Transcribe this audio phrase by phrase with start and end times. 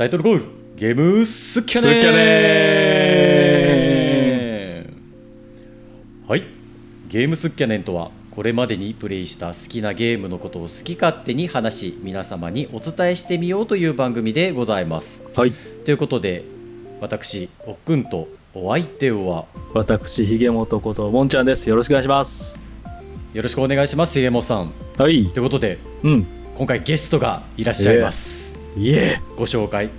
[0.00, 0.44] タイトルコール。
[0.76, 2.00] ゲームスキャネ
[4.80, 4.96] ン
[6.26, 6.44] はい。
[7.10, 15.20] ゲームスキャネンとはこれまでにプレイした好きなゲームのことを好き勝手に話し皆様にお伝えしてみようという番組でございます。
[15.36, 15.52] はい。
[15.52, 16.44] ということで
[17.02, 19.44] 私おっくんとお相手は。
[19.74, 21.68] 私ひげもとこともんちゃんです。
[21.68, 22.58] よろしくお願いします。
[23.34, 24.72] よろしくお願いしますひげもさん。
[24.96, 25.26] はい。
[25.26, 26.26] ということでうん。
[26.56, 29.90] 今回ゲストがいらっしゃいます、いえご紹介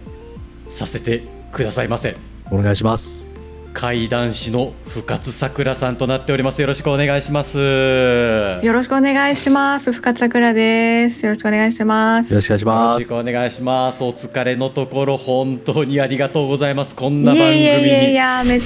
[0.68, 2.16] させてくださいませ。
[2.52, 3.31] お願いします。
[3.74, 6.62] 怪談師の深津さくらさんとなっております。
[6.62, 7.58] よろしくお願いします。
[7.58, 9.92] よよろしくお願いします。
[9.94, 11.24] 深津さくらです。
[11.24, 12.30] よろしくお願いします。
[12.30, 12.36] よ。
[12.36, 12.94] ろしくお願いします。
[12.96, 14.04] ろしくお願いします。
[14.04, 16.96] お疲れのところ本当にありがとうございます。
[16.96, 18.14] こんいな番組やいやいやいに。
[18.16, 18.62] や、めっ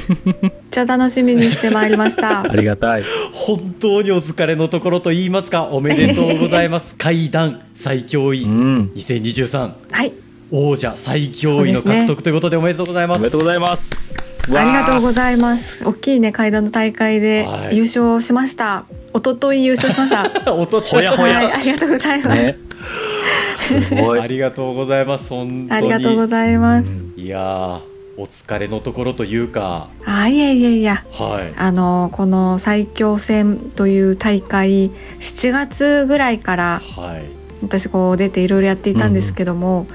[0.71, 2.41] ちゃ楽しみにしてまいりました。
[2.51, 2.55] あ。
[2.55, 3.03] りがたい。
[3.31, 5.65] 本当にお疲れのところと言いますか。
[5.65, 6.95] おめでとうございます。
[6.99, 8.43] 怪談最強位。
[8.43, 8.91] うん。
[8.95, 10.13] 2023はい。
[10.51, 13.17] 王者最強位の獲得ということでおめでとうございます。
[13.17, 15.83] おめでとうございますありがとうございます。
[15.83, 18.85] 大きいね、階段の大会ではい優勝しました。
[19.13, 20.53] 一昨日優勝しました。
[20.53, 22.41] おと ほやほやはい、ありがとうございます。
[22.43, 22.57] ね
[23.55, 26.87] すごいありがとうございます本当にありがとうございます。
[27.17, 27.79] いやー
[28.17, 31.03] お疲れのところというかあ、いやいやいや。
[31.11, 37.23] はいあのこの最強戦という大会7月ぐらいからはい
[37.61, 39.87] 私こう出ていろいろやっていたんですけども、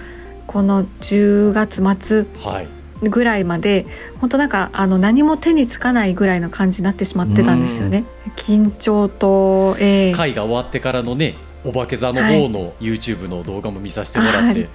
[0.46, 3.86] この10月末はいぐらいまで
[4.20, 8.04] 本当なんかあの何も手につかないぐらいの感じになってしまってたんですよね。
[8.36, 14.68] 緊張と、えー会が終わってからのねお化け座の方の YouTube の動画も見させてもらって、はい。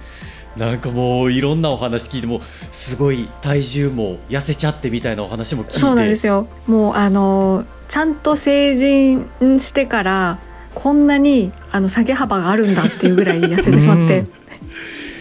[0.56, 2.40] なんかもういろんなお話聞いても
[2.72, 5.80] すごい体重も痩せちゃってみたいなお話も聞いて。
[5.80, 6.48] そうなんですよ。
[6.66, 9.28] もうあのちゃんと成人
[9.60, 10.38] してから
[10.74, 14.20] こんなにあの下げ幅があるんだっていうぐらい痩せてしまって。
[14.20, 14.45] うん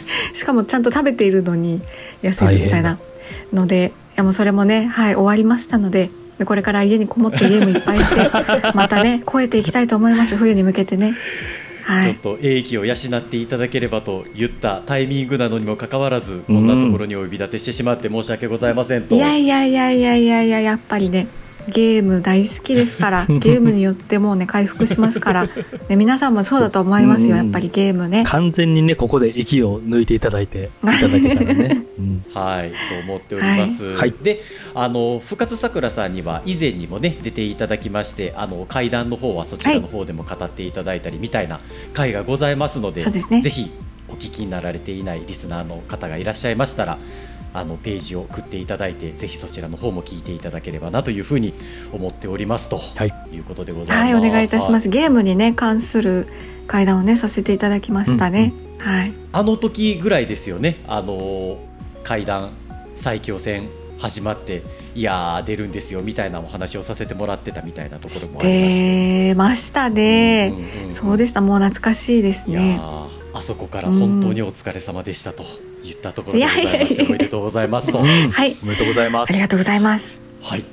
[0.34, 1.82] しかもちゃんと食べているのに
[2.23, 2.98] 痩せるみたいな。
[3.54, 8.30] のでいやもうそれもねはい終わりましたのででこれから家にこもってゲームいっぱいして
[8.76, 10.36] またね超えていきたいと思います。
[10.36, 11.16] 冬に向けてね。
[11.83, 12.14] はい。
[12.14, 19.16] ちょっと英気を養っていただければと言ったタイミングなのにもかかわらずこんなところにお呼び立てしてしまって申し訳ございませんと。
[19.16, 21.27] いやいやいやいやいやいややっぱりね
[21.70, 25.49] ゲーム大好きですから ゲームによってもうね回復しますから、
[25.89, 27.26] ね、皆さんもそうだと思いますう。
[27.26, 27.30] ん。
[27.30, 28.23] よやっぱりゲームね。
[28.26, 32.25] 完全にねここで息を抜いていただいていただけたらね、 うん。
[32.33, 33.95] はい、と思っております。
[33.95, 34.14] はい。
[34.21, 34.42] で、
[34.73, 41.59] あの深津さくらさんには以前にもね出ていただきまして、あの階段の方はそちらの方でも語っていただいたりみたいな
[41.93, 43.42] 回がございますので、そうですね。
[43.42, 43.70] ぜひ
[44.08, 46.98] お聞きになられていないリスナーの方がいらっしゃいましたら。
[47.58, 51.54] あのページを送っていただいてぜひそちらの方も聞いていただければなというふうに
[51.93, 53.14] 思っておりますとはい。
[53.32, 53.99] いうことでございます。
[53.99, 54.89] はいお願いいたします。
[54.89, 56.27] ゲームにね関する
[56.67, 59.14] 会談をねさせていただきましたね、はい。
[59.32, 61.60] あの時ぐらいですよね、あの
[62.04, 62.49] 階段
[62.95, 64.64] 最強戦始まって、
[64.95, 68.80] いやー、出るんですよみたいなお話をさせてもらってたみたいなところしもありまして。
[69.30, 71.42] てましたね、うんうんうんそうでした。
[71.42, 75.43] もう懐かしいですいやねーあそこから本当にお疲れ様でしたと
[75.86, 78.00] 言ったところでございまして、おめでとうございますと。
[78.00, 78.06] うん。
[78.06, 78.58] はい。
[78.62, 79.32] おめでとうございます。
[79.32, 80.20] ありがとうございます。
[80.42, 80.64] はい、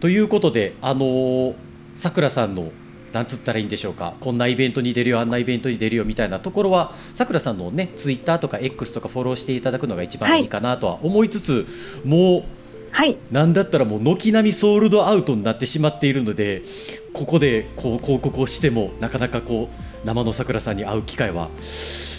[0.00, 1.54] ということで、あのー
[1.94, 2.72] さくらさんの
[3.12, 4.14] なんつったらいいんでしょうか。
[4.20, 11.66] こんなイベントに出るよあんなイベントに出るよみたいなところはさくらさんのねツイッターとか X とかフォローしていただくのが一番いいかなとは思いつつ、
[12.04, 12.44] もう
[12.90, 13.16] はい。
[13.30, 16.62] なんだったらもう軒並みソールドアウトになってしまっているので
[17.12, 21.50] ここでこう広告をしてもなかなかこう生のさくらさんに会う機会は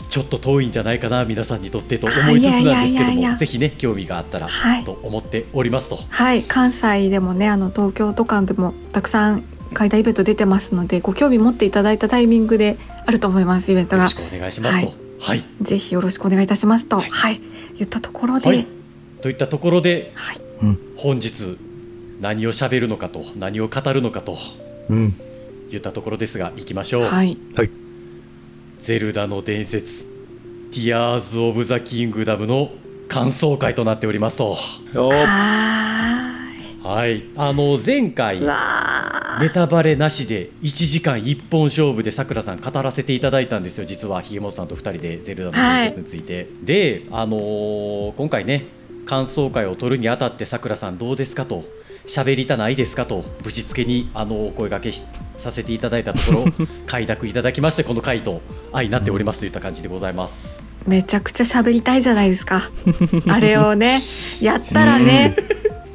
[0.09, 4.83] ちょっと遠いんじゃないかな皆さんにとってと思いつつなんですけどいやいやいやいやもぜひね興味があったらはい。
[4.85, 5.97] と思っておりますと。
[6.09, 6.43] はい。
[6.43, 9.43] 関西でもねあの東京とかでもたくさん
[9.73, 14.03] 会談イベント出てますのでご興味持っていただいたタイミングであると思いますイベントが。
[14.03, 14.93] よろしくお願いしますと。
[15.19, 16.97] はい、ぜひよろしくお願いいたしますと。
[16.97, 17.35] ははい。
[17.35, 17.41] い、
[17.79, 18.61] 言ったところで、ははい。
[18.61, 18.65] い、
[19.21, 20.13] といったところで
[20.61, 20.79] うん。
[20.95, 21.57] 本日
[22.21, 24.37] 何を喋るのかと何を語るのかと
[24.89, 25.15] うん。
[25.71, 27.03] いったところですが行きましょう。
[27.03, 27.69] はい、はい
[28.85, 30.03] ゼルダの伝説
[30.71, 32.69] ティアーズ・オブ・ザ・キングダムの
[33.07, 34.55] 感想会となっておりますと。
[34.93, 35.15] おは
[36.83, 43.85] はい、あの前回ネタバレなしで1時間1本勝負でさくらさん語らせていただいたんですよ。
[43.85, 48.65] 実はひげもとさんと2人でゼルダの伝説について、で、あのー今回ね
[49.07, 51.65] 感想会を取るにあたってさくらさんどうですかと
[52.07, 55.03] 喋りたないですかとぶしつけにあのお声掛けし
[55.37, 58.41] させていただいたところ 快諾いただきましてこの回と
[58.71, 60.63] 相なっておりますといった感じでございます。
[60.85, 62.69] ーめちゃくちゃ喋りたいじゃないですか。
[63.27, 63.97] あれをね
[64.41, 65.35] やったらね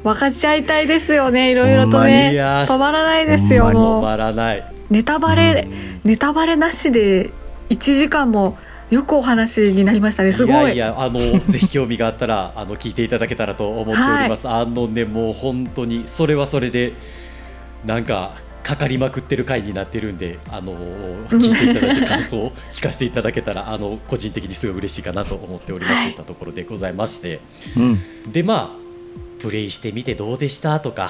[0.03, 2.33] 分かち合いたいですよねいろいろとね。
[2.33, 2.65] や。
[2.67, 4.63] 止まらないですよ止まらない。
[4.89, 5.67] ネタバレ、
[6.03, 7.29] ネタバレなしで
[7.69, 8.57] 1時間も
[8.91, 10.33] よくお話になりましたね。
[10.33, 10.55] すごい。
[10.55, 16.91] いやいやあの ぜひ興味があったらあの聞いていただけたらと思っております、あのねもう本当にそれはそれで
[17.85, 18.33] なんか
[18.63, 20.75] かかりまくってる回になってるんであの
[21.31, 26.05] 聞いていただいて感想を聞かせていただけたらあの個人的にすごい嬉しいかなと思っております、はい。
[26.07, 27.39] といったところでございまして。
[27.77, 28.03] うん。
[28.31, 28.81] でまあ
[29.41, 31.09] プレイしてみてどうでしたとか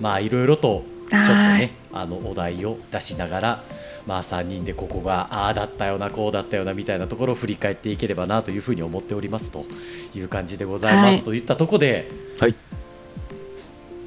[0.00, 1.60] まあいろいろとちょっとはい。
[1.60, 3.58] ねあのお題を出しながら
[4.06, 9.66] まあ3人でここがああだったよなこうだったよなみたいなところを振り返っていければなというふうに思っておりますと
[10.14, 12.54] いう感じでございます、はいといったところではい。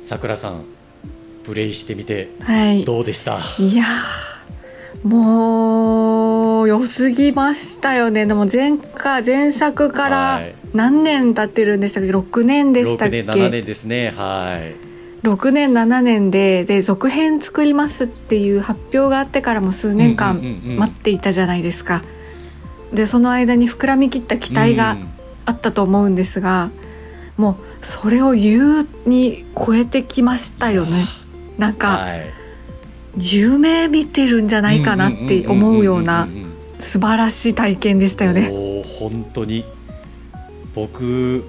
[0.02, 0.64] さくらさん
[1.44, 2.86] プレイしてみてはい。
[2.86, 8.26] どうでした、いやーもう良すぎましたよね。
[8.26, 10.56] でも前回前作かはらい。
[10.74, 14.14] 何年経ってるんでしたっけ？6年でしたっけ？6年7年ですね。
[14.16, 14.89] はい
[15.24, 22.04] 6年7年でで続編作りますっていう発表があってからも数年間うんうんうんうん待っていたじゃないですか。
[22.94, 25.08] でその間に膨らみきった期待がうん
[25.46, 26.70] あったと思うんですが、
[27.36, 31.06] もうそれを優に超えてきましたよね。
[31.58, 32.34] なんかはい
[33.18, 38.52] 夢見てるんじゃないかなって思うようなんんん素晴らしい体験でしたよね。
[39.00, 39.66] 本当に
[40.76, 41.44] 僕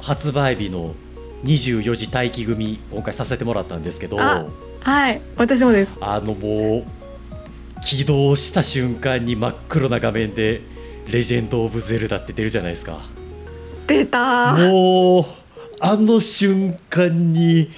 [0.00, 0.94] 発売日の
[1.44, 4.46] 24時待機組今回させてもらったんですけどあ
[4.84, 5.92] あはい私もです。
[6.20, 6.84] のもう
[7.84, 10.60] 起動した瞬間に真っ黒な画面で
[11.10, 13.00] 「レジェンド・オブ・ゼルダ」って出るじゃないですか。
[13.86, 14.54] 出た。
[14.54, 15.24] もう
[15.80, 17.70] あの瞬間に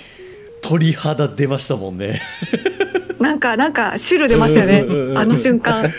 [0.62, 2.20] 鳥肌出ましたもんね。
[3.18, 5.18] なんかなんか汁出ましたよね。
[5.18, 5.90] あの瞬間。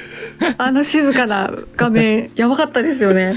[0.58, 3.36] あの静かな画面やばかったですよね。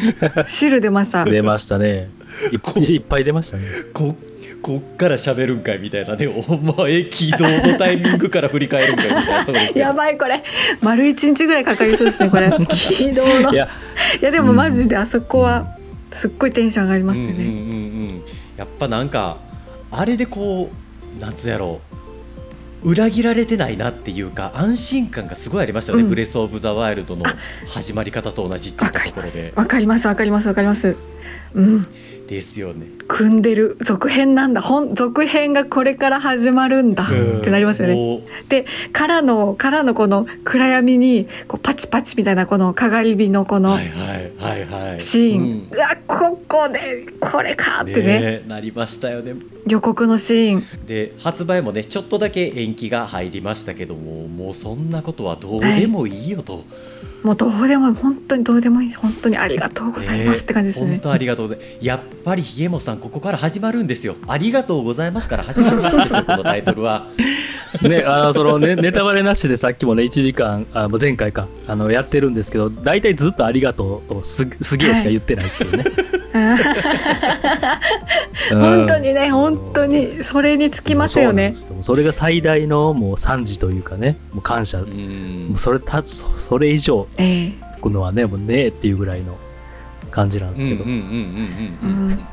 [0.48, 1.24] 汁出ました。
[1.24, 2.10] 出ましたね。
[2.52, 3.64] いっぱい出ましたね。
[3.92, 4.14] こ
[4.60, 6.26] こっから喋るんかいみたいなね。
[6.26, 10.42] お前起動のタイミングから振り返るんかいみたいなところですやばいこれ。
[10.82, 12.50] 丸一日ぐらいかかりそうですねこれ。
[12.68, 13.50] 起動の。
[13.50, 13.68] いいや、
[14.20, 15.76] やでもマジであそこは
[16.10, 18.22] すっごいテンション上がりますよね、うんうんうんうん。
[18.56, 19.38] やっぱなんか
[19.90, 20.70] あれでこ
[21.18, 21.98] うなんつうやろう。
[22.84, 26.10] 裏切られてないなっていうか安心感がすごいありましたよね、うん。
[26.10, 27.24] ブレス・オブ・ザ・ワイルドの
[27.66, 29.52] 始まり方と同じっていわったかりますところで。
[29.56, 30.06] わかります。
[30.06, 30.46] わかります。
[30.48, 30.96] わかります。
[31.54, 31.86] うん
[32.28, 32.86] ですよね。
[33.08, 33.78] 組んでる。
[33.80, 34.60] 続編なんだ。
[34.60, 37.08] 本続編がこれから始まるんだ。
[37.10, 37.38] うん。
[37.38, 38.22] ってなりますよね。
[38.50, 45.00] でからのからのこの暗闇にこうパチパチみたいなこのかがり火のこのはいはいはいはい。
[45.00, 45.68] シーン、うん。
[45.72, 48.20] うわここでこれかってね。
[48.20, 49.34] ねなりましたよね。
[49.66, 50.86] 予告のシーン。
[50.86, 56.64] で発売もねちょっとだけ延期が入りましたけどももうそんなことはどうでもいいよと、
[57.22, 60.90] もうどうでも本当にどうでもいい本当にありがとうございますって感じですね。
[60.92, 64.16] 本当ありがとうございますやっぱりひげもさんここから始まるんですよ。
[64.26, 67.06] ありがとうございますから始まるんですよこのタイトルは。
[67.82, 75.84] ね、あの、そのね、ネタバレなしでさっきもね、1時間、あもう前回か、あの、やってるんですけど、大体ずっとありがとうとす、すげえしか言ってないっていうね。
[78.52, 78.60] うん。
[78.60, 81.52] 本当にね本当にそれにつきますよね。
[81.52, 81.76] そよ。
[81.82, 84.80] それが最大のもう賛辞というかね、もう感謝。
[84.80, 87.52] うもんうそれた、そそれ以上、ええ。
[87.80, 89.36] このはね、もうねえっていうぐらいの
[90.10, 90.84] 感じなんですけど。
[90.84, 92.10] うんうんうんうんうん。
[92.10, 92.28] うん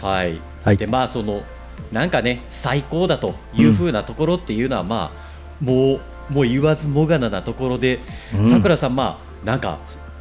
[0.00, 0.40] はい。
[0.62, 0.76] はい。
[0.76, 1.42] でまあその
[1.92, 6.00] なんかね最高だというふうなところっていうのは、まあもう
[6.32, 8.00] もう言わずもがななところで
[8.36, 8.50] うん。
[8.50, 9.78] さくらさんまあなんか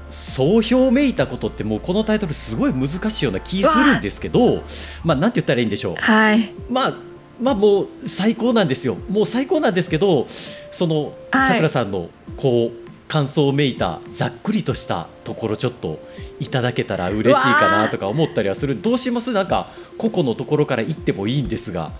[0.09, 4.63] 総評めいたことってもうこのタイトルすごい難しいような気するんですけど
[5.03, 5.95] まあなんて言ったらいいんでしょう。
[5.95, 6.53] はい。
[6.69, 6.93] まあ
[7.41, 8.95] まあもう最高なんですよ。
[9.09, 10.27] もう最高なんですけど
[10.71, 11.49] そのはい。
[11.49, 12.82] さくらさんのこう
[13.13, 15.99] 感想めいたざっくりとしたところちょっと
[16.39, 18.81] いただけたら嬉しいかなとか思ったりはする。
[18.81, 19.31] どうします？
[19.33, 21.91] なんか個々のところから言ってもいいんですが。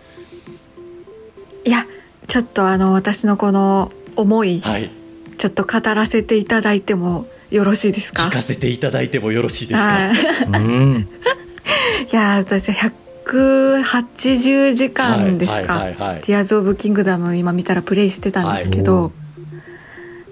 [1.65, 1.86] いや
[2.25, 4.89] ちょっとあの私のこの思いはい。
[5.38, 8.24] ちょっと語らせていただいてもよろしいですか？
[8.24, 9.88] 聞かせていただいてもよろしいですか？
[9.88, 10.17] はい。
[10.48, 11.08] うん。
[12.12, 12.91] いや私は
[13.25, 16.22] 180時間ですか、はいはいはいはい。
[16.22, 19.12] ティアーズ・オブ・キングダム今見たらプレイしてたんですけど、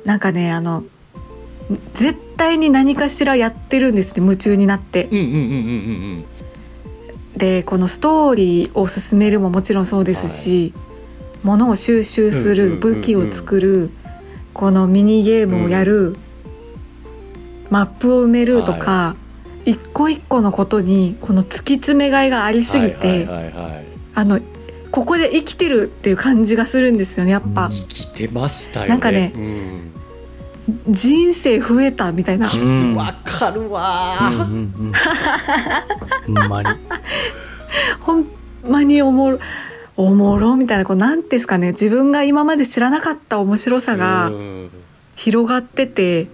[0.06, 0.84] なんかねあの
[1.94, 5.06] 絶対に何かしらやってるんですね夢中になって。
[5.12, 5.40] うんうんうんうんう
[6.20, 6.26] ん
[7.36, 10.74] でこのストーリーを進めるももちろんそうですし、
[11.44, 12.72] 物を収集すうんうんうんうん。
[12.74, 13.90] る武器を作る
[14.54, 16.18] このミニゲームをやる、
[17.70, 19.16] マップを埋めるとか、
[19.66, 23.86] 一個一個のことにこの突き詰めがいがありすぎて、はいはいはいはい。
[24.14, 24.40] あの
[24.92, 28.90] ここで生きてるっていう感じがするんですよねやっぱ、生きてましたよね。
[28.90, 29.91] なんかねうん
[30.88, 32.48] 人生増えたみたいな。
[32.96, 34.16] わかるわ。
[34.22, 34.74] うんー、うん
[36.30, 36.36] うん。
[36.36, 36.70] ほんまに。
[38.00, 38.26] ほん
[38.70, 39.40] まにおもろ
[39.98, 41.72] おもろみたいなこうなんですかね。
[41.72, 44.70] 自分が今まで知らなかった面白さがうん。
[45.16, 46.28] 広がってて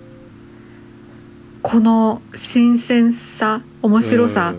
[1.62, 4.54] この新鮮さ面白さ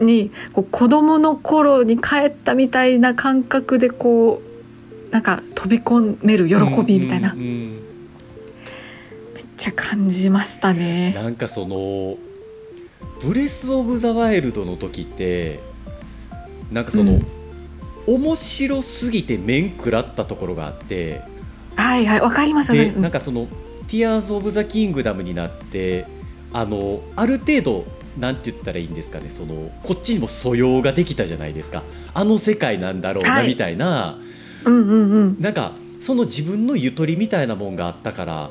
[0.00, 7.77] にこう子供の頃に帰ったみたいな感覚でこうなんか飛び込める喜びみたいな、うんうんうん
[9.58, 11.12] ちゃ感じましたね。
[11.14, 12.16] なんかその
[13.20, 15.60] ブレス・オブ・ザ・ワイルドの時って
[16.72, 17.26] なんかその、うん。
[18.08, 21.20] 面白すぎて面食らったところがあって
[21.76, 23.46] はいはいわかりますでりますなんかその
[23.86, 26.06] 「ティアーズ・オブ・ザ・キングダム」になって
[26.50, 27.84] あのある程度
[28.18, 31.82] なんて言ったらいいんですかねそのこっちにも素養ができたじゃないですか。
[32.14, 33.48] あの世界なんだろうな、はい。
[33.48, 34.18] みたいな。
[34.64, 35.36] うんうんうん。
[35.38, 38.50] なんかその自分のゆとりみたいなもんがあったから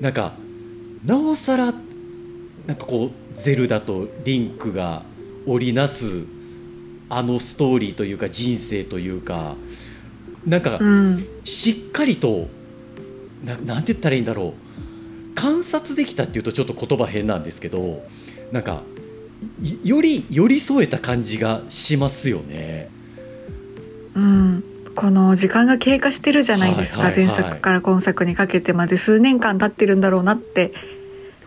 [0.00, 0.32] なんか
[1.04, 1.72] なおさら
[2.66, 5.02] なんかこうゼルダとリンクが
[5.46, 6.24] 織りなす
[7.10, 9.54] あのストーリーというか人生というか
[10.46, 11.26] なんかうん。
[11.44, 12.48] しっかりと
[13.44, 15.34] ななんて言ったらいいんだろう。
[15.34, 18.02] 観察できたっていうとちょっと言葉変なんですけど
[18.52, 18.82] なんか
[19.60, 22.88] いより寄り添えた感じがしますよね。
[24.14, 24.64] うん。
[24.94, 30.72] この時間が経過してるじゃないですか、前作から今作にかけてまで数年間経ってるんだろうなって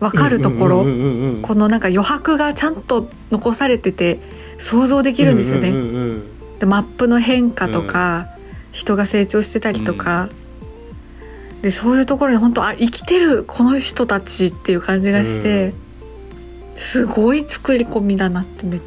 [0.00, 4.18] 分かるところ、うんうんうんうんこのなんか余白がちゃんと残されてて
[4.58, 5.68] 想像できるんですよね。
[5.70, 8.26] うんうんうんうんでマップの変化とか、
[8.72, 10.28] 人が成長してたりとか、
[11.62, 15.72] でそういうところに本当あ生きてるこの人たちっていう感じがして、
[16.74, 18.80] すごい作り込みだなってめっ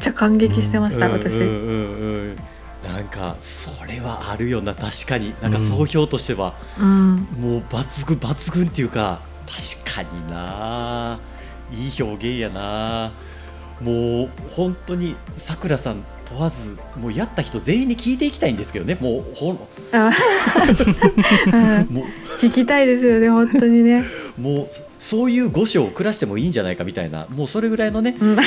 [0.00, 1.36] ちゃ感激してました、私。
[1.36, 2.36] うんうんうんうん。
[2.84, 4.74] なんかそれはあるよな。
[4.74, 5.34] 確かに。
[5.40, 7.26] なんか総評としては、うん。
[7.38, 11.18] もう抜群抜群っていうか確かにな。
[11.72, 13.12] いい表現やな。
[13.80, 18.96] もう本当にさくらさん問わずもうやった人全員に聞いていきたいんですけどね。
[19.00, 19.58] もうほん
[22.40, 24.04] 聞きたいですよね本当にね。
[24.38, 27.26] うもうそういう御所を暮らしてもいいんじゃないかみたいな。
[27.28, 28.16] もうそれぐらいのね。
[28.18, 28.36] うん。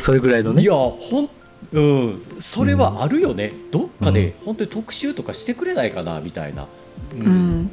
[0.00, 0.62] それぐらいのね。
[0.62, 1.28] いやほん
[1.72, 2.22] うん。
[2.38, 6.66] それはあるよね、どっかで本当に特集とかしてくれないかなみたいな、
[7.14, 7.70] ううん、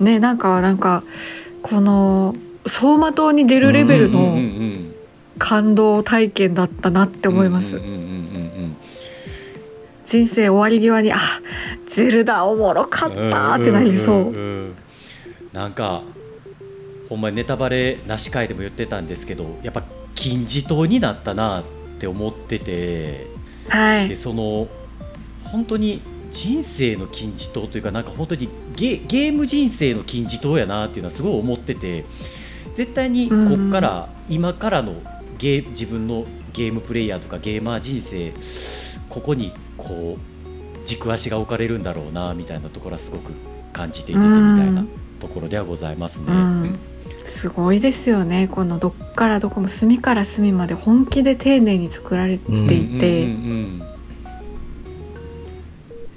[0.00, 1.02] ねなんかなんか
[1.62, 2.34] この
[2.64, 4.94] 走馬灯に出るレベルうんうんうのん
[5.38, 7.76] 感動体験だったなって思います。
[7.76, 8.76] うんうんうんうん
[10.04, 11.16] 人生終わり際にあ
[11.86, 14.16] ゼルダおもろかったってなりそう。
[14.30, 14.74] んんん
[15.52, 16.02] なんか
[17.08, 19.84] ほんまにネタバレなし回でも言ってたんですけどやっぱ
[20.14, 21.64] 金字塔になったなっ
[21.98, 23.26] て思っててで
[23.68, 24.16] はい。
[24.16, 24.68] その
[25.44, 32.04] 本当に人生の金字塔というかなんか本当にゲゲーム人生の金字塔やなっていうのはすごい思ってて
[32.74, 33.36] 絶対にこ
[33.68, 34.94] っから、今からの
[35.38, 38.32] ゲー自分のゲームプレイヤーとかゲーマー人生
[39.08, 43.32] ここにこう軸足が置かれるんだろうなみたいなところはすごく
[43.72, 44.84] 感じていててみたいな
[45.20, 46.26] ところではございますね。
[46.28, 46.78] うん、
[47.24, 48.48] すごいですよね。
[48.48, 53.28] このどっからどこも隅から隅まで本気で丁寧に作られていて、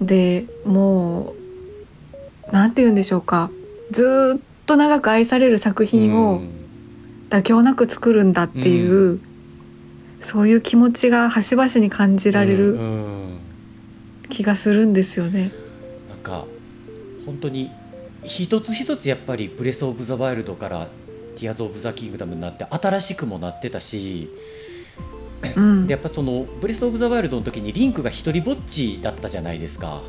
[0.02, 1.45] でもう
[2.52, 3.50] なんて言うんでしょうか。
[3.92, 5.88] ずーっと長く愛される作うん。
[5.88, 6.42] 品を
[7.30, 9.20] 妥協なく作るんだっていう、
[10.22, 12.58] そういう気持ちが端々に感じられうん。
[12.58, 13.38] るうん。
[14.30, 15.52] 気がするんですよね。
[16.10, 16.46] なんか
[17.26, 17.70] 本当に
[18.24, 20.88] 一つ一つやっぱり「ブレス・オブ・ザ・ワイルド」から
[21.38, 24.30] 「ティアーズ・オブ・ザ・キングダム」になって新しくもなってたし
[25.56, 25.86] うん。
[25.88, 30.02] でやっぱその「ブレス・オブ・ザ・ワイルド」の時にリンクが一人ぼっちだったじゃないですか。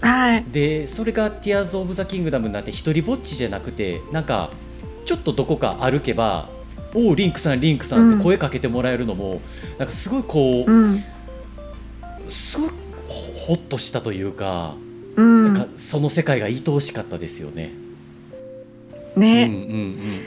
[0.00, 4.50] はい、でそれが「ティアーズ・オブ・ザ・キングダム」になって一人ぼっちじゃなくてなんか
[5.04, 6.48] ちょっとどこか歩けば
[6.94, 9.40] 「おおリンクさんリンクさん」って声かけてもらえるのも、
[9.78, 11.04] なんかすごいこう、うん。
[12.28, 12.70] すごい
[13.08, 14.74] ほほっとしたというか,、
[15.16, 15.54] うん。
[15.54, 17.72] なんかその世界が愛おしかったですよね。
[19.16, 19.60] ね、うんうん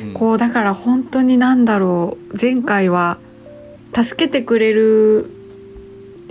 [0.01, 0.13] うんうん。
[0.13, 2.37] こうだから本当になんだろう。
[2.39, 3.17] 前回は
[3.95, 5.29] 助けてくれる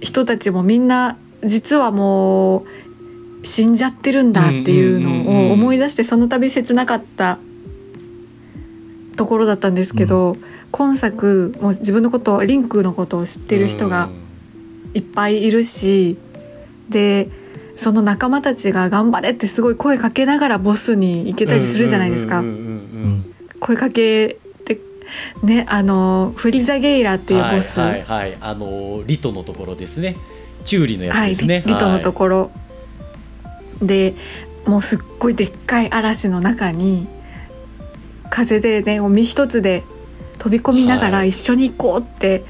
[0.00, 2.64] 人たちもみんな実はもう
[3.44, 7.38] 死んじゃってるんだっていうのを思い出してその度切なかった
[9.16, 10.36] ところだったんですけど、
[10.70, 14.08] 今作もう自分のことをリンクのことを知ってる人が
[14.94, 16.16] いっぱいいるし
[16.88, 17.28] で
[17.76, 22.40] その仲間たちが頑張れってすごい声かけながらボスに行けたりするじゃないですか。
[22.40, 22.68] うんうんうんう
[23.08, 24.80] ん声かけて
[25.44, 28.38] ねあのフリザゲイラっていうボス、はいはいはい。
[28.40, 30.16] あのリトのところですね。
[30.64, 32.50] チューリのやはいつですね、リリトのとろ、ころ、
[33.82, 34.14] で
[34.66, 37.06] もうすっごいでっかい嵐の中に
[38.30, 39.82] 風でね身一つで
[40.38, 41.28] 飛び込みながらはい。
[41.28, 42.44] 一緒に行こうって、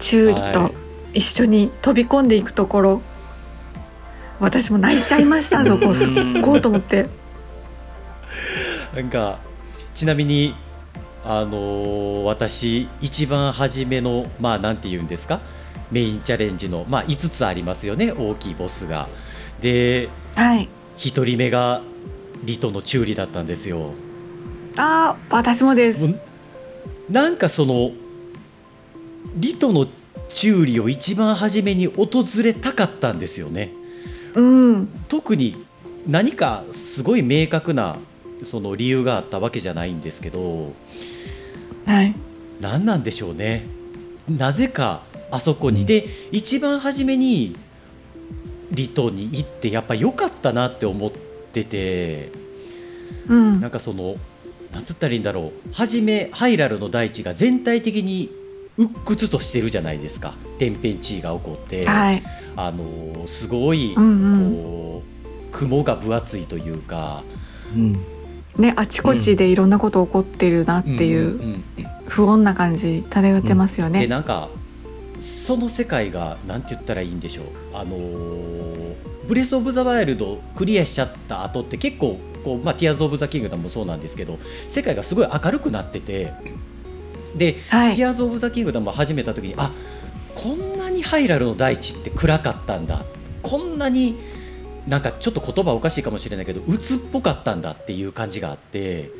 [0.00, 0.72] チューリとはい。
[1.18, 3.02] 一緒に飛び込んでいくところ
[4.40, 6.08] 私も泣いちゃいましたそこすっ
[6.40, 7.06] ごいと思って。
[8.94, 9.38] なんか
[9.94, 10.54] ちなみに
[11.24, 15.40] あのー私一番初めのまあなんて言うんですか？
[15.90, 19.08] メインチャレンジのまあ5つありますよね大きいボスが。
[19.60, 20.68] ではい。
[20.98, 21.82] 1人目が
[22.44, 23.92] リトのチューリだったんですよ。
[24.76, 26.14] あー私もです。
[27.10, 27.92] なんかその
[29.36, 29.86] リトの
[30.32, 33.70] チューリを一番初めに訪れたかったんですよね。
[34.34, 34.40] う
[34.76, 34.86] ん。
[35.08, 35.64] 特に
[36.06, 37.96] 何かすごい明確な
[38.42, 40.72] その理由があったわけじゃないんですけど。
[41.86, 42.14] はい。
[42.60, 43.66] 何なんでしょうね。
[44.28, 47.56] なぜかあそこに、で一番初めに
[48.72, 52.32] リトに行ってやっぱ良かったなって思ってて
[53.28, 53.60] うん。
[53.60, 54.16] なんかその
[54.72, 55.72] なんつったらいいんだろう。
[55.72, 58.30] 初めハイラルの大地が全体的に
[58.78, 60.34] 鬱屈としてるじゃないですか。
[60.58, 62.22] 天変地異が起こって、はい。
[62.56, 64.54] あのーすごい、うんうん。
[64.54, 67.22] こう雲が分厚いというか。
[67.74, 67.92] うん。
[68.58, 71.60] ねあちこちでいろんなこと起こってるなっていう
[72.06, 74.48] 不穏な感じ漂ってますよでね、なんか
[75.22, 77.46] その世界がなんて言ったらいいんでしょう。
[77.74, 78.72] あのー
[79.26, 84.38] ブレス・オブ・ザ・ワイルドクリアしちゃった後って結構こう、まあ、ティアーズ・オブ・ザ・キングダムもそうなんですけど
[84.68, 86.32] 世界がすごい明るくなってて
[87.36, 87.96] ではい。
[87.96, 89.70] ティアーズ・オブ・ザ・キングダムを始めた時にあ
[90.34, 93.04] こんなにハイラルの大地って暗かったんだ。
[93.42, 94.16] こんなに
[94.88, 99.10] なんかちょっと言葉おかしいかもしれないけど鬱っぽかったんだっていう感じがあって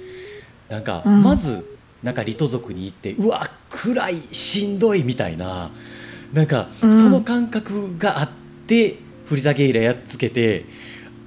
[0.69, 1.23] なんかうん。
[1.23, 5.71] まずなんかリト族に行ってうわ暗いしんどいみたいな
[6.33, 7.11] なんかそうん。
[7.13, 8.29] の感覚があっ
[8.67, 10.65] てフリザゲイラやっつけて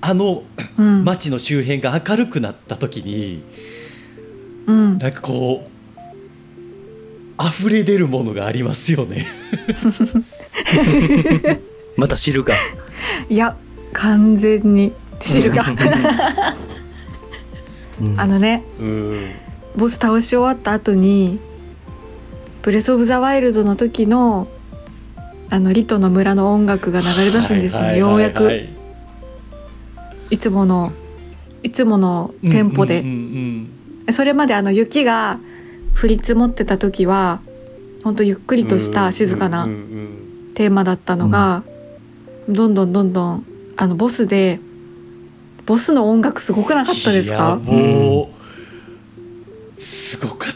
[0.01, 0.44] あの
[0.77, 1.05] うん。
[1.05, 3.41] 街の周辺が明るくなった時に
[4.67, 4.98] うん。
[4.98, 5.67] なんかこ
[7.38, 9.27] う溢れ出るものがありますよね。
[11.98, 12.55] また汁が。
[13.29, 13.55] いや
[13.94, 15.65] 完全に汁が。
[18.02, 18.19] うん。
[18.19, 19.32] あのねうん
[19.76, 21.40] ボス倒し終わった後に
[22.62, 24.48] ブレス・オブ・ザ・ワイルドの時の
[25.50, 28.52] あのリトの村の音楽が流れ出すんですよ、はいはいようやくは
[30.32, 30.92] いつもの
[31.62, 33.70] いつものテンポで、うんうん
[34.14, 35.40] それまであの雪が
[36.00, 37.40] 降り積もってた時は
[38.04, 40.52] 本当ゆっくりとした静かうなんうん。
[40.54, 41.64] テーマだったのが、
[42.48, 44.60] どんどんどんどんあのボスで
[45.66, 47.56] ボスの音楽すごくなかったですか？
[47.56, 48.35] もうすごか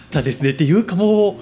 [0.09, 1.35] ったですねっていうかもう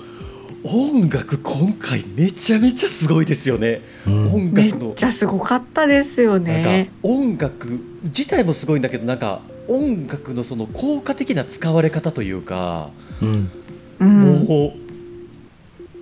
[0.63, 3.82] 音楽今回めちゃめちゃすごいですよね。
[4.06, 6.91] うん音め楽のっちゃすごかったですよなんかね。
[7.01, 12.89] 音楽自体もすごいんだけどなんか音楽のその効果的な使われ方というか、
[13.21, 13.51] うん
[13.99, 14.73] うん、も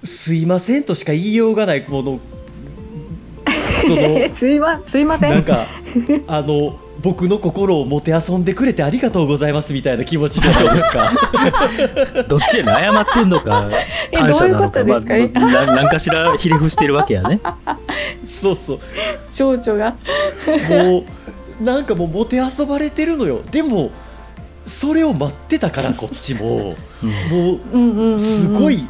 [0.02, 2.20] うすいませんとしか言いようがないもの
[3.84, 5.32] その すいますいません。
[5.32, 5.68] なんか
[6.28, 11.12] あの僕の心をもてあそんでくれてありがとうございますみたいな気持ちじゃないですか。
[12.28, 13.70] どっちへの謝ってんのか
[14.12, 14.84] え感謝なのか。
[14.84, 15.40] どういうことですか？
[15.40, 17.40] まあななんかしらひれ伏してるわけやね。
[18.26, 18.80] そうそう。
[19.30, 19.94] 少女が。
[20.68, 21.06] も
[21.62, 23.42] うなんかもうもてあそばれてるのよ。
[23.52, 23.92] でも
[24.66, 28.10] それを待ってたからこっちもうん。
[28.10, 28.84] もうすごい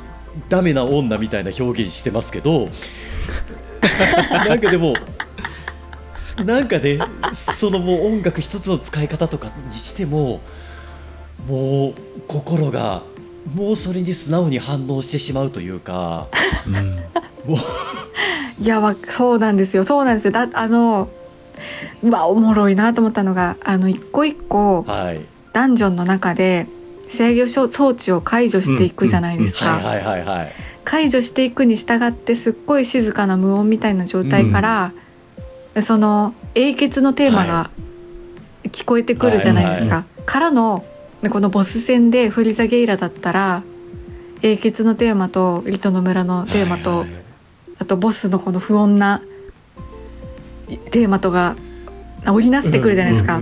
[0.47, 2.69] ダメな女みたいな表現してますけど。
[4.31, 4.93] なんかでも
[6.43, 6.99] なんかね
[7.33, 10.41] そのもう音楽一つの使い方とかにしても
[11.47, 11.93] もう
[12.27, 13.03] 心が
[13.53, 16.27] もうそれに素直に反応してしまうというか
[16.67, 16.95] うん。
[17.51, 19.83] もういやわそうなんですよ。
[19.83, 20.31] そうなんですよ。
[20.31, 21.09] だあの
[22.03, 25.21] うわおもろいなと思ったのがあの一個一個はい。
[25.53, 26.67] ダンジョンの中で
[27.07, 30.51] 制御装置を解除していくじゃないですか、はいはいはいはい。
[30.83, 34.91] 解除していくに従ってすっごい静かな無音みたいな状態から、
[35.81, 37.69] その英傑のテーマが
[38.63, 40.85] 聞こえてくるじゃないですか、はからの
[41.29, 43.63] このボス戦でフリザゲイラだったら
[44.41, 47.25] 英傑のテーマとリトの村のテーマと、はいはい
[47.77, 49.21] あとボスのこの不穏な
[50.91, 51.55] テーマとが
[52.25, 53.39] 織りなしてくるじゃないですか、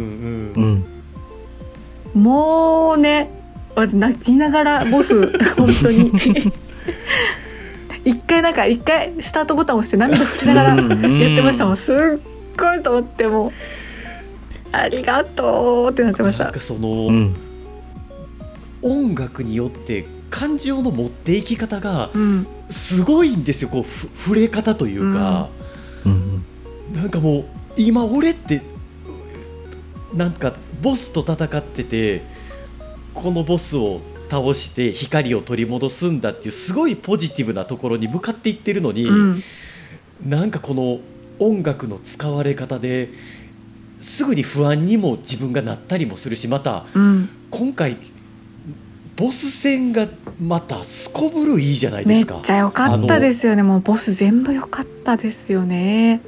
[2.13, 3.29] もうね
[3.75, 6.11] 私泣きながらボス本当に
[8.05, 11.77] 一回なんか一回スタートボタン押して涙拭きながらやってましたもん。
[11.77, 11.95] すっ
[12.57, 13.51] ごいと思ってもう。
[14.71, 16.45] ありがとうってなってました。
[16.45, 17.35] なんかその、うん。
[18.81, 22.47] 音楽によって感情の持っていき方がうん。
[22.69, 23.69] すごいんですよ。
[23.69, 25.49] こうふ触れ方というか、
[26.05, 26.43] うん。
[26.93, 27.45] なんかもう
[27.77, 28.61] 今俺って
[30.13, 32.23] なんかボスと戦ってて
[33.13, 34.01] このボスを
[34.33, 39.43] 倒して光を取り戻すんだっていうすごいポジティブなところに向かっていってるのに、うん。
[40.25, 40.99] なんかこの
[41.37, 43.09] 音楽の使われ方で
[43.99, 47.29] すぐに不安にも自分がなったりもするしまたうん。
[47.51, 47.97] 今回
[49.15, 50.07] ボス戦が
[50.41, 53.61] またすこぶるいいじゃないでめっすかちゃ良かったですよね。
[53.61, 56.21] もうボス全部良かったですよね。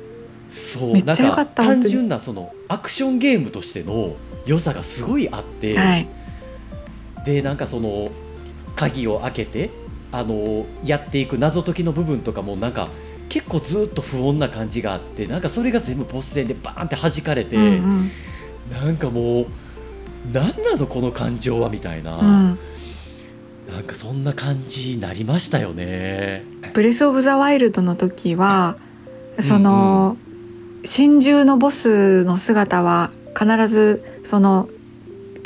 [0.48, 4.16] そうめっちゃ良かった単純なそのアクションゲームとしての
[4.46, 6.08] 良さがすごいあって、はい
[7.26, 8.10] でなんかその
[8.76, 9.70] 鍵を開けて
[10.12, 12.88] あのやっていく謎解きの部分とかもなんか
[13.28, 18.12] 結構ずっと不穏な感じがあってなんかそれが全部ボス戦でバーンって弾かれて、うん
[18.72, 19.46] なんかもう
[20.34, 22.28] 何なのこの感情はみたいな、うん。
[22.28, 22.60] うん
[23.68, 26.44] なんかそんな感じになりましたよね。
[26.74, 28.78] ブレス・オブ・ザ・ワイルドの時は
[29.40, 30.18] その、
[30.84, 34.70] 真珠のボスの姿は必ずその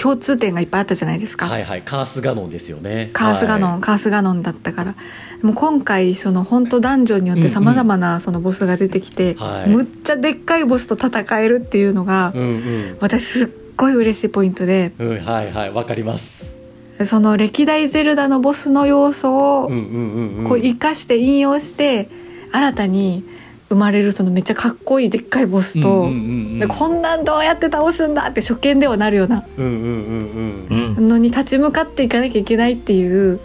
[0.02, 1.82] 共通点がいっぱいあったじゃないですか、はいはい。
[1.82, 3.10] カースガノンですよね。
[3.12, 3.82] カースガノン、はい。
[3.82, 4.96] カースガノンだったから。
[5.42, 9.70] もう今回その本当ダンジョンによってさまざまなそのボスが出てきて、はい。
[9.70, 12.98] むっちゃでっかいボスと戦えるっていうのが、うんうん。
[13.02, 14.94] 私すっごい嬉しいポイントで。
[15.00, 15.72] うんはいはい。
[15.72, 16.56] わかります。
[17.04, 20.50] その歴代ゼルダのボスの要素をうんうんうんうん。
[20.50, 22.10] こう生かして引用して
[22.52, 23.24] 新たに
[23.70, 26.14] 生まれるそのめっちゃかっこいいでっかいボスと、うんうんうんう
[26.56, 26.60] ん。
[26.60, 30.96] でこんなんどうやって倒すんだって初見ではなるようなうんうんうんうん。
[30.98, 33.40] うんのに立ち向かっていかなきゃいけないっていう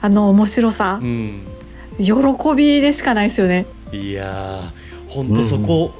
[0.00, 1.00] あの面白さ。
[1.02, 1.42] う、ん。
[1.98, 2.14] 喜
[2.56, 3.66] びでしかないですよね。
[3.92, 5.92] いやー本当そこ、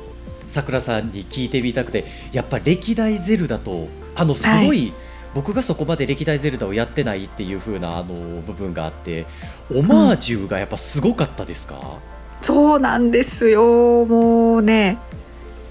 [0.46, 4.92] さくらさんに聞いてみたくてやっぱ歴代ゼルダとあのすごい、
[5.35, 9.27] 僕がそこまで歴代ゼルダをやってないっていう風なあの部分があって
[9.75, 11.99] オマージュがやっぱすごかったですか、
[12.42, 14.05] そうなんですよ。
[14.07, 14.98] もうね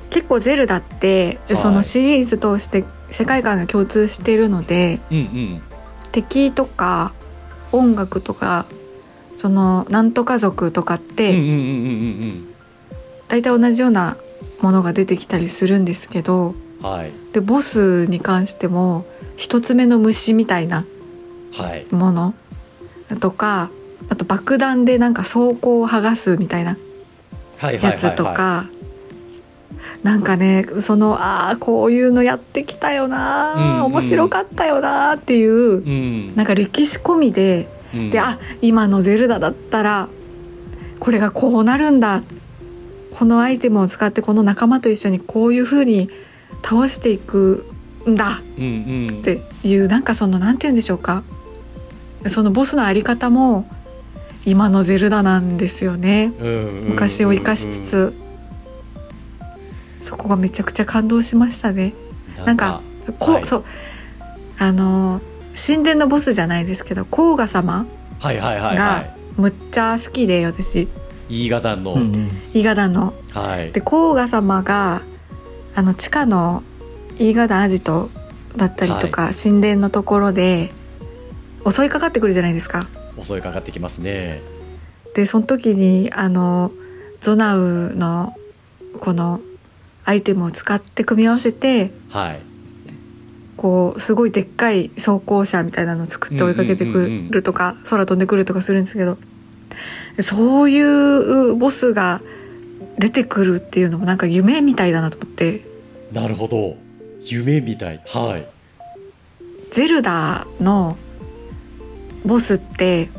[0.09, 1.57] 結構ゼルダって、はい。
[1.57, 5.61] そのシリーズ通して世界観が共通しているのでうん、うん。
[6.11, 7.13] 敵とか
[7.71, 8.65] 音楽とか
[9.37, 11.33] そのなんとか族とかって
[13.27, 14.17] 大体同じような
[14.61, 17.11] ものが出てきたりするんですけどうんはい。
[17.33, 19.05] でボスに関しても
[19.37, 20.85] 一つ目の虫みたいな
[21.53, 21.85] はい。
[21.91, 22.33] もの
[23.19, 23.69] とか
[24.09, 26.77] あと爆弾でなんか装甲を剥がすみたいな
[27.61, 28.67] やつとか。
[30.03, 33.83] なんかねそのああこういうのやってきたよな、うんうん。
[33.85, 36.35] 面白かったよなっていううん。
[36.35, 38.09] なんか歴史込みでうん。
[38.09, 40.07] であ今のゼルダだったら
[40.99, 42.23] これがこうなるんだ。
[43.13, 46.09] このアイテムを使ってこの仲間と一緒にこういう風に
[46.63, 47.65] 倒していく
[48.07, 48.41] んだ。
[48.57, 49.19] うんうん。
[49.19, 51.23] っていうなんかそのなんて言うんでしょうか。
[52.27, 53.67] そのボスのあり方も
[54.45, 56.33] 今のゼルダなんですよね。
[56.39, 56.79] うんうんうん。
[56.81, 58.13] うん昔を生かしつつ。
[60.01, 61.93] そこがめちゃくちゃ感動しましたね。
[62.45, 62.81] なんか
[63.19, 63.45] こう、はい。
[63.45, 63.65] そう。
[64.57, 65.21] あの
[65.55, 67.85] 神殿のボスじゃないですけど甲賀様
[68.19, 70.83] はいはいはいはがむっちゃ好きで私。
[71.29, 72.29] いイーガダンの、うんうん。
[72.53, 73.13] 伊賀団の。
[73.31, 73.71] はい。
[73.71, 75.01] で甲賀様が
[75.75, 76.63] あの地下の
[77.17, 78.09] 伊賀団アジト
[78.55, 80.71] だったりとか、神殿のところで
[81.69, 82.87] 襲いかかってくるじゃないですか。
[83.23, 84.41] 襲いかかってきますね。
[85.15, 86.71] でその時にあの
[87.21, 88.35] ゾナウの
[88.99, 89.41] この
[90.05, 92.39] アイテムを使って組み合わせてはい。
[93.57, 99.17] こうすごいでっかい装甲車みたいなのを作って追いかけてくるとか空飛んでくるとかするんですけど
[100.23, 102.21] そういうボスが
[102.97, 105.65] 出てくるっていうのもなんか夢みたいだなと思って。
[106.11, 106.77] なるほど。
[107.21, 108.01] 夢みたい。
[108.07, 108.47] はい。
[109.71, 110.97] ゼルダの
[112.25, 113.09] ボスって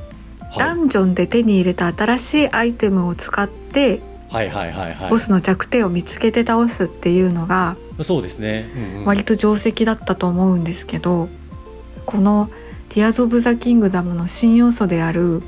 [0.57, 5.11] ダはンジョンで手に入れた新しいアイテムを使っていはいはいはいはい。
[5.11, 9.05] ボスの弱点を見つけて倒すっていうのがそうですね、うんうん。
[9.05, 11.29] 割と定石だったと思うんですけど
[12.07, 12.51] この
[12.89, 15.43] 「ティアーズ・オブ・ザ・キングダム」の新要素である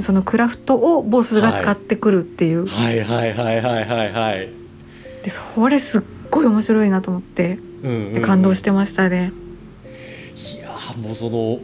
[0.00, 4.50] そのクラフトをボスが使ってくるっていう、はいはいはいはいはいはい、
[5.22, 8.22] でそれすっごい面白いなと思ってうんうんうん。
[8.22, 9.32] 感動してましたね。
[10.34, 11.58] いやーもうその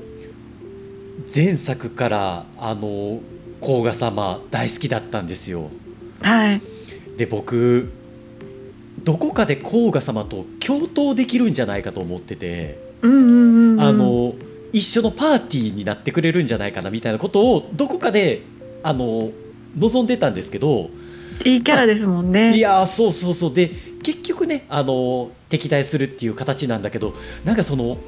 [1.35, 3.21] 前作からあの
[3.61, 5.71] 甲賀様大好きだったんですよ。
[6.23, 6.63] はい、
[7.17, 7.91] で僕
[9.05, 14.35] どこかで甲賀様と共闘できるんじゃないかと思ってて、うんうんうんうん、あの
[14.73, 18.43] 一緒のパーティーになってくれるんじゃないかなみたいなことをどこかで
[18.83, 19.31] あの
[19.79, 20.91] 望んでたんですけど
[21.45, 22.57] いいキャラですもんね。
[22.57, 23.55] いやーそうそうそう。
[23.55, 23.71] で
[24.03, 27.99] 結局ねあの敵対するっていう形なんだけどなんかその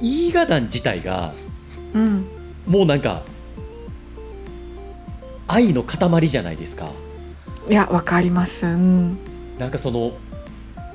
[0.00, 1.32] イーガ団自体が
[1.96, 2.26] うん、
[2.66, 3.22] もうなんか
[5.48, 6.90] 愛の塊じゃないですか。
[7.68, 8.66] いやわかります。
[8.66, 9.18] うん、
[9.58, 10.12] なんかその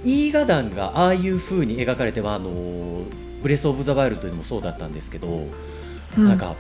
[0.04, 3.04] イーガ団がああいう風に描かれてはあの
[3.42, 5.48] ブレス・オブ・ザ・ワイルドでもそうだったんですけど、
[6.18, 6.26] うん。
[6.26, 6.56] なんか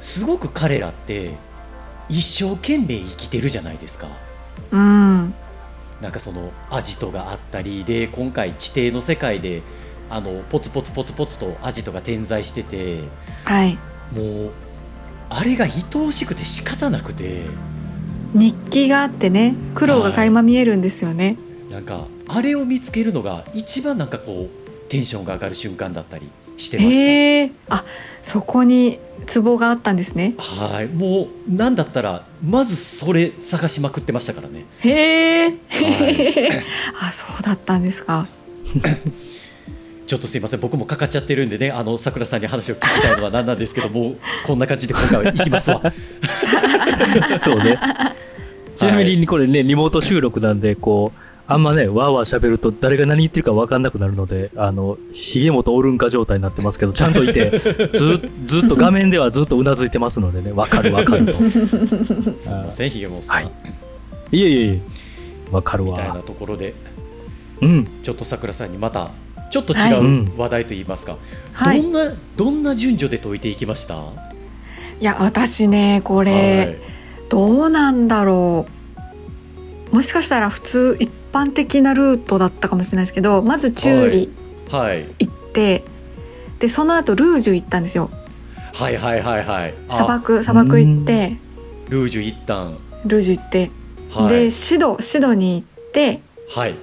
[0.00, 1.34] すごく彼らって
[2.08, 4.08] 一生懸命生きてるじゃないですか。
[4.70, 5.34] うん、
[6.00, 9.62] なんかそのアジトがあったりで今回地底の世界で
[10.08, 13.00] あのポツポツポツポツとアジトが点在してて
[13.44, 13.78] はい。
[14.14, 14.50] もう
[15.28, 17.44] あれが愛おしくて仕方なくて。
[18.34, 21.36] 日記があってね苦労が垣間見えるんですよね、
[21.70, 26.96] なんかあれを見つけるのが一番なんかこうテンションが上がる瞬間だったりしてました。
[26.96, 27.50] へえ。
[27.68, 27.84] あ
[28.22, 30.34] そこにツボがあったんですね。
[30.38, 30.88] はい。
[30.88, 34.64] もうなんだったらまずそれ探しまくってましたからね。
[34.80, 36.50] へえ、はい。
[37.00, 38.26] あそうだったんですか
[40.06, 44.16] ちょっとすいません僕もかかっちゃってるんでねあの桜さんに話を聞きたいのは何なんですけどもう
[44.46, 45.82] こんな感じで今回は行きますわ。
[47.40, 47.78] そうね。
[48.76, 57.50] ちなみにこれね、リモート収録なんで、こう、あんまね、わーわー喋ると誰が何言ってるか分かんなくなるので、あの、ひげ元おるんか状態になってますけど、ちゃんといて、
[57.94, 61.32] ず、ずっと画面ではずっとうなずいてますのでね、分かる分かると。
[61.32, 63.50] すいませんひげもさん、はい
[64.32, 64.80] いえいえいえ、
[65.52, 66.22] 分かるみたいなわ。
[66.22, 66.74] ところで
[67.62, 67.86] うん。
[68.02, 69.12] ちょっと桜さんにまた
[69.50, 70.24] ちょっとは違い。
[70.26, 71.16] う話題といいますか、
[71.52, 71.82] はい。
[71.82, 73.94] どんなどんな順序で解いていきました、
[75.00, 76.78] いや私ねこれ、
[77.28, 78.66] どうなんだろ
[79.92, 79.94] う。
[79.94, 84.32] もしかしたら普通一般的なルートだったかもしれないですけどまずチューリ
[84.70, 85.84] はい、はい、行って、
[86.58, 88.10] でその後ルージュ行ったんですよ。
[88.74, 89.74] はいはいはいはい。
[89.88, 91.36] あ砂漠砂漠行って。
[91.88, 92.76] ルージュ一旦。
[93.06, 93.70] ルージュ行って、
[94.10, 94.28] はい。
[94.28, 96.20] でシドシドに行って。
[96.54, 96.74] はい。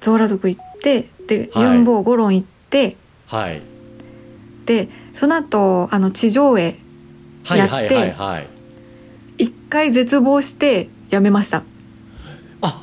[0.00, 1.64] ゾーラ族行ってで、はい。
[1.64, 2.96] ユンボーゴロン行って
[3.28, 3.62] はい。
[4.66, 6.76] でその後あの地上絵
[7.44, 8.46] はいはいやってはいはい
[9.38, 11.62] 一回絶望してやめました。
[12.62, 12.82] あ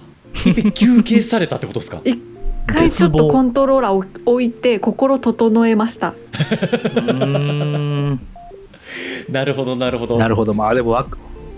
[0.74, 2.00] 休憩されたってことですか？
[2.06, 2.18] 一
[2.66, 6.14] 回ちょっとコントローラーを置いて心整えました。
[9.30, 10.18] なるほどなるほど。
[10.18, 10.54] なるほど。
[10.54, 11.06] まあ、でもわ、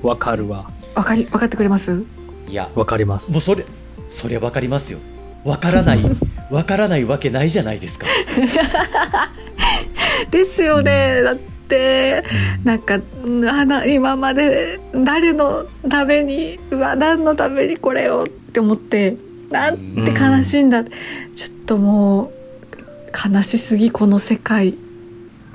[0.02, 0.69] わかるわ。
[0.95, 2.04] わかり分かってくれます？
[2.50, 2.69] いや。
[2.76, 3.32] わかります。
[3.32, 3.41] もう。
[3.41, 3.65] それ
[4.10, 5.00] それわかりますよ。
[5.43, 6.00] わからない
[6.50, 8.08] わからないわけないじゃないですか。
[10.32, 12.24] ですよね、だって
[12.64, 19.18] なんかうんあな今まで誰のためにうわ何のためにこれをって思って
[19.50, 20.92] なんて悲しいんだ、ちょっ
[21.66, 22.32] ともう
[23.34, 24.74] 悲しすぎこの世界っ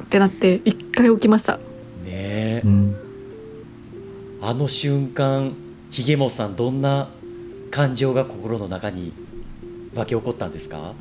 [0.09, 1.55] てなって一回起きました。
[1.55, 1.61] ね
[2.07, 2.63] え。
[2.65, 2.97] うん。
[4.43, 5.53] あの瞬間
[5.91, 7.09] ひげもさんどんな
[7.71, 9.13] 感情が心の中に
[9.95, 10.93] 湧き起こったんですか？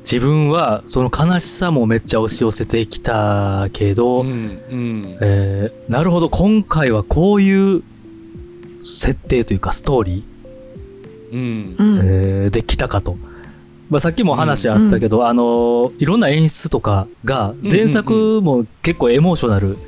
[0.00, 5.18] 自分は、その悲しさもめっちゃ押し寄せてきたけど、んうん。
[5.22, 7.82] えーなるほど、今回はこういう
[8.82, 10.24] 設定というかストーリ
[11.32, 11.74] うん。
[11.78, 13.16] うん、ー、えーできたかと。
[13.88, 17.70] まあ、さっきも話あったけど、あのーいろんな演出とかが、うん。
[17.70, 19.78] 前作も結構エモーショナル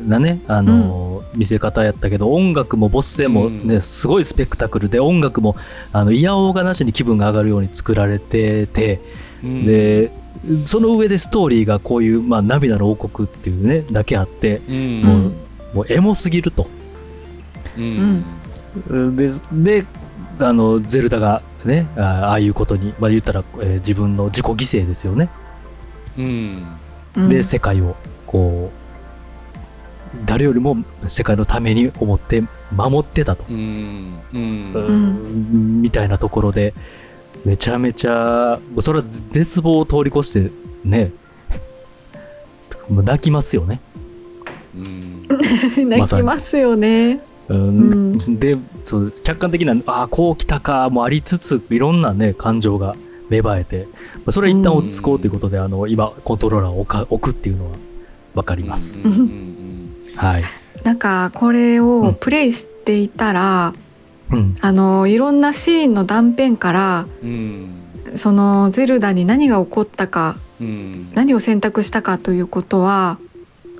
[0.00, 3.82] なね、あのー見せ方やったけど、音楽もボス戦もね、うん。
[3.82, 5.56] すごいスペクタクルで、音楽も、
[5.92, 9.00] あの、いやおうがなしに気分が上がるように作られてて、
[9.42, 9.66] うん。
[9.66, 10.12] で、
[10.64, 15.02] その上でストーリーがこういう、まあ、涙の王国っていうね、だけあって、うん。
[15.02, 16.68] もう、もうエモすぎると。
[17.76, 18.24] うん。
[19.16, 19.84] で、で、
[20.38, 25.30] あの、ゼルダがね、あああいうことに、まあ言ったら、えー自分の自己犠牲ですよね。
[26.16, 26.62] うん。
[27.16, 27.28] うん。
[27.28, 28.83] で、世界を、こう、
[30.26, 30.76] 誰よりも
[31.08, 32.42] 世界のために思って
[32.74, 33.44] 守ってたと。
[33.48, 34.18] うん。
[34.32, 35.78] ううん。
[35.78, 36.74] んみたいなところで、
[37.44, 40.50] めちゃめちゃ、それは絶望を通り越して、
[40.84, 41.12] ね、
[42.90, 43.80] 泣きますよね。
[44.74, 45.22] うん。
[45.88, 47.20] 泣きますよね。
[47.48, 48.14] うん。
[48.14, 52.96] うでそう客観的なああこう来たかもありつついろんなね感情が
[53.30, 57.76] 芽生えてまあそれ一旦落ち着こうということで、あの今コントローラーを置くっていうのは
[58.34, 59.02] 分かります、
[60.16, 60.44] はい、
[60.82, 63.74] なんかこれをプレイしていたら、
[64.30, 67.80] うん、あのいろんなシーンの断片からうん。
[68.16, 71.12] そのゼルダに何が起こったかうん。
[71.14, 73.18] 何を選択したかということは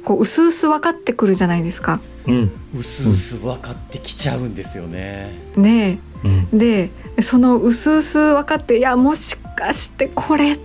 [0.04, 2.00] こう薄々分かってくるじゃないですか。
[2.26, 2.50] うん。
[2.74, 5.38] うすうす分かってきちゃうんですよね。
[5.56, 6.48] ねうん。
[6.54, 10.58] えでその薄々分かっていやもしかしてこれっ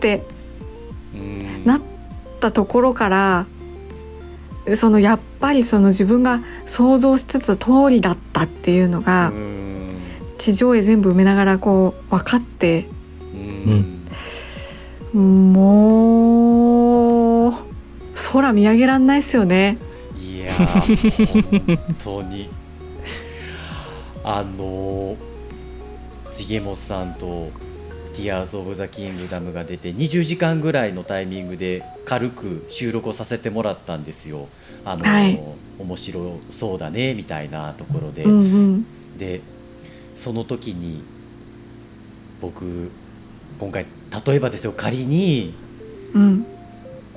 [0.00, 0.24] て
[1.14, 1.64] うん。
[1.64, 1.80] なっ
[2.40, 3.46] たところから
[4.76, 9.32] そのやっぱりその自分が想像してた通りだったっていうのが
[10.38, 12.86] 地上絵全部埋めながらこう分かって
[15.12, 16.28] も
[17.48, 17.54] う
[18.32, 19.78] 空見上げらんないですよね。
[20.16, 22.48] いや本当に
[24.22, 25.16] あの
[26.30, 27.50] 重本さんと
[28.14, 34.48] 「ティアーズ・オブ・ザ・キングダム」が出て20時間ぐらいのタイミングで軽く収録をさせてもらったんですよ。
[34.84, 35.40] あのはい。
[35.78, 38.86] 面白そうだねみたいなところで、うんうん。
[39.18, 39.40] で
[40.14, 41.02] その時に
[42.40, 42.90] 僕
[43.58, 43.86] 今回
[44.26, 45.54] 例えばですよ仮に
[46.14, 46.46] うん。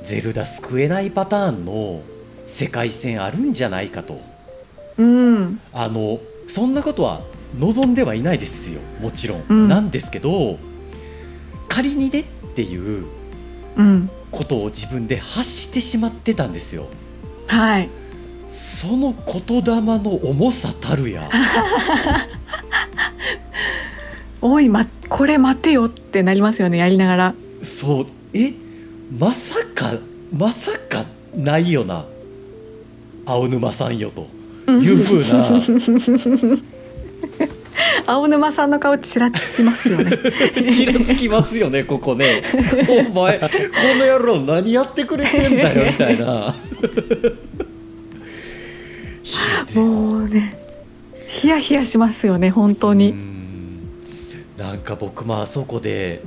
[0.01, 2.01] ゼルダ救えないパターンの
[2.45, 4.19] 世界線あるんじゃないかと。
[4.97, 5.59] うん。
[5.73, 7.21] あのそんなことは
[7.57, 9.67] 望んではいないですよもちろん、うん。
[9.67, 10.57] なんですけど
[11.69, 12.23] 仮にねっ
[12.55, 13.05] ていう
[13.75, 14.09] うん。
[14.31, 16.87] ことを自分で発してしまってたんですよ
[17.47, 17.89] はい。
[18.49, 21.29] その言霊の重さたるや。
[24.41, 27.33] おい、ま、これ待てよってなりますよねやりながら。
[27.61, 28.05] そう。
[28.33, 28.53] え？
[29.17, 29.93] まさか
[30.35, 32.05] まさかないよな。
[33.25, 34.27] 青沼さんよと。
[34.67, 35.25] いうふうな
[38.05, 40.11] 青沼さんの顔ちらつきますよね。
[40.71, 42.43] ちらつきますよねここね。
[42.87, 43.49] お前こ
[43.99, 46.55] の野郎何やってくれてんだよみたいな。
[49.73, 50.57] もうね
[51.27, 53.79] ヒヤヒヤしますよね本当うにん。
[54.57, 56.21] なんか僕もあそこで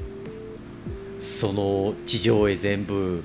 [1.21, 3.23] その地上絵全部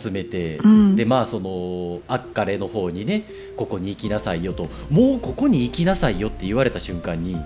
[0.00, 0.96] 集めて、うん。
[0.96, 3.24] でまあそのアッカレの方にね
[3.56, 4.68] ここに行きなさいよと。
[4.90, 7.36] もうここに行きなさいよって言われた瞬間に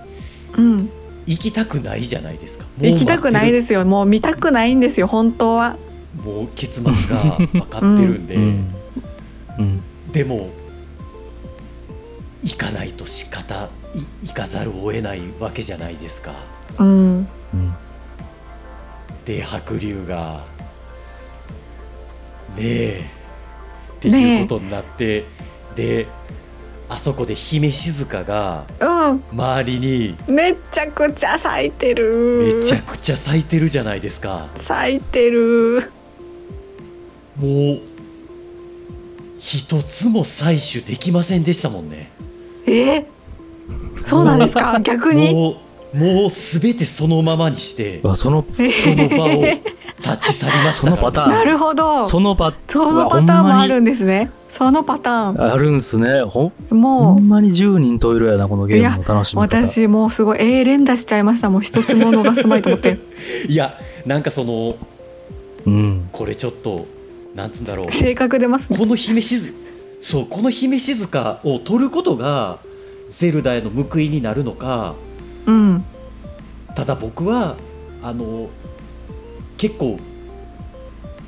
[0.57, 0.89] うん。
[1.25, 2.65] 行きたくないじゃないですか。
[2.79, 3.85] 行きたくないすですよ。
[3.85, 5.77] もう見たくないんですよ本当は。
[6.23, 8.75] もう結末が分かってるんで、うん。
[9.59, 9.81] うん。
[10.11, 10.49] でも
[12.41, 16.33] 行かないと仕方い行かざるを得ないわけじゃないですか。
[16.79, 17.27] うん。
[17.53, 17.75] うん
[19.29, 20.43] で白龍が
[22.55, 23.05] ねえ
[23.97, 25.25] っていうことになって、
[25.75, 26.07] で
[26.89, 29.23] あそこで姫静香がうん。
[29.31, 32.55] 周りにめちゃくちゃ咲いてる。
[32.59, 34.47] めちゃくちゃ咲いてるじゃないですか。
[34.55, 35.91] 咲いてる。
[37.37, 37.81] もう
[39.37, 42.11] 一つも採取できませんでしたもんね。
[42.65, 43.05] え？
[44.07, 44.79] そうなんですか？
[44.81, 45.31] 逆に？
[45.31, 45.55] も
[45.93, 48.53] うもう全てそのままにしてそのそ
[48.95, 49.41] の場を
[49.99, 51.29] 立ち去りましたから、そのパターン。
[51.29, 52.05] なるほど。
[52.05, 56.21] その場そのパターンもあるんですねそのパターあるんすね。
[56.23, 59.57] ほほンもんまに10人十色やなこのゲームの楽しうみ方。
[59.57, 62.99] 私もうすごいえー、連打しちゃいましたもう一つも逃すまいと思って。
[63.47, 64.75] いやなんかその
[65.65, 66.09] うん。
[66.11, 66.87] これちょっと
[67.35, 67.91] なんつうんだろう。
[67.91, 68.77] 性格出ますね。
[68.77, 69.53] この姫静
[70.01, 72.59] そうこの姫静香を取ることが
[73.09, 74.95] ゼルダへの報いになるのか。
[75.45, 75.83] うん。
[76.75, 77.55] ただ僕は
[78.01, 78.49] あの
[79.57, 79.99] 結構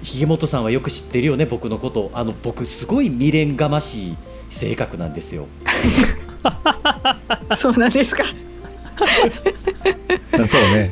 [0.02, 2.12] ひげもとさんはよく知ってるよね僕のこと。
[2.14, 4.16] あの僕すごい未練がましい
[4.50, 5.48] 性格なんですよ。
[7.58, 8.24] そうなんですか。
[10.48, 10.92] そうね。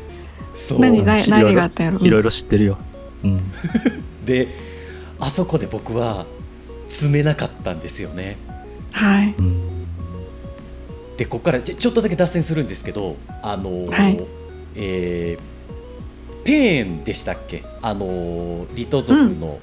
[0.54, 0.80] そう。
[0.80, 2.00] 何何があったんやろ？
[2.06, 2.78] いろいろ知ってるよ。
[3.24, 3.42] うん。
[4.26, 4.48] で
[5.20, 6.26] あそこで僕は
[6.88, 8.38] 詰めなかったんですよね。
[8.92, 9.34] はい。
[9.38, 9.62] うん。
[11.18, 14.20] でここからちょちょっとだけ脱線するんですけどあのーはい。
[14.76, 15.59] えー
[16.50, 17.64] ペーンでしたっけ？
[17.82, 19.60] あのーリト族の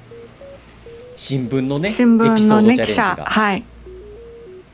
[1.17, 3.17] 新聞のね、新聞エピソーのね記ドチャレンジが。
[3.17, 3.25] 者。
[3.25, 3.65] はい。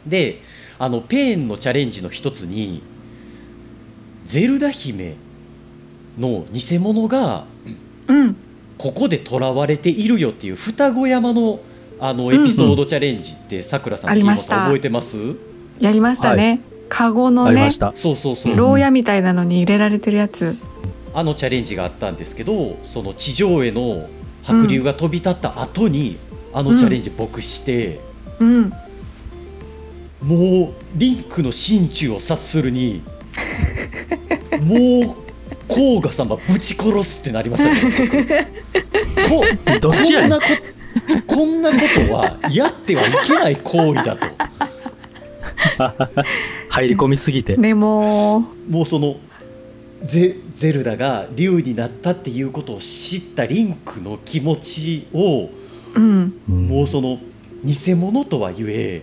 [0.07, 0.43] で
[0.79, 2.83] あのペーンのチャレンジの一つに
[4.27, 5.15] ゼルダ姫
[6.19, 7.47] の偽物が
[8.09, 8.37] うん。
[8.77, 11.61] ここで囚われているよっていう双子山の
[12.01, 14.57] あのエピソードチャレンジってさくらさんありました。
[14.57, 15.17] 聞いた覚えてます？
[15.79, 20.57] やりましたね、カゴのねそうそうそう、うん牢屋みたいなのに入れられてるやつ
[21.15, 24.09] あのチャレンジがあったんですけどその地上への
[24.43, 26.19] 白龍が飛び立った後に、
[26.53, 28.01] あのチャレンジ僕して、
[28.41, 28.73] うん。
[30.21, 33.03] もうリンクの心中を察するに
[34.63, 35.17] もう
[35.67, 38.49] 甲賀様ぶち殺すってなりましたね。
[39.29, 39.47] 僕
[39.89, 40.47] ここんなこ
[41.27, 44.27] こんなことはやってはいけない行為だと。
[46.69, 47.57] 入り込みすぎて。
[47.57, 49.17] でももうその
[50.05, 55.51] ゼゼルダが竜になったっていうことを知ったリンクの気持ちを
[55.95, 56.35] うん。
[56.49, 57.19] うんもうその
[57.65, 59.03] 偽物とはゆえ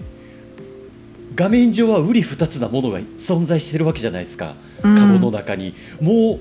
[1.36, 4.56] 画面上は瓜二つなものが存在してるわけじゃないですか。
[4.84, 4.96] うん。
[4.96, 6.40] カゴの中に、も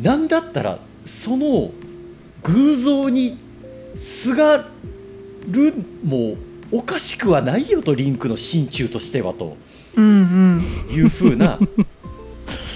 [0.00, 1.70] うなんだったらその
[2.42, 3.36] 偶像に
[3.96, 4.64] すが
[5.48, 6.36] るも
[6.72, 9.56] おかしくはないよとリンクの心中としてはと
[9.96, 10.10] うんう
[10.56, 10.62] ん。
[10.90, 11.58] いうふうな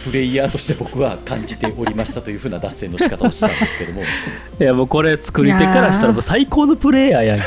[0.05, 4.03] プレイヤーとして僕は感じておりましたというふうな脱線の仕方をしたんですけども。
[4.61, 7.45] いやもうこれ作り手からしたらもう最高のプレイヤーやんけ。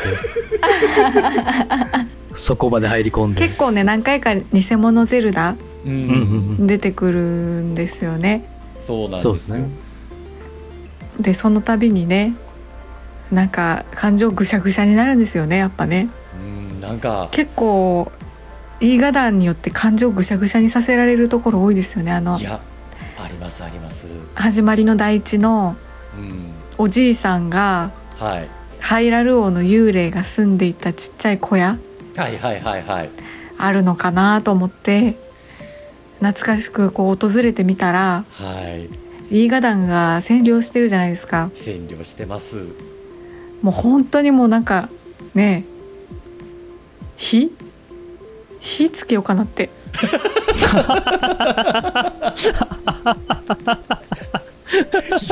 [2.34, 3.41] そこまで入り込んで。
[3.41, 5.55] 結構ね何回か偽物ゼルダ
[5.86, 8.45] 出てくるんですよね。
[8.80, 9.22] そうなんでよ。
[9.22, 9.65] そうですすね。
[11.19, 12.34] でその度にね
[13.32, 16.09] なんか感情ぐしゃぐしゃになるんですよねやっぱね。
[16.39, 17.30] うんなんか。
[17.32, 18.11] 結構
[18.82, 22.11] いい画談によって感情ぐしゃぐしゃにさせられるところ多いですよね。
[22.11, 22.59] あのいや
[23.17, 25.75] ありまますあります、始まりの大地の
[26.17, 28.49] うん、おじいさんがはい。
[28.79, 31.77] ハイラル王の幽霊が住んでいたちっちゃい小屋
[32.17, 33.09] はいはいはいはい。
[33.57, 35.17] あるのかなと思って
[36.19, 38.89] 懐かしくこう訪れてみたらは
[39.32, 39.36] い。
[39.43, 41.51] イーガダンが占領してるじゃないですか。
[41.53, 42.67] 占領してます。
[43.61, 44.89] もう本当にもうなんか
[45.36, 45.65] ね
[47.17, 47.51] 火
[48.62, 49.64] 火つけようかなって。
[49.64, 49.68] い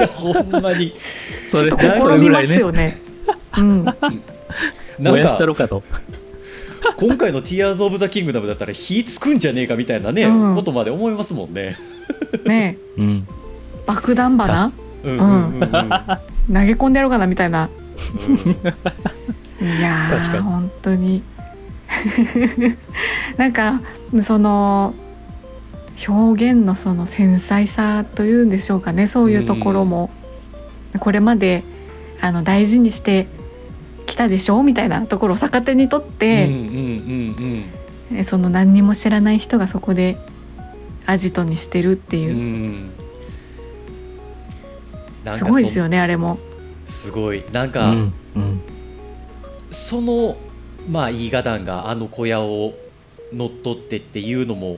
[0.01, 0.91] やほんまに。
[0.91, 2.99] それちょっと試みますよね。
[3.57, 3.85] うん、
[4.99, 5.83] 燃やしたろかと。
[6.97, 10.55] 今回の「Tears of the Kingdom」だったら火つくんじゃねえかみたいなね、うん。
[10.55, 11.77] ことまで思いますもんね。
[12.45, 12.77] ね。
[12.97, 13.27] うん。
[13.85, 15.19] 爆弾花確うんうん。
[15.19, 15.69] うんうん
[16.51, 17.69] 投げ込んでやろうかなみたいな。
[19.61, 20.43] いやー確かに。
[20.43, 21.21] 本当に
[23.37, 23.81] なんか
[24.21, 24.93] その
[26.07, 29.07] 表現のその繊細さというんでしょうかね。
[29.07, 30.09] そういうところも、
[30.99, 31.63] これまで
[32.21, 33.27] あの大事にして
[34.05, 34.63] きたでしょ？
[34.63, 36.49] みたいなところを逆手にとって、
[38.23, 40.17] その何にも知らない人がそこで
[41.05, 42.91] アジトにしてるっていう、ん
[45.25, 46.39] なんかすごいですそよねあれも。
[46.85, 47.43] すごい。
[47.51, 48.61] なんうか、んうん。
[49.69, 50.37] その
[50.87, 52.73] まあイーガダンがあの小屋を
[53.33, 54.77] 乗っ取ってっていうのも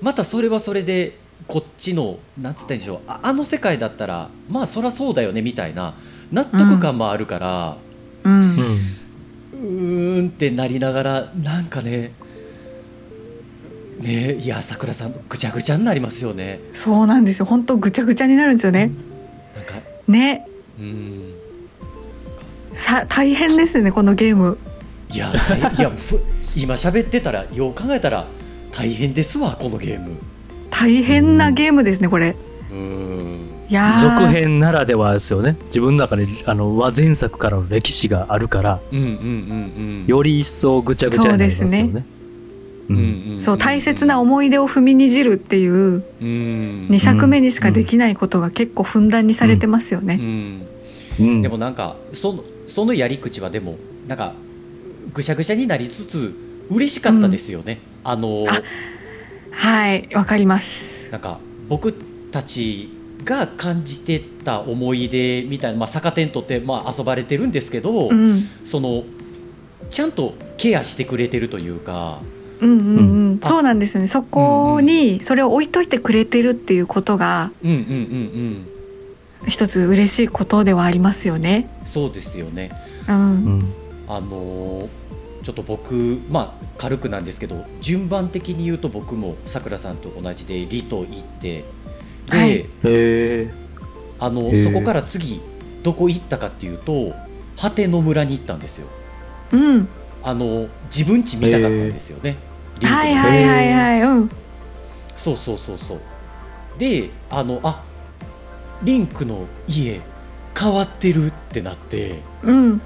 [0.00, 5.94] またそれはそれでこっちのなんつったんでしょうああの世界だったらまあそりゃそうだよねみたいな
[6.32, 7.76] 納得感もあるから、
[8.24, 8.78] うんうん
[9.52, 12.12] うーんってなりながらなんかね
[14.00, 18.90] ねいやさくらさんぐちゃぐちゃになりますよねそうなんですよ本当ぐちゃぐちゃになるんですよね。
[19.54, 19.74] なんか
[20.08, 20.48] ね
[20.80, 21.32] うん
[22.74, 24.58] さ大変ですねこのゲーム。
[25.12, 26.20] いや大いやふ
[26.62, 28.26] 今喋ってたらよう考えたら
[28.72, 30.16] 大変ですわこのゲーム。
[30.70, 32.34] 大変なゲームですねこれ。
[32.70, 33.48] うん。
[33.68, 33.98] いやー。
[33.98, 35.56] 続編ならではですよね。
[35.66, 40.06] 自分の中であの和前作からの歴史があるからうんうんうんうん。
[40.06, 42.06] より一層ぐちゃぐちゃになりますよね。
[42.88, 42.96] うん。
[42.96, 45.72] うんうんそう大切な思い出を踏みにじるっていう
[46.22, 46.88] うん。
[46.90, 50.16] 2作目にしかできないことが結構ふんだんにされてますようね。
[50.16, 50.62] ん。
[51.20, 51.42] うん。
[51.42, 53.76] でもなんかそのそのやり口はでも
[54.08, 54.32] なんか
[55.12, 56.34] ぐしゃぐしゃになりつつ
[56.70, 58.62] 嬉しかったですよね、あのあ
[59.52, 61.10] はいわかります。
[61.10, 61.38] なんか
[61.68, 61.92] 僕
[62.32, 62.88] たち
[63.24, 68.48] が感じてた思い出みたいな、まあ、逆手にとって、まあ、遊ばれてるんですけど、うん。
[68.64, 69.04] その
[69.90, 72.20] ちゃんとケアしてくれてるというか、
[72.60, 73.00] うんうんう
[73.34, 73.38] ん。
[73.42, 73.48] あ。
[73.48, 74.08] そうなんですよね。
[74.08, 77.84] そこにそれを置いといてくれてるっていうことがうんうんうん
[79.42, 81.68] うん、一つ嬉しいことではありますよね。
[81.84, 82.72] そうですよね。
[83.08, 83.16] うん。
[83.16, 83.20] う
[83.58, 83.74] ん
[84.08, 84.88] あのー
[85.42, 91.64] ちょっと僕、まあ、軽くなんですけど順番的に言うと僕もさくらさんと同じでリと行って
[92.30, 92.66] で、はい。
[94.20, 95.40] あのそこから次
[95.82, 97.12] どこ行ったかっていうと
[97.60, 98.86] 果ての村に行ったんですよ。
[99.52, 99.88] うん。
[100.22, 102.36] あの自分家見たかったんですよね、
[102.78, 104.02] リンクのはいはいはいはい。
[104.02, 104.30] うん。
[105.16, 106.00] そうそうそうそう。
[106.78, 107.82] であのあ
[108.84, 110.00] リンクの家
[110.56, 112.20] 変わってるってなって。
[112.42, 112.80] うん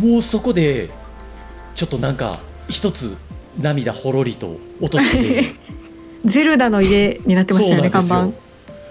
[0.00, 0.88] もうそこで
[1.74, 2.38] ちょっとなんか
[2.68, 3.14] 一つ
[3.60, 5.54] 涙ほろりと落として
[6.24, 8.30] ゼルダの家になってましたよね看板。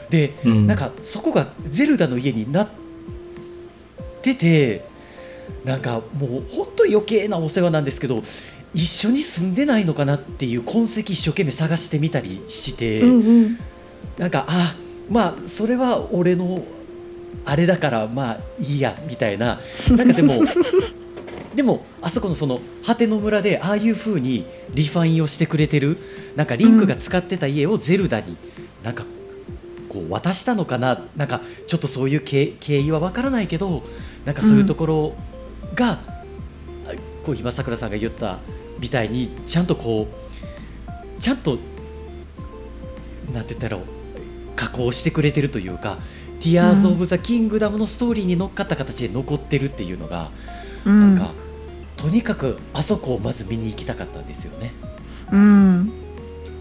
[0.10, 0.68] で、うん。
[0.68, 2.70] なんかそこがゼルダの家になっ
[4.22, 4.86] てて
[5.64, 8.24] なんかもう本当余計なお世話なんですけど
[8.74, 13.60] 一緒に住んでないのかなっていう痕跡一生懸命探してみたりして、うんうん。
[14.18, 14.76] なんかあ
[15.10, 16.64] まあそれは俺の
[17.46, 19.60] あれだからまあいいやみたいな。
[19.92, 20.34] なんかでも
[21.56, 25.98] でもあそこのその果ての村でああいう風にリファインをしてくれてる
[26.36, 28.38] なんかリンクが使ってた家をゼルダに
[28.84, 29.06] なんか
[29.90, 33.84] こう渡したのかななんかちょっとそういう経経緯はわからないけど
[34.26, 35.16] なんかそういうところ
[35.74, 36.00] が、あ
[37.24, 38.40] こう今さくらさんが言った
[38.80, 41.58] みたいにちゃんとこうちゃんと
[43.34, 43.88] なんて言ったらいいの
[44.56, 45.98] 加工してくれてるというか
[46.42, 50.30] 「Tears of the Kingdom」のストーリーに乗っかった形で残ってるっていうのが、
[50.86, 51.16] うん。
[51.16, 51.34] なんか
[51.98, 54.74] とにかくあそこをまず見に行きたかったんですよね。
[55.32, 55.92] うん。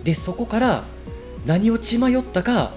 [0.04, 0.84] でそこから
[1.46, 2.72] 何を血迷ったか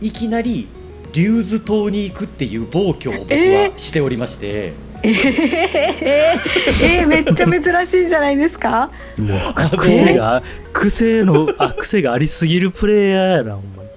[0.00, 0.68] いきなり
[1.12, 8.90] リューズ島に行くっていう暴挙を僕はしておりまして、えー、えー、えーめっちゃ珍しいじゃないですか？
[9.16, 13.88] もう癖が癖のあ癖がありすぎるプレイヤーやなほんまに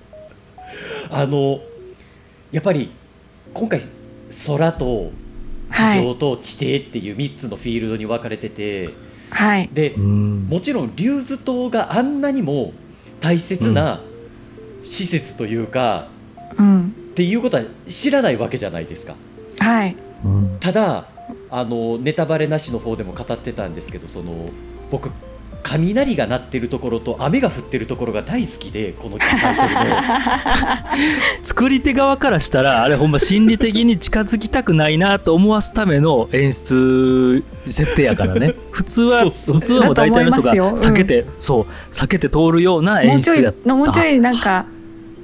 [1.11, 1.59] あの
[2.51, 2.91] やっぱり
[3.53, 3.81] 今回
[4.47, 5.11] 空と
[5.71, 8.89] 地上と地底っていう3つのフィールドに分かれてて、
[9.29, 9.69] はい。
[9.71, 10.47] でうん。
[10.49, 12.73] もちろんリューズ島があんなにも
[13.19, 14.01] 大切な
[14.83, 16.07] 施設というか
[16.57, 16.87] うん。
[16.87, 19.15] っていうことは知らないわけじゃないですか。
[19.59, 19.95] はい。
[20.23, 20.57] うん。
[20.59, 21.05] ただ
[21.51, 24.49] あのネタバレなしの方でも語ってたんですけどその
[24.91, 25.11] 僕
[25.63, 29.95] 雷が鳴ってるところと雨が降ってるところが大好きでこのタイトルの
[31.43, 38.55] 作り手側からしたらあれほんま心理的に近づきたくないなと思わすための演出設定やからね。
[38.71, 39.59] 普通はそうそう。
[39.59, 43.75] 普通はもう大体の人が避けて、そう避けて通るような演出やった。
[43.75, 44.65] もうちょいなんか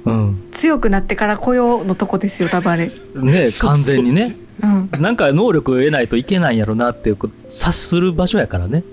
[0.04, 0.42] うん。
[0.52, 2.90] 強くなってから来ようのとこですよ多分あれ。
[3.14, 4.36] ね完全にね。
[4.62, 4.90] うん。
[5.00, 7.18] なんか能力を得ないといけないんやろなっていう
[7.48, 8.84] 察する場所やからね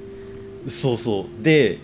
[0.68, 1.44] そうそう。
[1.44, 1.80] で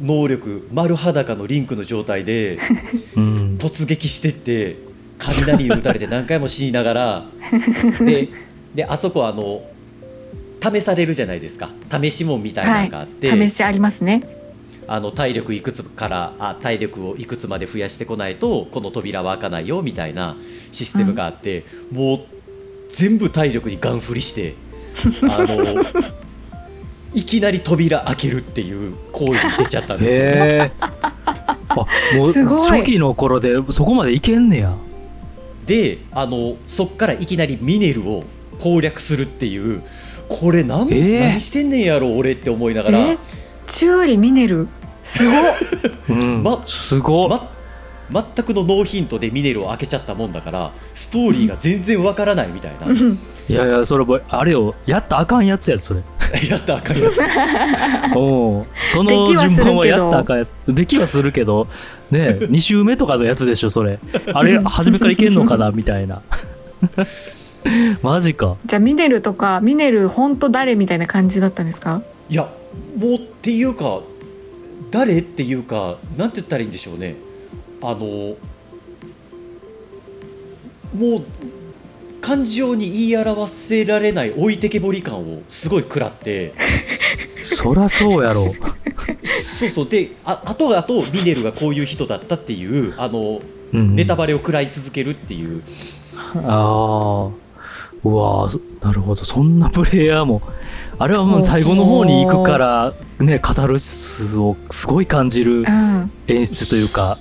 [0.00, 2.58] 能力丸裸のリンクの状態で
[3.16, 3.56] うん。
[3.58, 4.76] 突撃してって
[5.18, 7.26] 雷に打たれて何回も死にながら
[8.04, 8.28] で
[8.74, 9.62] であそこあの
[10.60, 11.70] 試されるじゃないですか。
[11.90, 14.22] 試しもんみたいなのがあって、試しありますね。
[14.86, 20.36] あの体力いくつからあ体力をいくつまで増やしてこないとこの扉は開かないよみたいな
[20.72, 22.20] システムがあって、もう
[22.90, 24.54] 全部体力にガン振りして
[25.22, 25.82] あの
[27.14, 30.24] いきなり扉開けるっていう行為に出ちゃったんですよ、ね。
[30.24, 31.86] へえあ
[32.16, 32.70] もうすごい。
[32.80, 34.74] 初期の頃でそこまでいけんねや。
[35.66, 38.24] であのそっからいきなりミネルを
[38.58, 39.82] 攻略するっていう
[40.28, 41.20] これ何,、えー。
[41.20, 42.98] 何してんねんやろ俺って思いながら。
[42.98, 43.18] え、
[43.66, 44.68] チューリミネル。
[45.02, 45.34] すごっ。
[46.10, 47.28] うん、ますごっ、
[48.10, 53.18] ま、全くのノーヒントでミネルを開けちゃったもんだからストーリーが全然わからないみたいな、うん。
[53.48, 56.02] いやいやそれもあれよやったらあかんやつやそれ
[56.48, 57.18] やったらあかんやつ。
[58.16, 58.66] おう。
[58.92, 59.64] そのできはするけど。
[59.64, 60.48] 順番はやったらあかんやつ。
[60.68, 61.68] できはするけど。
[62.10, 63.98] ね2周目とかのやつでしょそれ。
[64.32, 66.22] あれ初めからいけんのかなみたいな。
[68.02, 68.56] マジか。
[68.66, 72.02] じゃあミネルとかミネル本当誰みたいな感じだったんですか？
[72.30, 72.48] いや
[72.98, 74.00] もうっていうか
[74.90, 77.16] 誰っていうかなんて言ったらいいんでしょうね。
[77.82, 78.36] あのも
[81.18, 81.22] う
[82.24, 86.54] 感情に言い表せられない置いてけぼり感をすごい食らって。
[87.42, 88.40] そらそうやろ。
[89.42, 89.88] そうそう。
[89.88, 93.42] であ後が後ミネルがこういう人だったっていうあの
[93.74, 93.94] うん。
[93.94, 95.62] ネタバレを食らい続けるっていう。
[96.36, 97.30] ああ
[98.04, 99.22] うわーなるほど。
[99.22, 100.40] そんなプレイヤーも
[100.98, 106.10] あれはもう最後の方に行くからねカタルシスをすごい感じるうん。
[106.26, 107.18] 演出というか。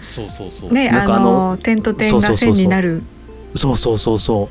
[0.00, 3.02] そうそうそう、ねあなんかあのの点と点がそうそうそうそう線になる
[3.54, 4.48] そうそうそうそ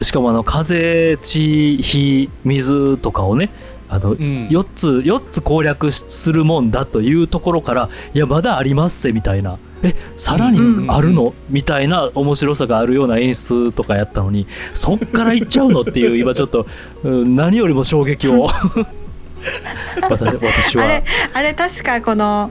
[0.00, 0.04] う。
[0.04, 3.50] しかもあの風地火水とかをね
[3.88, 4.48] あの、うん。
[4.48, 9.58] 4つ4つ攻略するもんだというところからいやまだありますせみたいな。
[9.82, 16.66] えさらにあるの、みたいな面白さがあるような演出とかやったのにそっからいっちゃうのっていう 今ちょっと、
[17.04, 18.48] うん何よりも衝撃を。
[20.02, 20.84] 私 私は。
[20.84, 22.50] あれあれ確かこの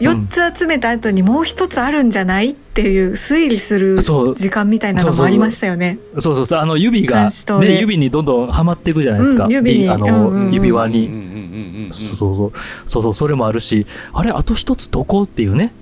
[0.00, 5.98] 4つ集めた後にもう一つあるんじゃないっていう推理する時間みたいなのもありましたよね。
[6.18, 6.60] そうそうそう。
[6.60, 7.28] あの指が、
[7.60, 9.88] ね、指にどんどんはまっていくじゃないですか、うん指に。
[9.88, 10.52] あの、うんうんうん。
[10.52, 11.90] 指輪に。
[11.92, 12.52] そうそうそう。
[12.86, 13.86] そうそうそれもあるし。
[14.12, 15.72] あれあと一つどこっていうね。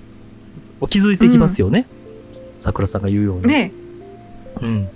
[0.89, 1.87] 気づいていきますよね。
[2.59, 3.71] さくらさんが言うように、ね。
[4.61, 4.87] うん、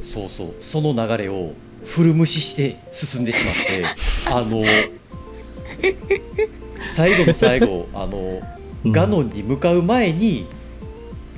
[0.00, 0.54] そうそう。
[0.60, 1.52] その流れを
[1.84, 3.84] 古無視して進んでしまって
[4.30, 4.62] あの
[6.86, 8.40] 最後の最後あの
[8.84, 8.92] うん。
[8.92, 10.46] ガノンに向かう前に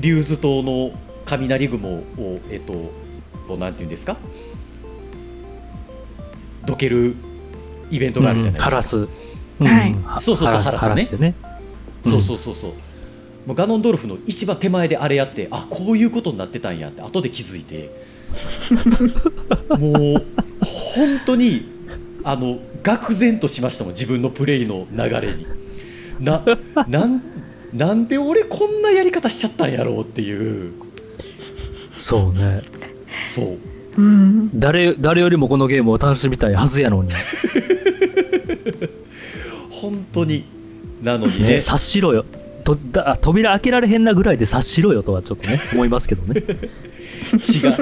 [0.00, 0.90] 竜頭島の
[1.24, 2.02] 雷雲を
[2.50, 2.72] えっと
[3.48, 4.16] こうなんていうんですか？
[6.64, 7.14] どける
[7.90, 9.06] イベントがあるじゃないですか、ハラス、は
[9.86, 9.94] い。
[10.04, 11.34] はそうそうそうハラスね。
[12.04, 12.72] そうそうそうそう。
[13.46, 17.90] もうガノンドルフの一番手前であれやってあこういうことになってたんやって後で気づいて。
[19.78, 20.26] もう
[20.60, 21.70] 本当に
[22.24, 25.46] あの愕然としましたもん自分のプレイの流れに。
[26.20, 26.44] な
[26.88, 27.22] なん
[27.74, 30.72] なんで俺こんなやり方しちゃったんやろうっていう。
[31.90, 32.62] そうね。
[33.24, 33.42] そ
[33.96, 34.00] う。
[34.00, 34.50] うん。
[34.58, 37.10] 誰誰よりもこのゲームを楽しみたいはずやのに、
[39.70, 40.44] 本当に。
[41.02, 42.24] なのにね、ね察しろよ。
[42.64, 46.42] とだ扉開けられへんなぐらいで察しろよとはちょっとね思いますけどね。
[47.38, 47.76] 血が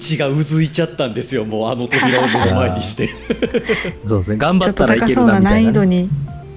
[0.00, 3.10] 血がうずいちゃったんですよもうあの扉を目の前にして。
[4.06, 6.08] そうですね頑張ったらいける高そうななみたいなね、難易度に。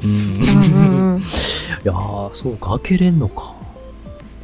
[0.03, 0.43] うん。
[0.43, 1.19] うんうんうん。
[1.21, 1.23] い
[1.85, 3.53] やーそうか開けれんのか。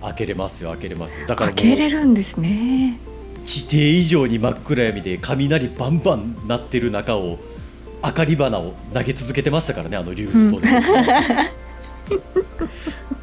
[0.01, 1.27] 開けれますよ開けれますよ。
[1.27, 2.99] だから開けれるんですね。
[3.45, 7.39] 地底以上に真っ暗闇で雷バンバン鳴ってる中を
[8.03, 11.49] 明かり花を投げ続けてましたからねあのリュースとね、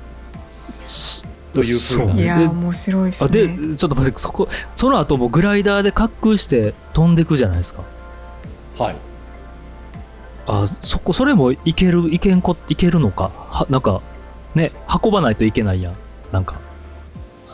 [1.57, 2.15] というふうな。
[2.15, 3.77] そいや面白いですあでね。
[3.77, 7.83] ちょっと待ってそこその後もグライダーで滑空して飛んでくじゃないですか。
[8.79, 8.97] はい。
[10.47, 13.31] あそこそれもいけるいけんこいけるのか？
[13.51, 14.03] はなんか
[14.55, 15.97] ね運ばないといけないやん。
[16.31, 16.61] なんか。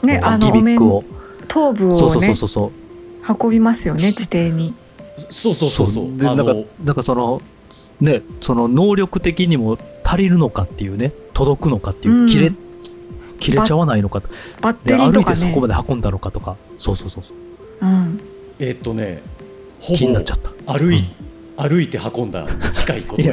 [0.03, 1.05] ねあのギミックを。
[1.49, 2.73] 頭部そうそうそうをねそうそう。
[3.45, 4.75] 運びますよね地底に。
[5.31, 6.07] そうそうそうそう。
[6.07, 7.41] あでなんかのなんかその
[8.01, 11.13] ねその能力的にも足りるのかっていうね。
[11.35, 12.27] 届くのかっていう、うん。
[12.29, 12.53] 切れ
[13.43, 14.21] 切れちゃわないのか。
[14.21, 14.29] と
[14.61, 15.37] バッテリーとかね。
[15.37, 16.57] てそこまで運んだのかとか。
[16.79, 17.87] そうそうそうそう。
[17.87, 18.21] うん。
[18.59, 19.23] えっとね
[19.81, 20.51] ほぼ気になっちゃった。
[20.73, 21.05] 歩い,、
[21.57, 23.25] 歩いて運んだに近いことを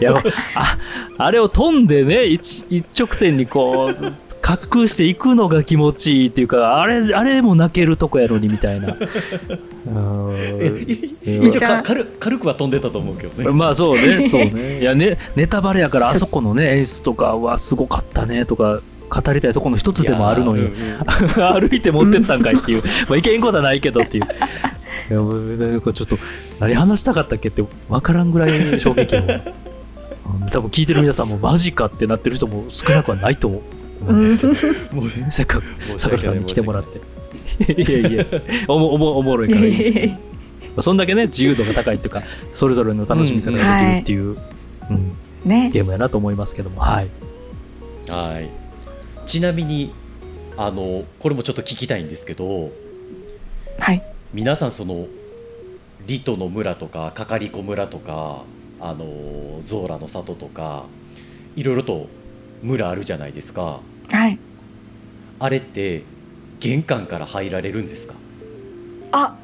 [0.00, 0.22] や
[0.54, 0.78] あ
[1.18, 4.02] あれを飛んでね一一直線にこう
[4.42, 8.96] 滑空していくのが気持ちいいっていうかあれあれでも泣けるとこやのにみたいな
[11.24, 13.50] 一応か軽軽くは飛んでたと思うけどね。
[13.50, 14.80] まあそうね そうね。
[14.80, 18.80] いやねネタバレやからあそこのね演出とかはすごかったねとか
[19.10, 21.68] 語りたいところの一つでもあるのに、うんうん。
[21.68, 24.24] 歩いて持ってったんかいっていう、まあいけんことはないけどっていう。
[25.10, 26.16] いやもうなんかちょっと
[26.60, 29.22] 何話したかったっけって分からんぐらい衝撃の。
[29.22, 29.64] うん
[30.50, 33.62] 多分聞いてる皆さんもマジかってなってる人も少なくはないと思
[34.08, 34.46] うんですけ
[34.92, 35.64] ど、もうせっかく
[35.98, 37.00] さくらさんに来てもらって
[37.60, 38.26] いやいや。
[38.68, 40.12] おもおもおもろいからいいですけど。
[40.14, 40.18] ま
[40.78, 44.36] あそんだけね自由度が高いっていうかそれぞれの楽しみ方ができるっていう、
[44.90, 45.12] うん。
[45.44, 45.70] ね。
[45.72, 46.80] ゲームやなと思いますけども。
[46.80, 47.08] はい。
[48.08, 48.48] はい。
[49.26, 49.92] ちなみに
[50.56, 52.70] あのこれもちょっと聞きたいんですけど
[53.78, 54.02] はい。
[54.32, 55.06] 皆さんその
[56.06, 58.42] リトの村とかカカリコ村とか
[58.80, 60.84] あのゾーラの里とか
[61.56, 62.08] いろいろと
[62.62, 63.80] 村あるじゃないですか。
[64.10, 64.38] はい。
[65.38, 66.02] あれって
[66.64, 68.14] 玄関から入られるんですか？
[69.12, 69.36] あ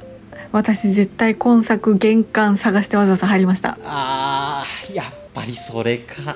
[0.53, 3.77] 私絶対今作玄関探してわざわざ入りました。
[3.85, 6.35] あーやっぱりそれか。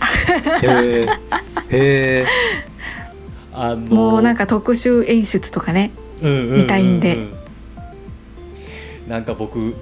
[0.62, 1.06] へえへ
[1.70, 2.26] え
[3.52, 5.90] あのもうなんか特殊演出とかね
[6.22, 7.16] うん見たいんで。
[9.08, 9.74] なんか僕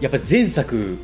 [0.00, 0.96] やっぱり前作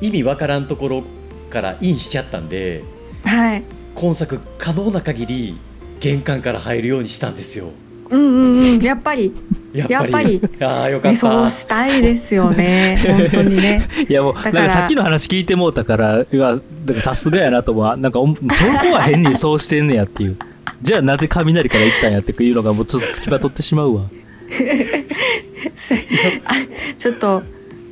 [0.00, 1.02] 意味わからんところ
[1.50, 2.84] からインしちゃったんで
[3.24, 3.64] はい。
[3.94, 5.58] 今作可能な限り
[6.00, 7.70] 玄関から入るようにしたんですよ。
[8.10, 8.80] うんうんうん。
[8.80, 9.32] やっぱり。
[9.72, 10.40] ややっぱり。
[10.60, 12.96] ああよかっねた、そうしたいですよね。
[13.04, 13.88] 本当にね。
[14.08, 14.54] いやもうだから。
[14.54, 20.36] なんかさっきの話聞いてもうたからいやだからさすがやなと思うなんかおそこは変にそうしてんねやっていう。
[20.82, 24.02] じゃあなぜ雷から行ったんやっていうのがもうちょっとつきまとってしまうわ。
[26.98, 27.42] ちょっと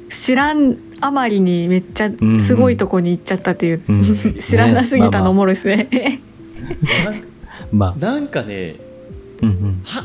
[0.08, 4.36] 知らんあまりにめっちゃんすごいとこに行っちゃったっていう、うん。
[4.38, 5.88] 知らなすぎたのおねもろいですね。
[7.04, 7.31] まあ、まあ
[7.72, 8.76] なんかね
[9.40, 9.82] うんうん。
[9.84, 10.02] は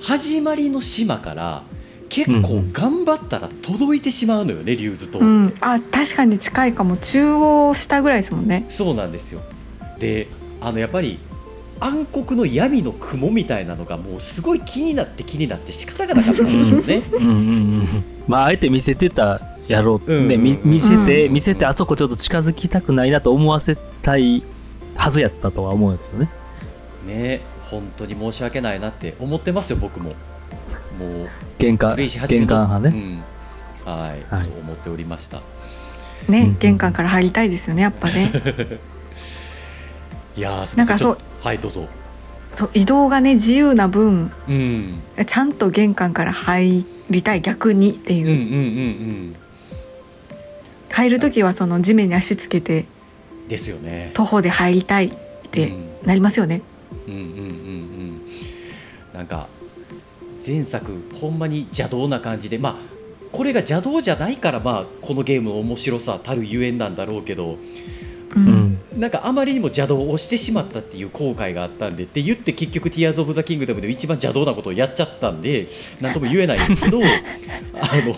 [0.00, 1.62] 始まりの島から
[2.08, 6.96] 結構頑張ったら届いてしまうのよね竜頭島って、うん、あ確かに近いかも。
[6.96, 8.64] 中央下ぐらいですもんね。
[8.68, 9.40] そうなんですよ。
[9.98, 10.28] で
[10.60, 11.18] あのやっぱり
[11.80, 17.02] 暗黒の闇の雲みたいなのがもうすごい気になって気になって仕方がなかったんでしょうね。
[17.18, 17.38] うんうんう
[17.82, 17.88] ん。
[18.28, 20.28] まああえて見せてたやろう、うん
[20.64, 21.34] 見せて、うん。
[21.34, 24.42] 見せてあそこちょっと近づきたくないなと思わせたい
[24.94, 26.43] はずやったとは思うんだけどね
[27.06, 27.40] ね
[27.70, 30.14] 本当に申し訳ないなって思ってますよ僕も。
[30.98, 31.28] もう
[31.58, 32.90] 玄関派ね、
[33.84, 34.44] うん、はい、はい。
[34.44, 35.42] と思っておりました。
[36.28, 38.30] ね、うん玄関から入りたいですよねやっぱね。
[40.36, 41.88] いやーなんかそうはいどうぞ。
[42.54, 45.02] そう移動がね自由な分うん。
[45.26, 48.40] ちゃんと玄関から入りたい逆にっていう、うんうんう
[49.30, 49.36] ん
[50.90, 52.86] 入る時はその地面に足つけて
[53.42, 54.12] うんですよね。
[54.14, 55.10] 徒歩で入りたいっ
[55.50, 56.06] てうん。
[56.06, 56.58] なりますよね。
[56.68, 56.73] うん
[57.08, 58.20] うんうんうん
[59.12, 59.48] なんか
[60.44, 62.76] 前作ほんまに邪道な感じでまあ
[63.32, 67.58] これが邪道じゃないからまあこのゲームの面白さたるゆえんなんだろうけどう
[68.36, 68.44] うん。
[68.46, 75.66] んなんかあまりにも邪道をしてしまったっていう後悔があったんでって言って結局「ティアーズ・オブ・ザ・キングダム」で一番邪道なことをやっちゃったんで
[76.00, 77.00] 何とも言えないんですけど
[77.74, 78.16] あの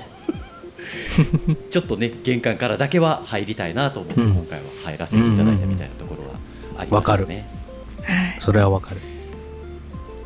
[1.70, 4.32] ちょっとね玄関からだけは入りたいなと思ってうん。
[4.34, 6.34] 今回は入らせていただいたみたいなところは
[6.78, 7.55] ありましたね。
[8.06, 8.38] はい。
[8.40, 9.00] それはわかる。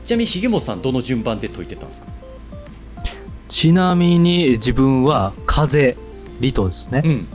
[0.05, 2.09] ちなみに重本さんどの順番で解いてたんですか？
[3.49, 5.97] ちなみに自分は風
[6.41, 7.27] リトですね、うん。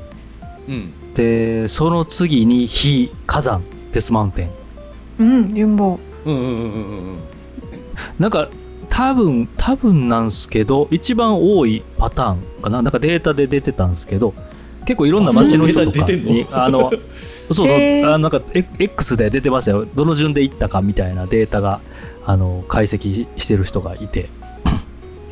[0.68, 1.14] うん。
[1.14, 4.50] でその次に火火山デスマウンテン。
[5.20, 7.18] うん、ユンボうんうんうんうんうん。
[8.20, 8.50] なんか
[8.90, 12.82] 多分多分なんすけど一番多いパターンかな。
[12.82, 14.34] なんかデータで出てたんですけど
[14.86, 16.92] 結構いろんな街の人とかにあの
[17.54, 19.86] そうそう、あなんかエ X で出てましたよ。
[19.86, 21.80] どの順で行ったかみたいなデータが
[22.26, 24.30] あの解析してる人がいて。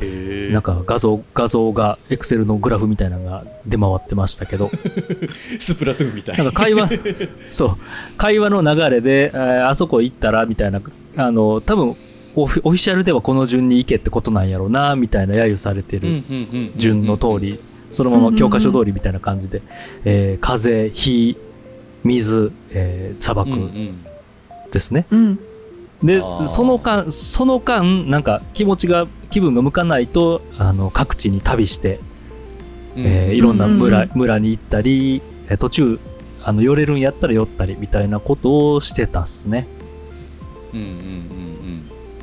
[0.00, 4.70] へなんか画像画像が Excel のグラフみたいなのが出回ってましたけど。
[5.58, 6.36] スプラトゥーンみたい。
[6.36, 6.90] なんか会話
[7.48, 7.70] そう。
[8.16, 10.80] 会話の流れで、えーあそこ行ったらみたいな
[11.16, 11.96] あの多分
[12.36, 16.22] オフオフィシャルではこの順に行けってことなんやろうなみたいな揶揄されてる
[16.76, 17.60] 順の通り
[17.92, 19.62] そのまま教科書通りみたいな感じで、
[20.04, 21.36] えー風火
[22.04, 24.04] 水、えー砂漠うんうん。
[24.70, 25.06] ですね。
[25.10, 25.36] うん。
[26.02, 26.46] であー。
[26.46, 32.00] その間その間なんか気持ちが気分が向かないとあの各地に旅して、
[32.96, 34.18] えーいろんな村,、うんうん。
[34.18, 35.98] 村に行ったりえー途中
[36.44, 39.66] あの寄れるんやったら寄ったりみたいなことをしてたっすね。
[40.74, 41.44] うんうんうん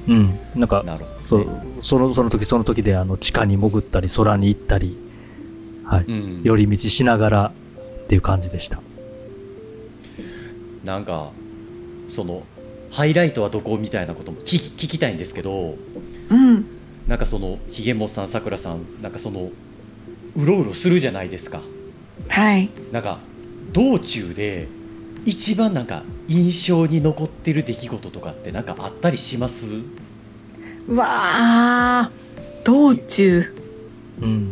[0.08, 1.48] うん、なんかね、そう
[1.80, 4.98] そのその時その時であの地下に潜ったり空に行ったり、
[5.86, 7.52] はい、うん、寄り道しながら
[8.04, 8.80] っていう感じでした。
[10.84, 11.32] なんか
[12.10, 12.44] その
[12.92, 15.76] ハイライトはどこみたいなことも聞き聞きたいんですけど
[16.30, 16.66] うん。
[17.08, 19.50] なんかそのひげもっさんさくらさんなんかその
[20.36, 21.62] うろうろするじゃないですか。
[22.30, 22.70] はい。
[22.92, 23.20] なんか
[23.74, 24.68] 道中で
[25.26, 29.66] 一番なんか印象に残ってる出来事とかってなんかあったりします？
[30.88, 32.12] うわあ
[32.64, 33.56] 道中。
[34.22, 34.52] うん、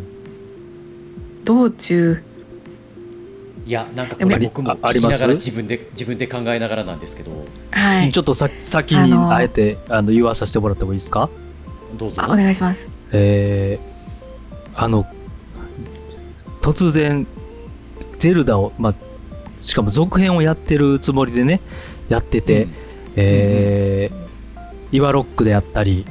[1.44, 2.22] 道中
[3.70, 5.14] いやなんかこれ僕もああります？
[5.14, 7.30] 聞きながら自分で自分で考えながらなんですけど。
[7.70, 8.10] はい。
[8.10, 11.30] ちょっとさ先にあえてあの言わさせてもらってもいいですか？
[11.96, 12.20] どうぞ。
[12.20, 12.88] あお願いします。
[13.12, 13.90] えー
[14.74, 15.06] あの
[16.60, 17.28] 突然
[18.18, 18.94] ゼルダを、まあ、
[19.60, 21.60] しかも続編をやってるつもりでね
[22.08, 22.72] やってて、うん。
[23.14, 26.06] えーイワロックであったり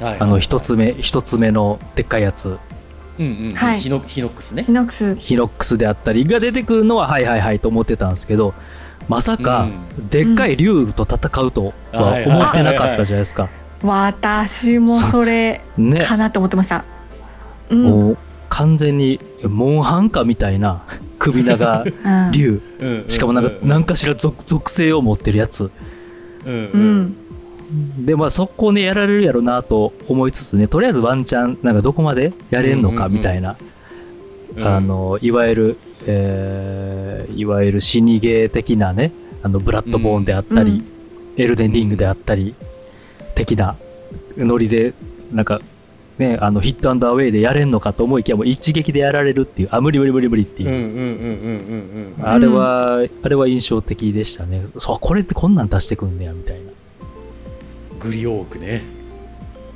[0.00, 0.20] はい。
[0.20, 2.56] あの一つ目一つ目のでっかいやつ
[3.18, 3.54] うんうんうん。
[3.54, 3.80] はい。
[3.80, 4.64] ヒノヒノックスね。
[4.64, 5.14] ヒノックス。
[5.16, 8.54] ヒノックスであったりが出てくるのははいはいはいと思ってたんですけど
[9.08, 10.08] まさかうん。
[10.08, 13.48] でっかい竜と戦うとは思ってなかったじゃないですか。
[13.82, 16.84] 私もそれね、かなと思ってました。
[17.68, 20.82] うん、うん、もう完全にモンハンカみたいな
[21.18, 21.84] 首長
[22.32, 22.62] 竜。
[22.80, 25.70] うんしかもなんか何かしら属属性を持ってるやつ。
[26.46, 27.16] うんううんん
[27.98, 33.56] でまあそこねやられるやろなと思いつつねとりあえずワンチャンなんかどこまでやれんのかみたいな、
[34.56, 34.66] うん。
[34.66, 39.10] あのいわゆる、えーいわゆる死にゲー的なね
[39.42, 40.94] あのブラッドボーンであったり、うん。
[41.36, 42.54] エルデンリングであったり、
[43.34, 43.76] 的な
[44.36, 44.94] ノリで
[45.32, 45.60] なんか
[46.16, 54.64] ねあのヒットアンドアウェイでやれんのかと思いきやもう一撃でやられるっていうあ無理無理無理無理っていう、あれは、あれは印象的でしたね。
[54.78, 56.70] そうこれってこんなん出してくんねやみたいな
[58.04, 58.82] グリオークね。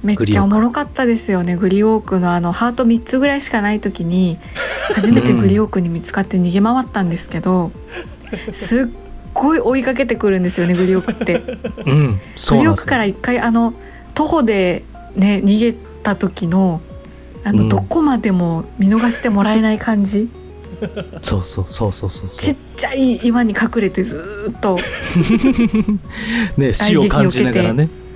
[0.03, 1.57] めっちゃおもろかったですよね。
[1.57, 4.39] グリオークのあのハート3つぐらいしかない時に
[4.95, 7.73] 初めてグリオークに見つかって逃げ回ったんですけど、
[8.53, 8.87] すっ
[9.35, 11.43] ごい追いかけてくるんですよねグリオークって。
[11.87, 13.73] うんグリオークから一回あの
[14.15, 14.85] 徒歩で
[15.17, 15.73] ね逃げ
[16.03, 16.81] た時の
[17.45, 17.69] あの、うん。
[17.69, 20.29] どこまでも見逃してもらえない感じ。
[21.23, 22.29] そうそうそうそうそう。
[22.29, 24.79] ちっちゃい岩に隠れてずーっと
[26.57, 27.85] ね 死を感じながらね。
[27.85, 28.08] うんうん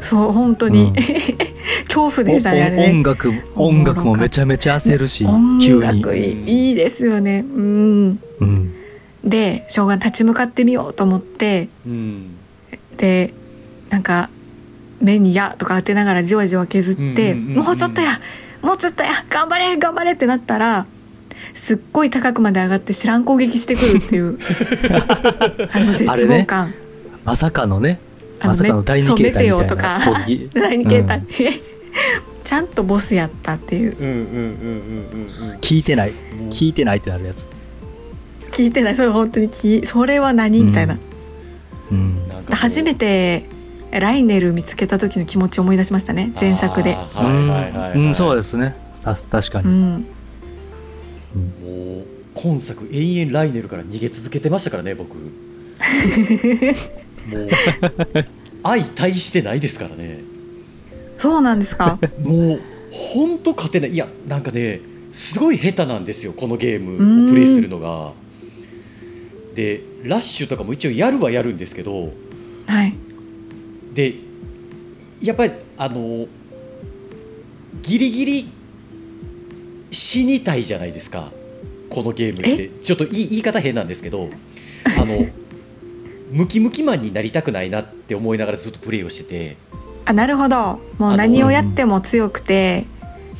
[0.00, 0.94] そう本当に、うん。
[1.86, 3.04] 恐怖でしたねあれおお音ね。
[3.04, 7.44] 楽音楽もめちゃめちゃ焦るし音楽いいいいですよね。
[7.54, 8.18] うん。
[8.40, 8.72] うん、
[9.24, 11.68] でしょうが立ち向かってみようと思って。
[11.86, 12.36] うん。
[12.96, 13.32] で
[13.90, 14.30] なんか
[15.00, 18.20] 目に「や」とか当てながらじわじわ削ってもうちょっとや
[18.62, 20.86] もうちょっとや頑張れ頑張れ」ってなったら
[21.54, 24.38] すっごい高くまで上がって知らん攻撃してくるっていう。
[25.72, 26.74] あの絶望感。
[27.24, 28.05] まさかのねあ
[28.42, 30.00] まさかの第二形態みとか
[30.54, 31.22] 第二形態、
[32.44, 33.96] ちゃんとボスやったっていう。
[33.98, 35.26] うんうんうんうんうん
[35.60, 36.10] 聞いてない。
[36.10, 36.48] うん。
[36.48, 37.46] 聞いてないってなるやつ、
[38.52, 38.96] 聞いてない。
[38.96, 40.98] それ本当にきそれは何みたいな、
[41.90, 43.44] うん、初めて
[43.90, 46.32] ライネル見つけた時の気持ちを思い出しましたね。
[46.40, 46.94] 前作で。
[46.94, 48.76] あーはいはいはいはい、うん、そうですね。
[49.02, 50.06] た確かに、うん。
[51.36, 55.16] もう今作永遠ライネルから逃げ続けてましたからね僕
[57.26, 57.48] もう
[58.62, 60.20] 相対してないですからね。
[61.18, 61.98] そうなんですか？
[62.22, 62.60] もう
[62.90, 63.90] 本当勝てない。
[63.90, 64.80] いやなんかね
[65.12, 67.26] すごい下手なんですよこのゲーうん。
[67.26, 68.12] ムをプレイするのが。
[69.54, 72.12] でラッシュとかも一応やるはやるんですけど。
[72.66, 72.94] はい。
[73.94, 74.14] で
[75.22, 76.26] やっぱりあの
[77.82, 78.48] ギリギリ
[79.90, 81.30] 死にたいじゃないですか。
[81.88, 82.68] このゲームって。
[82.68, 84.28] ちょっと言い言い方変なんですけど。
[84.98, 85.26] あの
[86.30, 89.56] ムキムキマンになりたくないなって思いながらずっとプレイをしてて。
[90.04, 90.80] あなるほど。
[90.98, 92.86] もう何をやっても強くて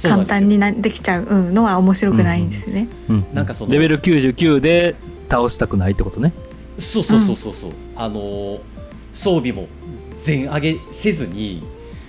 [0.02, 3.26] 簡単になできちゃううんのは面白くないんですね、うん。
[3.32, 4.96] なんかそのレベル99で
[5.28, 6.32] 倒したくないってことね。
[6.78, 7.52] そうそうそうそう。
[7.52, 8.60] そう、あの
[9.14, 9.68] 装備も
[10.20, 11.62] 全上げせずに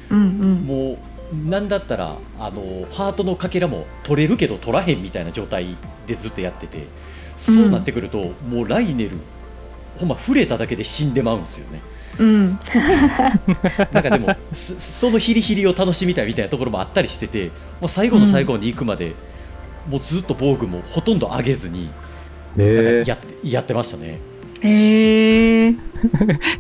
[0.10, 0.56] うんうん。
[0.66, 0.98] も
[1.34, 5.76] うなんだったらあのハートのかけらも取れるけど取らへんみたいな状態
[6.06, 6.86] でずっとやってて。
[7.38, 9.12] そうなってくると、もうライネル
[9.98, 11.82] ほんま触れただけで死んでまうんですよね。
[12.20, 12.60] うん。
[13.92, 19.14] なんかでもそそのヒリヒリを楽しみたいみたいなところもあったりしててもう最後の最後に行くまで、
[19.90, 21.90] もうずっと防具もほとんど上げずに
[22.56, 24.20] なんへかやってやってましたね。
[24.62, 25.76] へえ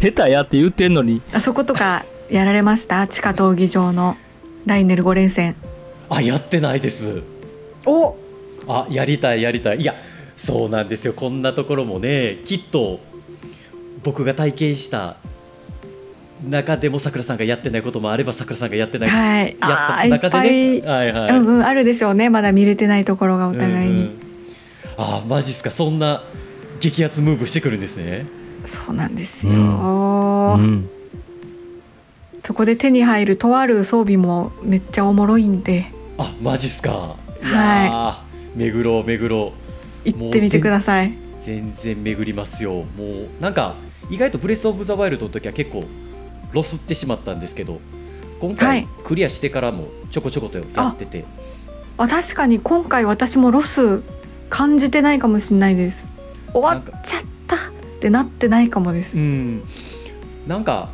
[0.13, 1.21] 下手やって言ってんのに。
[1.33, 3.07] あそことかやられました？
[3.07, 4.17] 地下闘技場の
[4.65, 5.55] ライネル5連戦。
[6.09, 7.21] あやってないです。
[7.85, 8.15] お！
[8.67, 9.81] あやりたいやりたい。
[9.81, 9.95] いや
[10.35, 11.13] そうなんですよ。
[11.13, 12.99] こんなところもねきっと
[14.03, 15.17] 僕が体験した
[16.47, 19.57] 中でもさくらさんがやってないこともあればさくらさんがやってない、はい。
[19.59, 20.75] あやったー中でね。
[20.75, 22.29] いっぱはいはい、うんうんあるでしょうね。
[22.29, 24.13] まだ見れてないところがお互いに、うんうん。
[24.97, 25.71] あマジっすか。
[25.71, 26.23] そんな
[26.79, 28.25] 激アツムーブしてくるんですね。
[28.65, 30.89] そうなんですよ、うん。
[32.43, 35.87] そこで手に入るとある装備もめっちゃおもろいんで。
[36.17, 37.15] あマジっすか。
[37.41, 38.23] いは
[38.55, 38.59] い。
[38.59, 39.53] 巡ろう巡ろ
[40.05, 41.13] う行ってみてください。
[41.39, 42.73] 全然巡りますよ。
[42.73, 42.83] も
[43.39, 43.75] うなんか
[44.09, 45.85] 意外とブレス・オブ・ザ・ワイルドの時は結構
[46.53, 47.79] ロスってしまったんですけど
[48.39, 48.87] 今は回い。
[49.03, 51.25] クリアしてからもちょこちょことやってて、
[51.97, 54.03] あ確かに今回私もロス
[54.49, 56.05] 感じてないかもしれないです。
[56.53, 57.59] 終わっちゃったっ
[57.99, 59.17] てなってないかもです。
[59.17, 59.63] うん。
[60.45, 60.89] なんか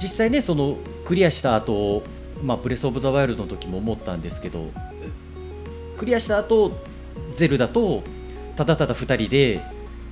[0.00, 2.04] 実際ねそのクリアした後
[2.44, 4.70] まあブレス・オブ・ザ・ワイルドの時も思ったんですけど
[5.98, 6.72] クリアした後
[7.32, 8.02] ゼルダと
[8.56, 9.60] ただただ2人で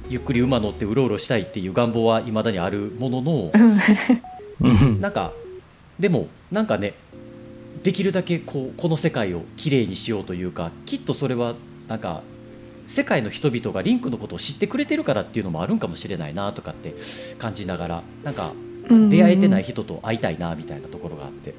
[0.09, 3.52] ゆっくり馬乗ってうろうろしたいっていう願望は未だにあるものの
[5.00, 5.32] なんか
[5.98, 6.94] でもなんかね
[7.82, 11.54] できるだけこうこの世界をきれいにしようというかきっとそれは
[11.88, 12.22] なんか
[12.86, 16.94] 世界の人々がリンクのことを知ってくれてるからっていうのもあるんかもしれないなとかって
[17.38, 18.52] 感じながらなんか
[18.88, 21.54] 出会えてない人と会いたいなみたいなところがあって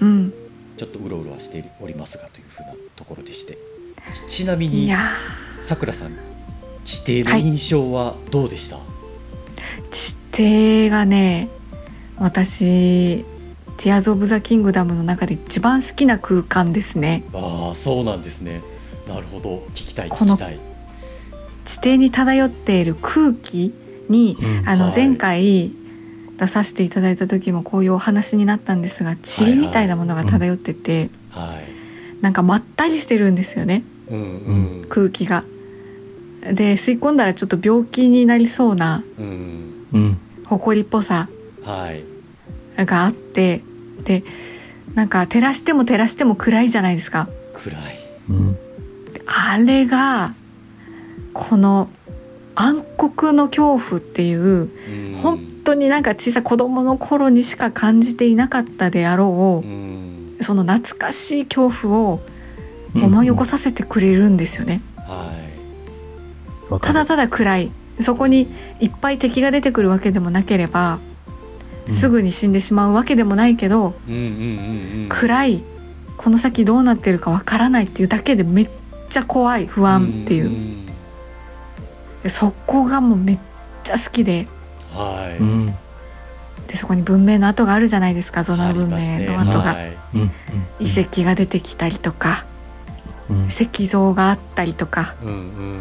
[0.00, 0.32] うん。
[0.76, 3.58] ちょっとうろうろはしておりますがというふうなところでして。
[4.12, 4.90] ちちなみに
[5.60, 6.31] さくらさん
[6.84, 8.80] 地底の印象はどうでした、ー
[9.90, 10.16] 地
[10.88, 11.48] 底がね
[12.18, 13.24] 私
[13.78, 17.24] 「ティアーズ・オブ・ザ・キングダム」の中で一番好きな空間ですね。
[17.32, 18.62] ああそうなんですね。
[19.08, 19.66] なるほど。
[19.70, 20.58] 聞きたいこの聞きたい。
[21.64, 23.72] 地底に漂っている空気
[24.08, 24.54] に、うん。
[24.56, 24.64] はい。
[24.66, 25.72] あの前回
[26.38, 31.72] 出させていただいた時もこういうお話になったんですが塵みたいなものが漂ってて、はい
[32.22, 33.82] なんかまったりしてるんですよね。
[34.08, 34.22] うんう
[34.82, 34.86] ん。
[34.88, 35.44] 空気が。
[36.42, 39.86] で吸い込んだらちょっと病気になりそうなうん。
[39.92, 40.18] うん。
[40.46, 41.28] 埃っぽさ
[41.64, 42.04] はい。
[42.84, 43.62] があって
[44.04, 44.24] で
[44.94, 47.28] なんか照らしても照らしても暗いじゃないですか。
[47.54, 47.98] 暗い。
[48.28, 48.54] うん。
[49.12, 50.34] であれが
[51.32, 51.88] この
[52.54, 55.14] 暗黒の恐怖っていううん。
[55.22, 60.36] 本当になんか小さい子供の頃にしか感じていなかったであろうん。
[60.40, 62.20] うその懐かしい恐怖を
[62.96, 64.80] 思い起こさせてくれるんですよね。
[64.96, 65.41] はい
[66.80, 67.72] ただただ暗い。
[68.00, 68.48] そこに
[68.80, 70.98] いっぱい敵が出てくるわけでもなければ
[71.86, 71.94] うん。
[71.94, 75.08] すぐに死んでしまうわけでもないけど、うんうんうんうん。
[75.08, 75.62] 暗い。
[76.16, 78.68] この先どうなってるかわからないっていうだけでめっ
[79.10, 80.88] ちゃ怖い不安っていう、ん
[82.28, 83.38] そこがもうめっ
[83.82, 84.46] ちゃ好きで。
[84.92, 85.38] はい。
[85.38, 85.66] うん。
[86.68, 89.96] でそこに文明の跡があるじゃないですかゾナ文明の跡が、はい。
[90.14, 90.30] うん。
[90.80, 92.46] 遺跡が出てきたりとか
[93.28, 93.46] うん。
[93.48, 95.14] 石像があったりとか。
[95.22, 95.80] うんうん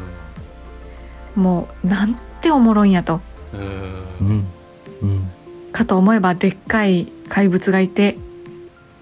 [1.36, 3.22] もうなんておもろいんやと。
[3.54, 4.28] うん。
[4.28, 4.46] うん。
[5.02, 5.32] うん。
[5.72, 8.18] かと思えばでっかい怪物がいて。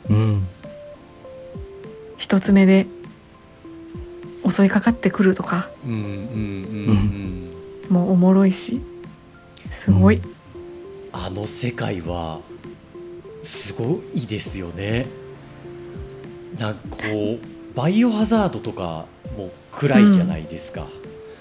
[0.10, 0.48] うん。
[2.18, 2.88] 一つ目で
[4.48, 5.70] 襲いかかってくるとか。
[5.86, 6.04] うんうんう
[6.94, 7.50] ん
[7.90, 8.82] もうおもろいし。
[9.72, 10.24] すごい、うん。
[11.12, 12.40] あの世界は
[13.42, 15.08] すごいですよね。
[16.60, 19.06] なんかこうバイオハザードとか
[19.38, 20.86] も暗いじゃないですか、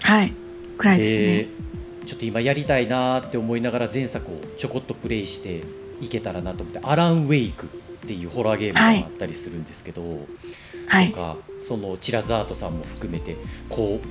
[0.02, 0.32] はい
[0.78, 1.68] 暗いですね。
[2.06, 5.62] ちょっと今やりたいなって思いながら前作をちょこっとプレイして
[6.00, 7.68] いけたらなと思って「アラン・ウェイク」っ
[8.06, 10.26] ていうホラーゲームがあったりするんですけど、
[10.86, 11.10] はい。
[11.10, 13.36] とかそのチラザートさんも含めて
[13.68, 14.08] こう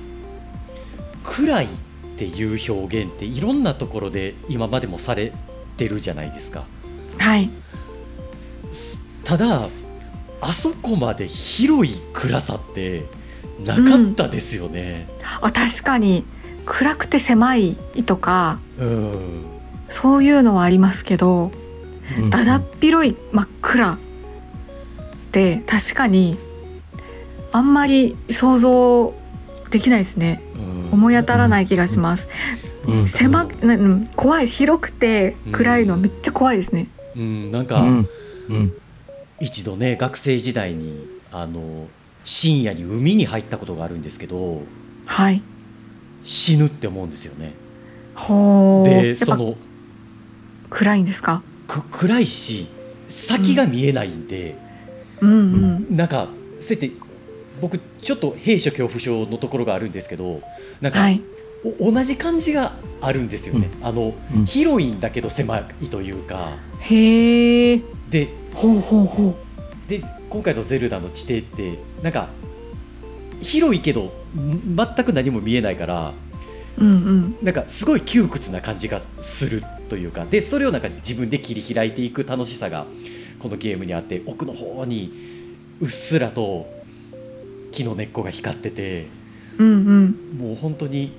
[1.24, 1.68] 暗いっ
[2.16, 5.32] ていう表現っていろんなところで今までもされ
[5.76, 6.64] てるじゃないですか。
[7.18, 7.50] はい。
[9.24, 9.68] ただ
[10.40, 13.04] あそこまで広い暗さって
[13.64, 15.08] なかったですよね。
[15.40, 16.24] あ確かに
[16.68, 19.44] 暗くて狭いとかうん、
[19.88, 21.50] そういうのはありますけど
[22.18, 22.30] うん。
[22.30, 23.98] だだっ広い真っ暗っ
[25.32, 26.38] て確かに
[27.52, 29.14] あんまり想像
[29.70, 30.42] できないですね。
[30.54, 30.92] うん。
[30.92, 32.26] 思い当たらない気がします、
[32.86, 33.08] うん。
[33.08, 34.06] 狭うん。
[34.16, 38.08] 怖い広くて暗いのはめっちゃ怖いですね、うん、なんかうん。
[38.48, 38.72] うん。
[39.40, 41.88] 一度ね学生時代にあの
[42.24, 44.62] 深夜に海に入ったことがあるんですけど
[45.06, 45.42] はい
[46.28, 47.54] 死ぬって思うんですよね。
[48.84, 49.56] でその
[50.68, 51.42] 暗いんですか？
[51.66, 52.68] く暗いし
[53.08, 54.54] 先が見えないんで、
[55.22, 55.34] うんう
[55.90, 55.96] ん。
[55.96, 56.28] なんか
[56.60, 56.90] そうやって
[57.62, 60.42] 僕ちょっと閉所恐怖症のところがあるんですけど
[60.82, 61.22] なんか、はい。
[61.80, 64.44] お同じ感じがあるんですよね、あのうん。
[64.44, 66.58] 広いんだけど狭いというか。
[66.80, 69.34] へえでほうほうほ
[69.88, 72.28] で今回の「ゼルダの地底」ってなんか
[73.40, 76.12] 広いけどん全く何も見えないから
[76.78, 77.36] ううんうん。
[77.42, 82.86] なんかすごい窮屈な感じがするというかでそれをなんか自分で切り開いていく楽しさが
[83.38, 85.12] このゲームにあって奥の方に
[85.80, 86.66] うっすらと
[87.72, 89.06] 木の根っこが光ってて
[89.58, 90.38] うんうん。
[90.38, 91.12] もう本当に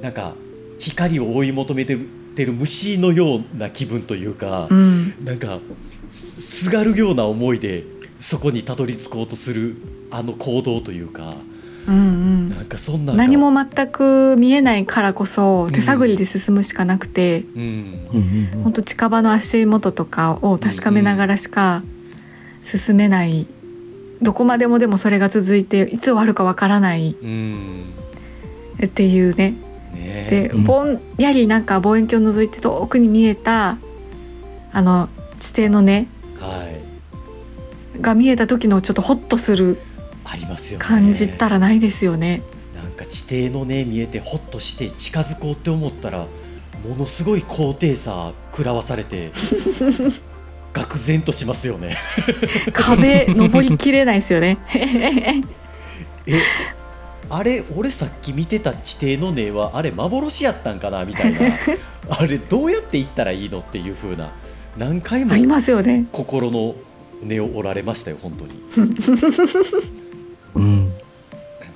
[0.00, 0.34] なんか
[0.78, 5.24] 光を追い求めてる虫のような気分というか、うん。
[5.24, 5.58] なんか
[6.08, 7.84] すすがるような思いで
[8.20, 9.76] そこにたどり着こうとする
[10.10, 11.34] あの行動というか
[11.88, 17.62] うんなんかそんな何も全く見えないからこそ手探りで進むしかなくて、うん。
[18.12, 21.82] うんうん本当近場の足元とかを確かめながらしか
[22.62, 23.46] 進めない、
[24.20, 27.16] どこまでもでもそれが続いていつ終わるかわからない。
[27.22, 27.84] うん。
[28.84, 29.54] っていうね。
[29.94, 30.64] ねで、うん。
[30.64, 33.78] ぼんやりなんか望遠鏡を覗いて遠くに見えた
[34.72, 35.08] あの
[35.38, 36.06] 地底の根
[36.38, 36.68] は
[37.96, 38.02] い。
[38.02, 39.78] が見えた時のちょっとホッとする
[40.30, 42.42] ありますよね感じたらないですよね。
[42.74, 46.26] なんか地底のね見えてホッとして近づこうって思ったら
[46.88, 49.30] ものすごい高低差食らわされて
[50.72, 51.96] 愕然としますよね
[52.72, 54.58] 壁登りきれないですよね。
[56.26, 56.42] え
[57.30, 61.40] あれ俺さっき見てた地底の根はあれ幻やったんかなみたいな
[62.08, 64.32] あれどうやって行ったらいいのっていう風な
[64.78, 66.06] 何回もありますよね。
[66.12, 66.74] 心の
[67.22, 68.62] 根を折られましたよ本当に
[70.58, 70.92] うん。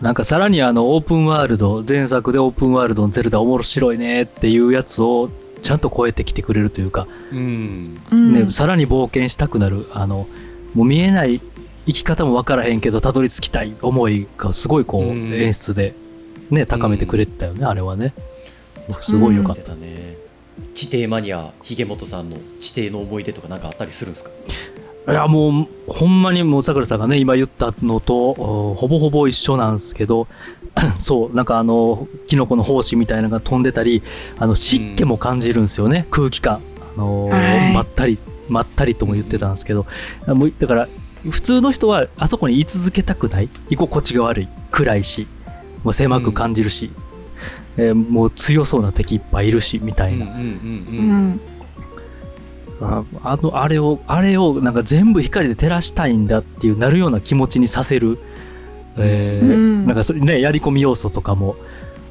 [0.01, 5.31] なんかさらにあのオープンワールド前作でオープンワールドのゼルダ面白いねっていうやつを
[5.63, 8.01] ちゃんと超えてきてくれるというか、うん。
[8.11, 10.27] うんね、さらに冒険したくなるあの
[10.75, 11.41] もう見えない
[11.87, 15.33] 生き方も分からへんけどたどり着きたい思いがすごいこう、うん。
[15.35, 15.95] 演出で、
[16.51, 18.13] ね、高めてくれてたよね、あれはね。
[19.01, 20.17] すごいよかった、出たね
[20.75, 24.31] 地底マニアひげもとさんの地底の思い出とかなんかあったりするんですか？
[25.09, 30.29] いやもうほんまにもうさくらさんがね今言ったのとおほぼほぼ一緒なんですけど
[30.97, 34.03] そうなんかあのキノコの胞子みたいなのが飛んでたり
[34.39, 36.61] あの湿気も感じるんですよね、空気感。
[36.97, 37.75] あのーはい。
[37.75, 39.87] まったりまったりとも言ってたんですけど、
[40.27, 40.89] もうだから
[41.29, 45.27] 普通の人はあそこに居続けたくない居心地が悪い暗いし
[45.85, 46.91] もう狭く感じるし、
[47.77, 51.41] えーもう強そうな敵いっぱいいるしみたいな、ううんん
[52.83, 58.19] ああのあれをあれをなんか全部光で照らしたいんだっていうなるような気持ちにさせる、
[58.97, 59.87] えーうん。
[59.87, 61.57] なんかそれねやり込み要素とかも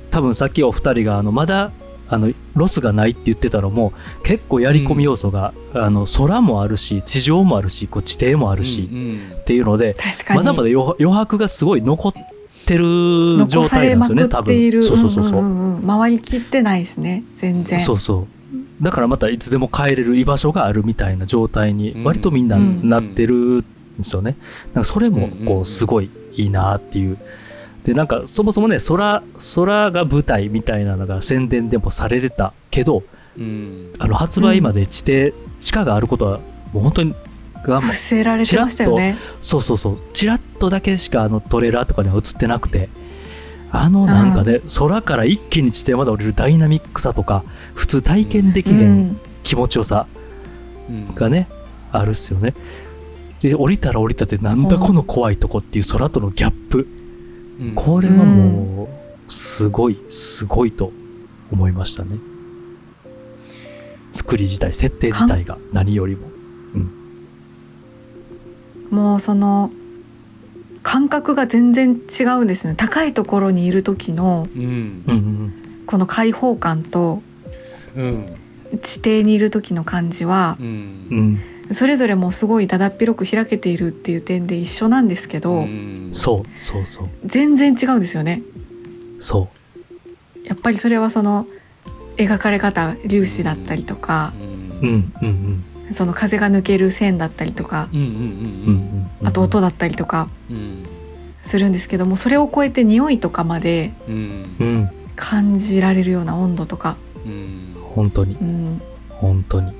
[0.09, 1.71] 多分さっきお二人があのまだ
[2.09, 3.93] あのロスがないって言ってたのも
[4.23, 9.31] 結構やり込み要素が、あの空もあるし地上もあるしこう地底もあるし、うんうん。
[9.39, 10.39] っていうので確かに。
[10.39, 12.13] まだまだ余余白がすごい残っ
[12.65, 15.47] てる状態なんですよね多まくっている分そうそうそうそう、んう。
[15.47, 17.79] んうん回りきってないですね全然。
[17.79, 18.40] そうそう
[18.81, 22.03] だからまたいつでも帰れる居場所があるみたいな状態にうん。
[22.03, 23.63] 割とみんなうんなってるん
[23.99, 24.37] ですよね。
[24.73, 27.17] なんかそれもこうすごいいいなっていう。
[27.83, 29.23] でなんかそもそもね空
[29.55, 33.03] 空が舞台みたいなのが宣伝でもされてたけど
[33.37, 33.93] うん。
[33.99, 36.39] あの発売まで地底、地下があることは
[36.73, 37.15] もう本当に
[37.63, 39.17] が伏せられてましたよね。
[39.39, 39.97] そうそうそう。
[40.13, 42.89] ちらっとだけしかあのトレーラーとかには映ってなくて。
[43.73, 47.45] あのなんかね空から一気に地底まで降りるダイナミックさとか
[47.81, 50.05] 普通体験できへん気持ちよさ
[50.87, 51.49] うんがね、
[51.91, 52.53] あるっすよね。
[53.39, 56.87] で、降りたら降りたってなんだこの怖いとこっていう空とのギャップ。
[57.59, 58.87] うんこれはも
[59.27, 60.91] う、すごい、すごいと
[61.51, 62.17] 思いましたね。
[64.13, 66.29] 作り自体、設定自体が何よりも。
[68.91, 69.71] もうその
[70.83, 75.53] 感覚が全然違うんですよね高いところにいる時のうんうんうん
[75.85, 77.21] この開放感と
[77.95, 78.25] うん
[78.81, 81.41] 地底にいる時の感じはううんん。
[81.69, 81.73] うん。
[81.73, 87.09] それぞれもうすごいだだっ広く開けているっていう点で一緒なんですけど、うんそう、そうそう。
[87.25, 88.41] 全然違うんですよね
[89.19, 89.49] そ
[90.45, 91.47] やっぱりそれはその
[92.17, 94.33] 描かれ方粒子だったりとか、
[94.81, 94.85] う。
[94.85, 98.13] うん、うん、その風が抜ける線だったりとかうんうんうん。
[98.13, 99.27] うん、うん。
[99.27, 100.85] あと音だったりとかうん
[101.43, 104.89] するんですけどもそれを超えて匂いとかまでうんうん。
[105.15, 109.73] 感じられるような温度とか、うん本当に、うん、本当に。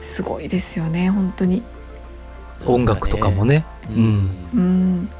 [0.00, 1.62] すごいですよね本当に。
[2.66, 3.64] 音楽とかもね。
[3.88, 5.10] ううんんうん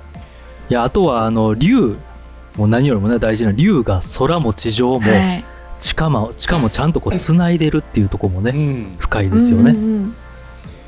[0.68, 1.96] いや、あとは、あの、竜。
[2.56, 5.44] もう何よりもね、大事な竜が空も地上も、はい、
[5.80, 9.70] 地下も、地下もちゃんとこう、繋いでるっていうところもね、うん深いですよね。
[9.70, 10.14] うんうんうん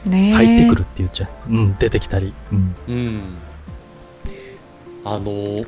[0.05, 1.53] ねえ入ってくるって言っちゃう。
[1.53, 2.35] うん、出てきたり。
[2.51, 2.75] うん。
[2.89, 3.21] うん
[5.05, 5.65] あの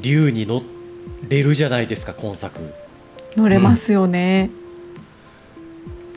[0.00, 0.62] 竜に乗っ
[1.28, 2.72] れるじゃないですか今作
[3.36, 4.50] 乗れますよね、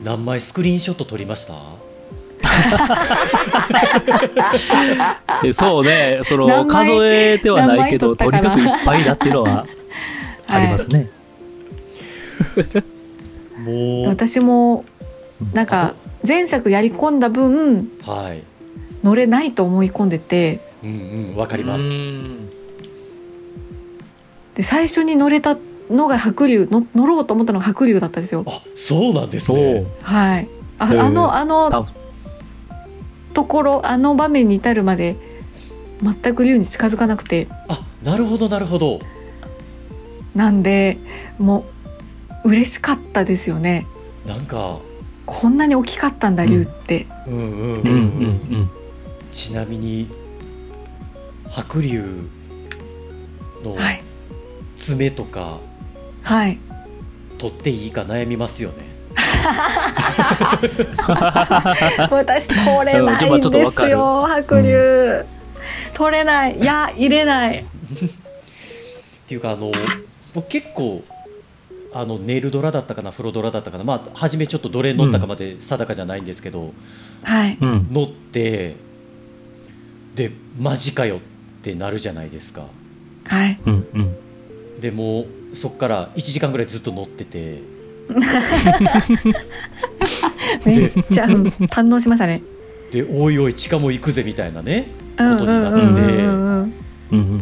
[0.02, 1.54] 何枚スクリーンショット撮りました？
[5.44, 9.66] え そうね、その数えてはないけど、とにかくいっぱいだっていうのは
[10.46, 11.10] ありますね。
[13.64, 14.84] もう私も
[15.52, 15.94] なんか
[16.26, 18.42] 前作やり込んだ分はい。
[19.02, 21.84] 乗れないと思い込んでてうんうんわかります。
[21.84, 22.48] うん。
[24.54, 25.56] で最初に乗れた
[25.90, 28.44] のが白龍の乗ろうと思ったのが白龍だったんですよ。
[28.46, 29.84] あそうなんですね。
[30.02, 30.48] はい。
[30.78, 31.86] ああのああの
[33.32, 35.16] ところあの場面に至るまで
[36.02, 37.48] 全く龍に近づかなくて。
[37.68, 38.98] あなるほどなるほど。
[40.34, 40.98] なんで
[41.38, 41.64] も
[42.44, 43.86] う嬉しかったですよね。
[44.26, 44.78] なんか
[45.24, 47.60] こんなに大きかったんだうん龍って、うんうんうんうん。
[47.60, 47.92] うんう
[48.62, 48.70] ん
[49.32, 50.08] ちなみに
[51.48, 52.28] 白龍
[53.62, 54.02] のはい。
[54.76, 55.75] 爪とかはい
[57.38, 58.84] 取っていいか悩みますよね。
[62.10, 63.88] 私取れないうんちょっとんでわかる。
[63.88, 65.24] すよ白龍、
[65.94, 66.58] 取れない。
[66.58, 67.58] いや入れない。
[67.60, 67.64] っ
[69.26, 69.72] ていうかあの
[70.34, 71.02] 僕結構
[71.92, 73.84] あのネイルドラだったかなフロドラだったかな。
[73.84, 76.72] まあ初めちょっとどれ乗ったかまで定かじゃないんですけど、
[77.22, 77.58] はい。
[77.60, 77.86] うん。
[77.90, 78.76] 乗って
[80.14, 81.18] でマジかよっ
[81.62, 82.66] てなるじゃないですか。
[83.24, 83.58] はい。
[83.64, 84.16] うんうん。
[84.80, 87.62] でもうそっから1時間ぐらいずっと乗ってて。
[90.64, 92.42] めっちゃうん堪能しましたね。
[92.92, 95.72] でおいおい地下も行くぜみたいなねうんことになっ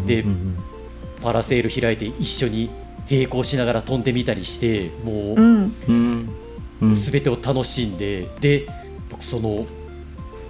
[0.06, 0.14] て。
[0.14, 0.56] でうん
[1.22, 2.70] パラセール開いて一緒に
[3.10, 5.42] 並行しながら飛んでみたりしてもうう
[5.92, 6.28] ん。
[6.92, 8.28] 全てを楽しんで。
[8.40, 8.68] で
[9.10, 9.66] 僕その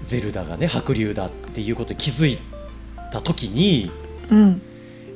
[0.06, 2.38] ゼルダがね白龍だっていうことに気づい
[3.10, 3.90] た時に
[4.30, 4.60] うん。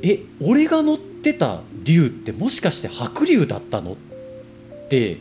[0.03, 3.97] え俺が乗ってた龍ってもしかして白龍だったのっ
[4.89, 5.19] て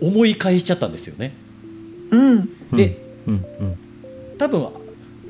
[0.00, 1.34] 思い返しちゃったんですよね。
[2.10, 2.48] うん。
[2.72, 2.96] で
[3.26, 3.34] うん。
[3.34, 3.78] うん。
[4.38, 4.68] 多分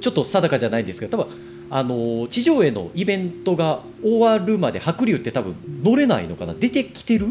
[0.00, 1.34] ちょっと定かじゃないんですけど多分
[1.70, 6.54] あの地上絵のイベントが終わるまで白龍って多分乗れないのかな？
[6.54, 7.28] 出てきてる？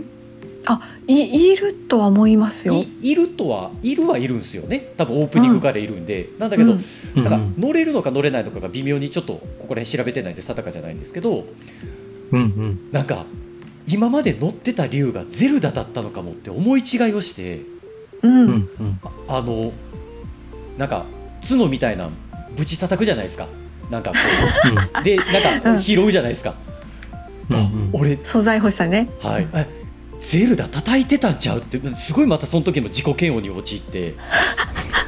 [0.66, 2.74] あいいるとは思いますよ。
[2.74, 4.94] いいるとはいるはいるんですよね。
[4.98, 6.78] 多分オープニングからいるんで、なんだけど、うん。
[7.16, 11.46] うんだから乗れるのか乗れないのかが微妙にちょっとここら辺調べてないんで定かじゃないんですけど
[12.32, 12.92] うんうん。
[12.92, 13.26] なんか
[13.88, 17.62] 今まで乗ってた竜がゼルダだったのかもって思い違いをして
[18.22, 19.00] うん、うんうん。
[19.28, 19.72] あの
[20.78, 21.06] なんか
[21.48, 22.10] 角みたいな
[22.56, 23.48] ぶち叩くじゃないですか。
[23.90, 24.18] なんかこ
[25.00, 25.04] う。
[25.04, 26.56] でなんか拾うじゃないですか、
[27.50, 29.10] うん俺素材欲しさね。
[29.22, 29.48] はい。
[29.54, 29.80] え
[30.20, 34.16] ゼルダ叩いてたんちゃうってすごいまたその時も自己嫌悪に陥って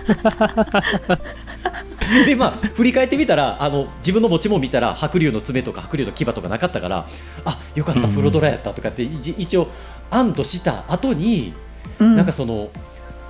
[2.26, 7.06] でまあ振り返ってみたらあの自分の持ち物見たら白龍の爪とか白龍の牙とかなかったから
[7.46, 9.70] あよかったうんフロドラやったとかって一一応
[10.10, 11.54] 安堵した後に、
[12.00, 12.16] うん。
[12.16, 12.70] なんかその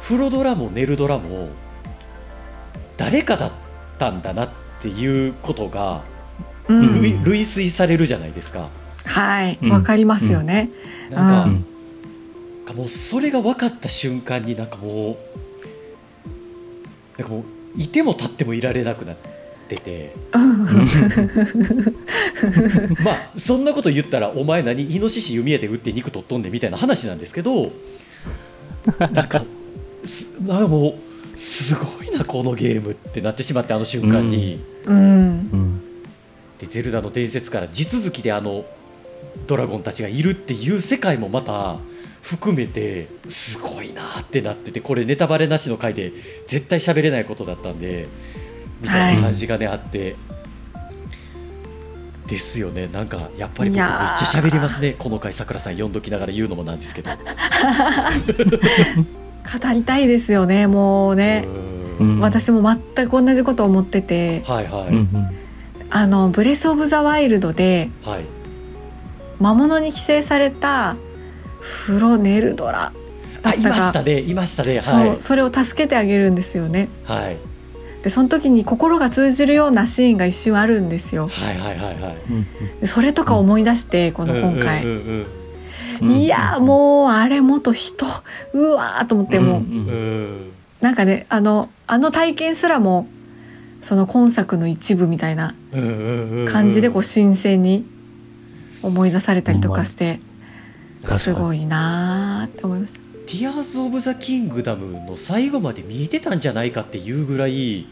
[0.02, 1.50] フロドラもネルドラも
[2.98, 3.52] 誰かだっ
[4.00, 4.50] たんだなっ
[4.82, 6.02] ていうことが
[6.68, 7.02] うん。
[7.02, 8.70] 類,、類推されるじゃないですか。
[9.06, 9.72] はいうん。
[9.72, 10.70] わかりますよね、
[11.10, 11.54] なんか、うん。
[11.54, 15.18] なんかもうそれが分かった瞬間になんかもう
[17.18, 17.44] なんかもう
[17.76, 19.16] いても立ってもいられなくなっ
[19.68, 20.14] てて。
[23.04, 27.72] まあそんなこと言ったらお前何イノシシ弓矢で撃って肉取っとんねんみたいな話なんですけど
[29.00, 29.44] なんか
[30.04, 30.96] すなんかも
[31.34, 34.98] うすごいなこのゲームってなってしまってあの瞬間に、うん。
[34.98, 35.00] う
[35.56, 35.82] ん。
[36.60, 38.66] でゼルダの伝説から地続きであの
[39.48, 41.78] ドラゴンたちがいるっていう世界もまた
[42.22, 46.12] 含めてすごいなってなっててこれネタバレなしの回で
[46.48, 48.08] 絶対喋れないことだったんで
[48.82, 50.16] みたいな感じがね、あって。
[52.28, 52.88] ですよね。
[52.88, 54.96] なんかやっぱり僕めっちゃ喋りますね。
[54.98, 57.12] この回さくらさん読んどきながら言うのもなんですけど。
[59.62, 61.46] 語りたいですよねもうね、
[62.22, 64.44] 私も全く同じこと思ってて。
[64.46, 65.10] はいはい、うんうん。
[65.90, 68.24] あの「ブレス・オブ・ザ・ワイルド」ではい。
[69.40, 70.96] 魔物に寄生された
[71.62, 72.92] フロネルドラ
[73.42, 74.20] だあいましたね。
[74.20, 74.82] いましたね。
[74.82, 74.84] はい。
[74.84, 76.90] そうそれを助けてあげるんですよね。
[77.06, 77.38] はい。
[78.04, 81.28] でその時に心が通じるようなシーンが一瞬あるんですよ。
[81.28, 82.16] はいはいはいは
[82.82, 82.88] い。
[82.88, 84.92] それとか思い出してこの今回、うん。
[84.92, 84.98] うん。
[86.02, 86.08] うん。
[86.10, 86.18] うん。
[86.18, 88.06] いやもうあれ元人
[88.54, 89.66] うわーと思ってもう、うんう。
[89.66, 89.92] んう
[90.48, 90.52] ん。
[90.82, 93.08] なんかねあのあの体験すらも
[93.84, 95.82] その今作の一部みたいなうん。
[95.82, 95.88] うん。
[95.88, 96.32] うん。
[96.42, 96.48] うん。
[96.52, 97.86] 感じでこう新鮮に
[98.82, 100.20] 思い出されたりとかして
[101.18, 103.00] すごいなーって思いました。
[103.26, 107.88] ティアーズ・オブ・ザ・キングダムの最後まで見えてたんじゃないかっていうぐらい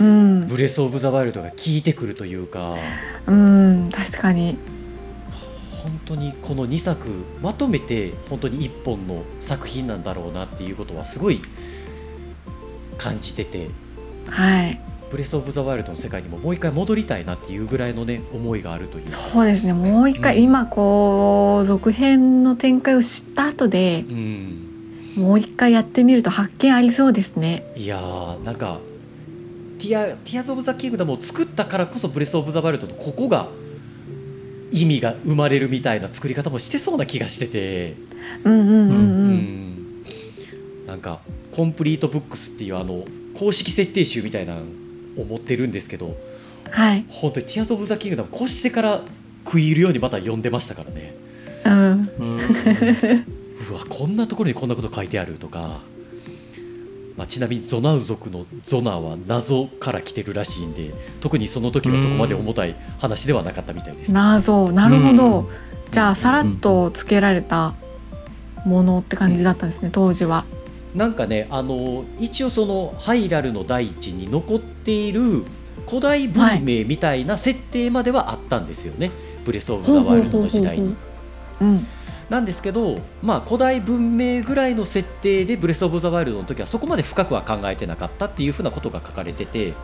[0.00, 2.76] うん、ブレス・オブ・ザ・ワイルドが効いてくるというか。
[3.26, 4.56] うん、確かに。
[5.82, 7.08] 本当にこの2作
[7.42, 11.42] まとめて本当に1本の作品なんだろうなっていうことはすごい
[12.96, 13.68] 感じてて。
[14.26, 14.80] はい
[15.14, 19.10] ブレス・オブ・ザ・ワイルドの世界にももう一回戻りたいなっていうぐらいのね思いがあるという。
[19.10, 19.72] そうですね。
[19.72, 20.42] もう一回、うん。
[20.42, 24.70] 今こう続編の展開を知った後でうん。
[25.14, 27.62] もう一回やってみると発見ありそうですね。
[27.76, 28.80] いやーなんか
[29.78, 33.46] ティア「ティアーズ・オブ・ザ・キングダム」を作ったからこそブレス・オブ・ザ・ワイルドのここが
[34.72, 37.94] 意味が生まれるみたいな作り方もしてそうな気がしてて、
[38.42, 39.30] うんうんうんう、うん。
[39.30, 40.86] ん。
[40.88, 41.20] なんか
[41.52, 43.04] コンプリートブックスっていうあの
[43.34, 44.56] 公式設定集みたいな
[45.16, 46.16] のを持ってるんですけど
[46.70, 47.04] はい。
[47.08, 49.02] 本当に「ティアーズ・オブ・ザ・キングダム」越してから
[49.44, 51.14] 食い入るようにまた読んでましたからね。
[51.64, 52.10] うん。
[52.18, 52.38] うん。
[53.70, 55.80] うわこんなところにこんなこと書いてあるとか、
[57.16, 64.72] まあ、ちなみにゾナウ族のゾナは謎から来てるらしいんで特にその時はそこまで重たい話ではなかったみたいです、謎。
[64.72, 65.46] なるほど、うん。
[65.90, 67.74] じゃあさらっとつけられた
[68.66, 70.44] ものって感じだったんですね当時は
[70.94, 75.44] なんかねあの一応そのハイラルの大地に残っている
[75.88, 79.10] 古代文明みたいな設定まではあったんですよね、
[79.44, 80.94] ブレス・オブ・ザ・ワイルドの時代に。
[81.60, 81.86] うん。
[82.30, 89.74] なんですけど、まあ、古代文明ぐらいの設定でブレス・オブ・ザ・ワイルドの時はそこまで深くは考えてなかったっていうふうなことが書かれてて。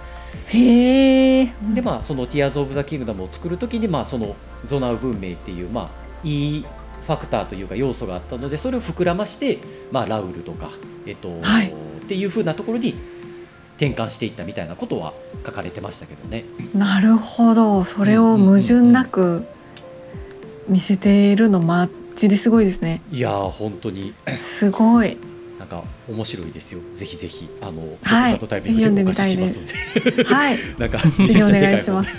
[0.47, 5.89] へえで、まあ、その「ティアーズ・オブ・ザ・キングダム」を作る時に、まあ、そのゾナウ文明っていう、まあ、
[6.25, 6.65] いい
[7.11, 9.59] ファクターというか要素があったのでそれを膨らまして、
[9.91, 10.71] まあ、ラウルとか、
[11.07, 11.71] えっとはい。
[11.71, 11.73] っ
[12.07, 12.95] ていうふうなところに
[13.79, 15.13] 転換していったみたいなことは
[15.45, 16.45] 書かれてましたけどね。
[16.73, 17.85] なるほど。
[17.85, 19.45] それを矛盾なく
[20.69, 23.03] 見せているのマッチですごいですね。
[23.11, 24.15] いやー本当に。
[24.37, 25.17] すごい。
[25.59, 26.81] なんか面白いですよ。
[26.95, 27.49] ぜひぜひ。
[27.61, 28.39] あの、はい。
[28.39, 29.75] タイミングでお貸ししますんで。
[30.25, 30.59] はい。
[30.79, 32.11] なんかめちゃくちゃでかい本願いします。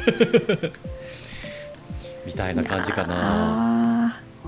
[2.25, 3.90] みたいな感じかな。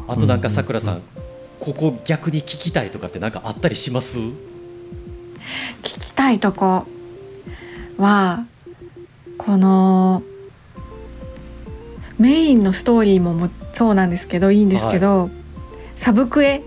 [0.07, 1.01] ああとなんかさくらさうんん、
[1.59, 4.17] ここ逆に聞きたいとかってなんかあったりします？
[4.17, 4.33] ー
[5.81, 6.85] 聞きたいとこ
[7.97, 8.45] は
[9.37, 10.23] この
[12.17, 15.29] メインのストーリーももそうなんですけどいいんですけど、
[15.97, 16.61] サブクエ。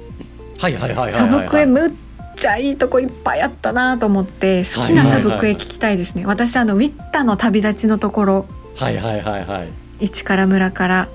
[0.58, 1.44] はいはいはいはいはい、サはい。
[1.44, 1.92] ブクエむっ
[2.36, 8.46] ちゃいいとこいっぱいあったなと思って好きなサブクエ聞きたいですね、私あのウィッタの旅立ちのところ。
[8.76, 9.64] はいはいはいは
[10.00, 10.06] い。
[10.06, 11.08] 市から村から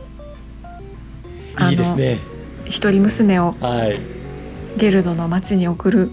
[1.70, 2.20] いいですね。
[2.66, 4.00] 一人娘をはい。
[4.78, 6.10] ゲルドの町に送る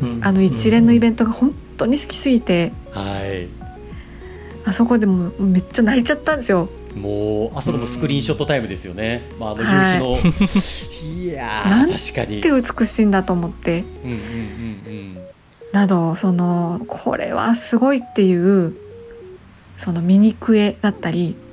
[0.00, 3.48] うんあの一連のイベントが本当に好きすぎてはい。
[4.64, 9.22] あそこでもめっちゃ泣いちゃったんですよもうあそこのスクリーンショットタイムですよね。
[9.38, 12.40] まああのはい夕日の、い、 やなんー確かに。
[12.40, 14.22] で美しいんだと思ってうんうんうん
[14.86, 15.18] うん。
[15.72, 18.74] などそのこれはすごいっていう
[19.76, 21.47] そのミニクエだったりキ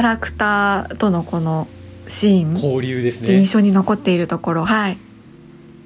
[0.00, 1.68] ャラクターとのこの
[2.08, 3.34] シーン交流ですね。
[3.34, 3.44] 印。
[3.44, 4.98] 象に残っているところはい。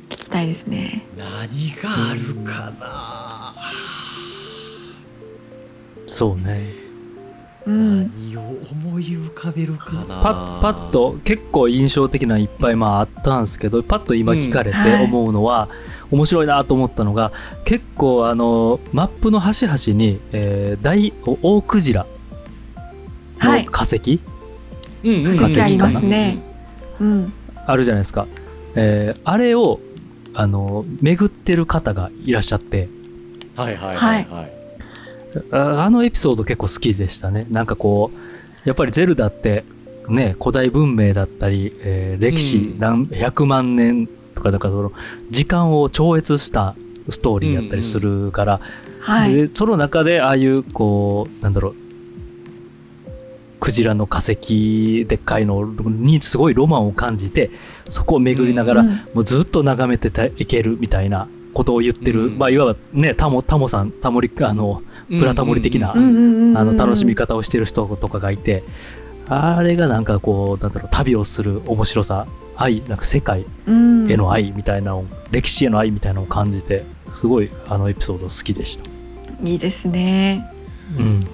[0.08, 1.04] 聞きたいですね。
[1.16, 3.54] 何があるかな。
[6.06, 6.62] そうね。
[7.66, 7.98] うん。
[8.00, 10.22] 何を思い浮かべるかな。
[10.22, 15.68] パッパッと結構印象的ないっぱいまああったんですけどパッと今聞かれて思うのは、
[16.10, 17.32] 面白いなと思ったのが
[17.64, 21.12] 結構あのマップの端々に、えー大
[21.42, 22.02] 大クジラ。
[22.02, 22.13] はい
[23.40, 24.20] の化石、
[25.02, 26.38] うんうん化石ありますうんね。
[27.00, 27.32] うん。
[27.66, 28.26] あるじゃないですか、
[28.74, 29.80] えーあれを
[30.36, 32.88] あの巡ってる方がいらっしゃって。
[33.56, 34.52] はいはいはいはい。
[35.52, 37.46] ああのエピソード結構好きでしたね。
[37.50, 39.64] なんかこうやっぱりゼルダって
[40.08, 42.78] ね古代文明だったり、えー歴史うん。
[42.78, 44.92] 何100万年とかだからその
[45.30, 46.74] 時間を超越した
[47.10, 48.60] ストーリーやったりするから、
[49.00, 49.34] はい。
[49.34, 51.74] でその中でああいうこうなんだろう
[53.64, 57.50] クジラの化石でっかいのにすごいロマンを感じて
[57.88, 62.38] そこを巡りながら、うんもうずっと眺めてたいけるみたいなことを言ってる、うん。
[62.38, 68.64] まあいわばねタモタモさんタモリあのプラタモリ的なあの楽しみ方をしてる人とかがいて、
[69.28, 72.26] あれがなんかこうなんだろう旅をする面白さ
[72.56, 76.84] 愛なんか世界うんへの愛みたいなのを、歴史への愛みたいなのを感じて
[77.14, 78.84] すごいあのエピソード好きでした。
[79.42, 80.44] いいですね。
[80.98, 81.26] うん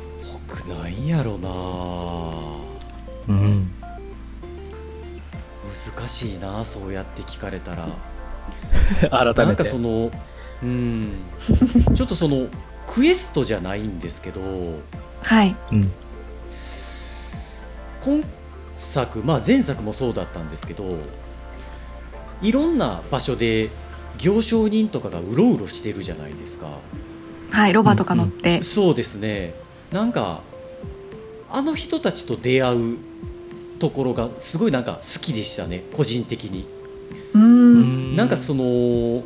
[0.51, 1.49] 僕なんやろな。
[3.29, 3.71] うん。
[5.95, 7.87] 難しいなそうやって聞かれたら。
[9.11, 9.45] 改めて。
[9.45, 10.11] なんかその
[10.63, 11.13] うん。
[11.95, 12.49] ちょっとその
[12.87, 14.41] クエストじゃないんですけど。
[15.23, 15.55] はい。
[15.71, 15.93] うん。
[18.05, 18.25] 今
[18.75, 20.97] 作まあ前作もそうだったんですけど
[22.41, 23.69] いろんな場所で
[24.17, 26.67] 行商人とかがうろうろしてるじゃないですか。
[27.51, 29.55] はいロバとか乗って、そうですね
[29.93, 30.43] なんか
[31.51, 32.99] あの人たちと出会う
[33.79, 36.67] ところがすごいなんか好きでしたね個人的に。
[37.35, 38.17] うん。
[38.17, 39.23] なんかそのうん。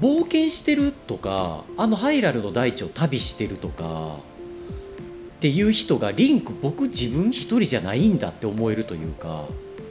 [0.00, 4.16] 冒険してるとかあのハイラルの大地を旅してるとか
[5.36, 9.44] っていう人がリンク僕自分一人じゃないんだって思えるというか。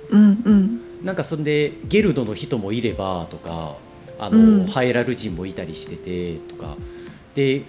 [0.10, 0.82] うんうん。
[1.04, 3.76] なんかそんでゲルドの人もいればとか
[4.18, 4.66] あの、うん。
[4.66, 6.76] ハイラル人もいたりしててとか。
[7.36, 7.64] で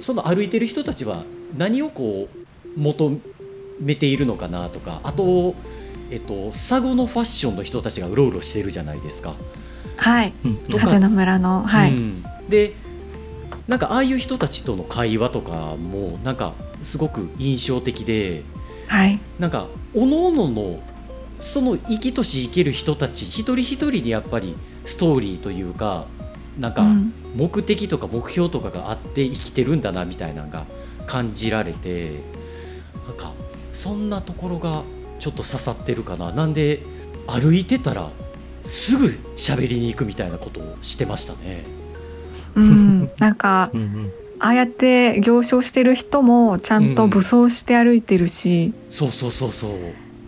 [0.00, 1.24] その歩いてる人たちは
[1.56, 2.28] 何をこ
[2.76, 3.18] う求
[3.80, 5.54] めているのかなとかあと、
[6.10, 9.34] えっと、佐護のファッションの人たちがうろうろしてるじゃないですか。
[9.96, 10.32] はい。
[10.44, 10.56] うん。
[10.56, 10.98] とか。
[11.08, 11.62] 村の。
[11.62, 12.24] はい、うん。
[12.48, 12.74] で
[13.68, 18.42] なんかああいう人たちとの会話とかもなんかすごく印象的で
[18.88, 19.20] はい。
[19.38, 20.80] なんか各々の
[21.38, 24.54] その生きとし生ける人たち一人一人にやっぱり
[24.84, 26.06] ストーリーというか
[26.58, 27.12] なんかうん。
[27.34, 30.66] 目的とか目標とかがあって生きてるんだなみたいなのが
[31.06, 32.20] 感じられて
[33.06, 33.32] なんか
[33.72, 34.82] そんなところが
[35.18, 36.30] ちょっと刺さってるかな。
[36.32, 36.82] なんで
[37.26, 38.10] 歩いてたら
[38.62, 39.06] すぐ
[39.36, 41.64] 喋りに行くみたいなことをしてましたね。
[42.54, 44.12] うん、なんかうんうん。
[44.38, 49.70] ああやって行商してる人もちゃんと武装して歩いてるし、そうそうそうそう。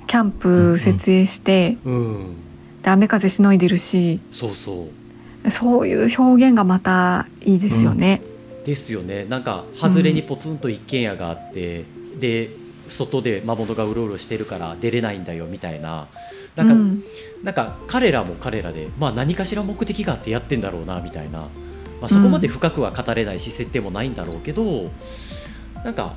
[0.06, 2.36] キャンプ設営して、うん。
[2.84, 5.03] で雨風しのいでるしそうそう
[5.50, 8.22] そういう表現がまたいいですよね。
[8.64, 9.26] ですよね。
[9.26, 11.84] なんか外れにポツンと一軒家があって、
[12.18, 12.50] で
[12.88, 16.08] 外で魔物がうろうろしてるから出れないんだよみたいな。
[16.56, 17.04] なんか、うん。
[17.42, 21.40] なんか彼らも彼らで、まあ、何かしら目的があってやってんだろうなみたいな、
[22.00, 24.90] まあ、そこまで深くは語れないし、設定もないんだろうけど
[25.84, 26.14] なんか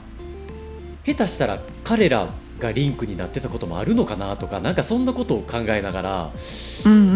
[1.05, 2.29] 下手したら彼ら
[2.59, 6.31] がリンクになってたこともあるのかなとかなんかそんなことを考えながら
[6.85, 7.13] うんうんう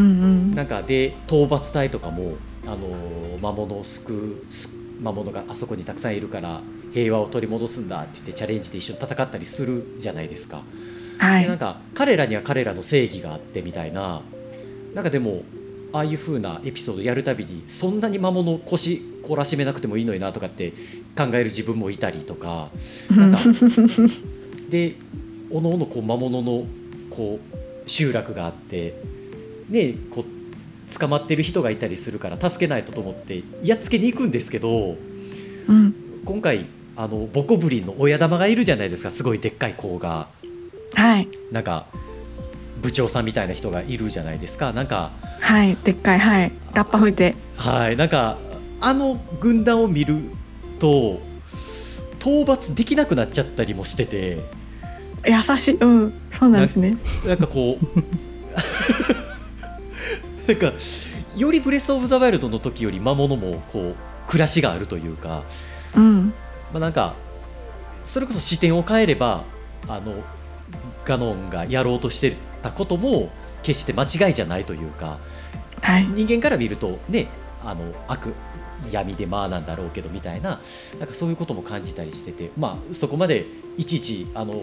[0.51, 2.35] んなんかで討伐隊とかも
[2.65, 4.69] あの魔物を救うす
[5.01, 6.61] 魔物があそこにたくさんいるから
[6.93, 10.61] 平和を取り戻すんだって言ってチャレンジで一緒に戦ったりするじゃないですか。
[11.18, 14.22] はいでなんか彼らには彼らの正義があってみたいな
[14.95, 15.43] なんかでも
[15.93, 20.72] ああいう風なエピソードやるたびにそんなに魔物腰懲らしめなくてもいいのになとかって
[21.15, 22.69] 考える自分もいたりとか
[23.11, 23.39] なんか
[24.69, 24.95] で
[25.52, 26.65] おのおのこう魔物の
[27.10, 28.95] こう集落があって
[29.69, 34.95] ねこう捕まってる人がいたりするから助けないとと思ってやっつけに行くんですけど
[35.68, 35.95] うん。
[36.26, 36.65] 今回
[36.95, 40.28] あのボコブリンの親玉がいるじゃないですかすごいでっかい子が。
[40.94, 41.28] はい。
[41.52, 41.88] なんか
[42.82, 44.73] 部長さんみたいな人がいるじゃないですか。
[44.73, 46.52] なんかはいでっかいはい。
[46.73, 47.36] ラッパ吹いて。
[47.56, 48.38] はいなんか
[48.82, 50.18] あの軍団を見る
[50.80, 51.22] と
[52.19, 54.40] 討伐できなくなっちゃったりもしてて
[55.26, 55.76] 優しい。
[55.76, 56.14] うん。
[56.30, 56.98] そうなんですね。
[57.26, 57.85] なんかこう。
[60.48, 60.73] なんか
[61.38, 63.95] よりブレス・オブ・ザ・ワイルドの時より魔物もこう
[64.27, 65.43] 暮らしがあるというか、
[65.95, 66.34] うん。
[66.73, 67.15] まあ、なんか
[68.03, 69.43] それこそ視点を変えれば
[69.88, 70.14] あの
[71.06, 73.31] ガノンがやろうとしてたことも
[73.64, 75.19] 決して間違いじゃないというか。
[75.81, 76.06] はい。
[76.06, 77.27] 人間から見るとね
[77.64, 78.34] あの悪
[78.91, 80.60] 闇でまあなんだろうけどみたいな
[80.99, 82.52] なんかそういうことも感じたりしてて。
[82.57, 83.45] まあそこまで
[83.77, 84.53] いちいちあの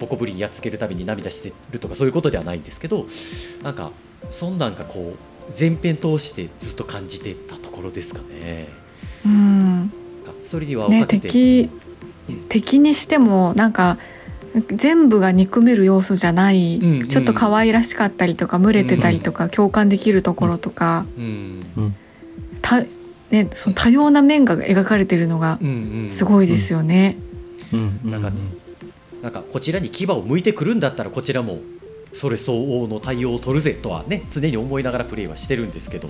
[0.00, 3.06] ボコブリンやっつけるたびに涙してるとかそういうことではないんですけど
[3.62, 3.92] なんか
[4.30, 8.68] そんなんかこう前編通してずっと感じてたところですかね。
[9.24, 9.92] うん。
[10.42, 11.70] それにはねかけて、敵
[12.28, 13.98] うん敵にしてもなんか
[14.74, 17.08] 全部が憎める要素じゃない、うんうん。
[17.08, 21.94] ちょっと可愛らしかったりとか群れてたりとか、共感できるところとか、うん。
[22.62, 22.82] た
[23.30, 27.16] ね、その多様な面が描かれてるのがうんうん、すごいですよね。
[27.72, 28.10] うんうん。
[28.10, 28.36] なんかね
[29.22, 31.58] なんかこちらに牙を向いてくるんだったらこちらも
[32.12, 36.08] それ相応の対応を取るぜとはね常に思いながらプレーはしてるんですけど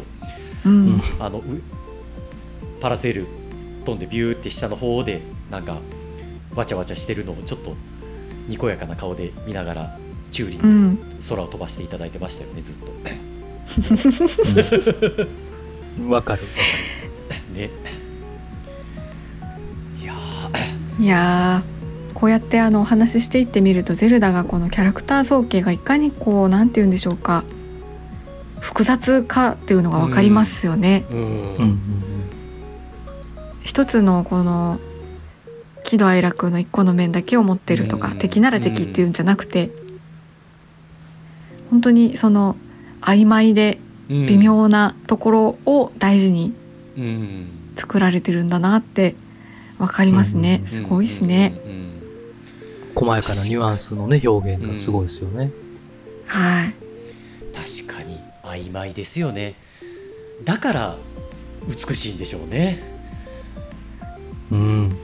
[0.64, 0.86] うん。
[0.86, 1.42] うんあのう
[2.80, 3.26] パラセール
[3.84, 5.20] 飛んでビューって下の方で
[5.50, 5.76] なんか
[6.54, 7.76] わちゃわちゃしてるのをちょっと
[8.48, 9.98] にこやかな顔で見ながら
[10.32, 10.98] チューリンうん。
[11.28, 12.90] 空を飛ばしていただいてましたよねずっと。
[16.08, 16.42] わかる。
[17.54, 17.68] ね。
[20.00, 20.14] いや
[20.98, 21.79] いやー
[22.14, 27.44] こうやってあのお話ししていってみるとゼルダがこのキャラクター造形がいかにこうなんて言うんでしょうか
[28.60, 31.04] 複雑かっていうのが分かりますよね。
[31.10, 31.22] ーうん。
[31.22, 31.80] うんうん
[33.62, 34.80] 一つのこの
[35.84, 38.18] 喜怒哀楽の一個の面だけを持ってるとか、うん。
[38.18, 39.70] 敵なら敵っていうんじゃなくて、
[41.70, 42.56] 本当にその
[43.02, 43.78] 曖昧で
[44.08, 46.54] うん微妙なところを大事に
[46.98, 47.46] うん。
[47.76, 49.14] 作られてるんだなって
[49.78, 50.66] 分かりますね、うん。
[50.66, 51.79] すごいですね、うんうんうん
[53.00, 55.50] 細やかなニュアンスのね表現がすごいですよね。
[56.26, 56.74] はい。
[57.86, 59.54] 確かに曖昧ですよね。
[60.44, 60.96] だから
[61.66, 62.82] 美しいんでしょうね。
[64.50, 64.96] うん。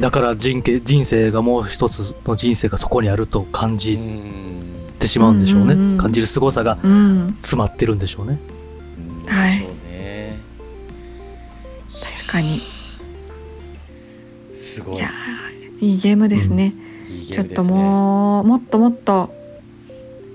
[0.00, 4.64] だから人け人生がもう一つの人生がそこにあると感じうん。
[4.98, 5.80] てしまうんでしょうね、うん。
[5.80, 7.34] うんうん感じる凄さがうん。
[7.38, 8.40] 詰まってるんでしょうね。
[9.22, 9.32] うん。
[9.32, 9.60] はい。
[9.90, 10.38] ね。
[11.88, 12.60] 確かに。
[14.52, 15.02] すごい。
[15.80, 16.87] いいいゲームですね、いいゲ
[17.32, 19.34] ちょっともうもっともっと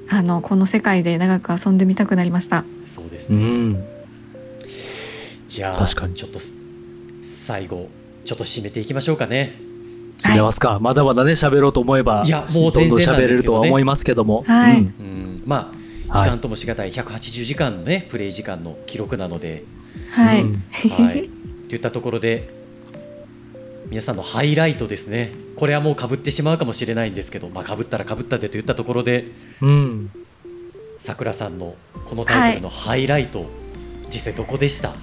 [0.09, 2.59] あのこの世界で長く遊んでみたくなりました。
[2.59, 3.37] うそうですね。
[3.37, 3.83] ん。
[5.47, 6.15] じゃあ確かに。
[6.15, 6.39] ちょっと
[7.21, 7.89] 最後
[8.25, 9.53] ちょっと締めていきましょうかね。
[10.19, 14.77] 締めますか、まだまだね喋ろうと思えばいやもうどんどん全然なん喋れるとは思いますけども、はい。
[14.77, 14.93] うん。
[14.99, 15.43] うん。
[15.45, 15.73] ま
[16.09, 16.27] あはい。
[16.27, 19.63] 期間ともしがたい180時間のねプレイ時間の記録なので。
[20.11, 20.63] はい、うん。
[20.89, 21.29] はい。
[21.69, 22.49] といったところで
[23.93, 25.29] 皆さんのハイライトですね。
[25.55, 29.27] これはもうかぶってしまうかもしれないんですけどまあかぶったらかぶったでといったところで
[29.61, 30.09] うん。
[30.97, 31.75] さくらさんの
[32.07, 33.45] このタイトルのハイライト、
[34.07, 34.93] 実際どこでした？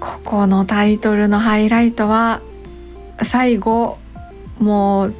[0.00, 2.42] ここのタイトルのハイライトは
[3.22, 3.96] 最後
[4.58, 5.14] もう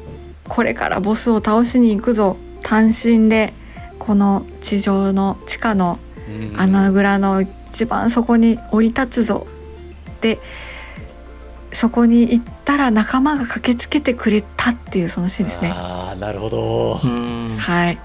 [0.47, 3.53] これからボスを倒しに行くぞ単身で
[3.97, 5.97] この地上の地下の
[6.29, 6.61] うん。
[6.61, 9.47] 穴蔵の一番そこに降り立つぞ。
[10.21, 10.37] で
[11.75, 15.71] そこに行ったら仲間が駆けつけてくれたっていうそのシーンですね。
[15.73, 17.57] ああなるほど、うん。
[17.57, 17.99] はい、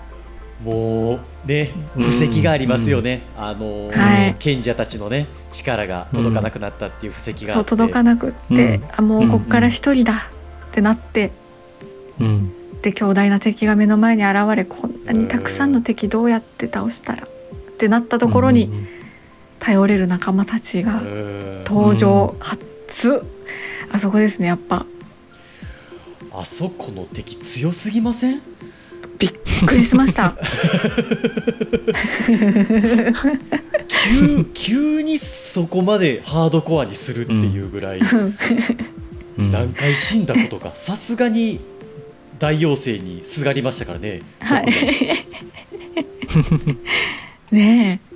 [0.63, 2.03] もうねうん。
[2.05, 4.37] 布石がありますよね、あのーはい。
[4.39, 8.85] 賢者たちのね力が届かなくなったっていう布石があそう届かなくって、うん。
[8.97, 10.31] あもうこっから一人だ
[10.69, 11.33] ってなって、
[12.19, 12.53] うん。
[12.83, 17.27] で強大な敵が目の前に現れこんなにたくさんの敵どうやって倒したらっ
[17.79, 18.89] てなったところにうん。
[19.59, 21.65] 頼れる仲間たちがうん。
[21.65, 23.23] 登場初、
[23.91, 24.87] あそこですねやっぱ。
[26.33, 28.41] あそこの敵強すぎません？
[29.19, 29.33] びっ
[29.67, 30.37] くりしました。
[33.89, 38.03] 急急にそこまでハードコアにするっていうぐらい、う
[39.43, 39.53] ん。
[39.53, 41.61] 何回死んだことかさすがに
[42.39, 44.67] 大妖精にすがりましたからね、はい。
[47.55, 48.11] ねえ。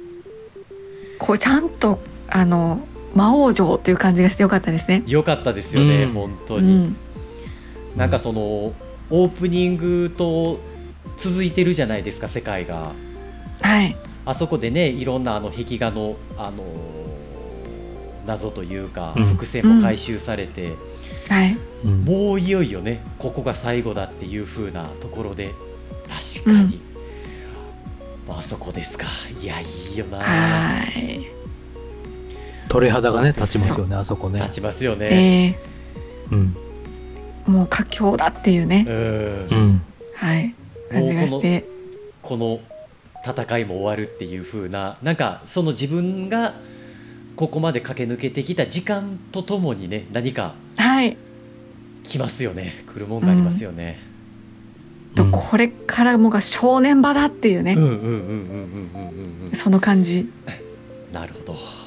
[1.19, 5.03] こうちゃんとあの魔王城っていう感じがしてよかったですね。
[5.07, 6.13] よかったですよね、うん。
[6.13, 6.97] 本当に、うん、
[7.97, 10.59] なんかそのオープニングと
[11.17, 12.93] 続いてるじゃないですか世界が。
[13.61, 13.97] はい、
[14.27, 17.05] あそこでねいろんなあの壁画の、あのー
[18.27, 19.25] 謎というか、うん。
[19.27, 20.73] 伏線も回収されて、
[21.29, 22.05] はい、うん。
[22.05, 25.53] もういよいよねここが最後だっていう風なところで。
[26.37, 26.81] 確かに、
[28.29, 29.07] あそこですか。
[29.43, 29.65] いやい
[29.95, 30.19] いよな。
[30.19, 31.27] はい、
[32.69, 34.41] 鳥肌がね立ちますよねあそこね。
[34.41, 35.57] 立ちますよね、
[36.31, 36.57] えうん。
[37.47, 38.95] ー、もう佳境だっていうね、うん。
[38.95, 39.83] うん。
[40.15, 40.55] はい、
[40.91, 41.65] 感じがして、
[42.23, 42.61] この
[43.27, 46.55] 戦いも終わるっていう風ななんかその自分が
[47.37, 51.17] ここまで駆け抜けてきた時間とともにね何かはい、
[52.03, 52.85] 来ますよね。
[52.87, 53.99] 来るもんがありますよね、
[55.17, 55.31] うん。
[55.31, 58.21] とこれからもが正念場だっていうね、うん、うんうんうんうんうん
[59.43, 59.57] うんうん。
[59.57, 60.31] その感じ、
[61.13, 61.84] なるほど、はい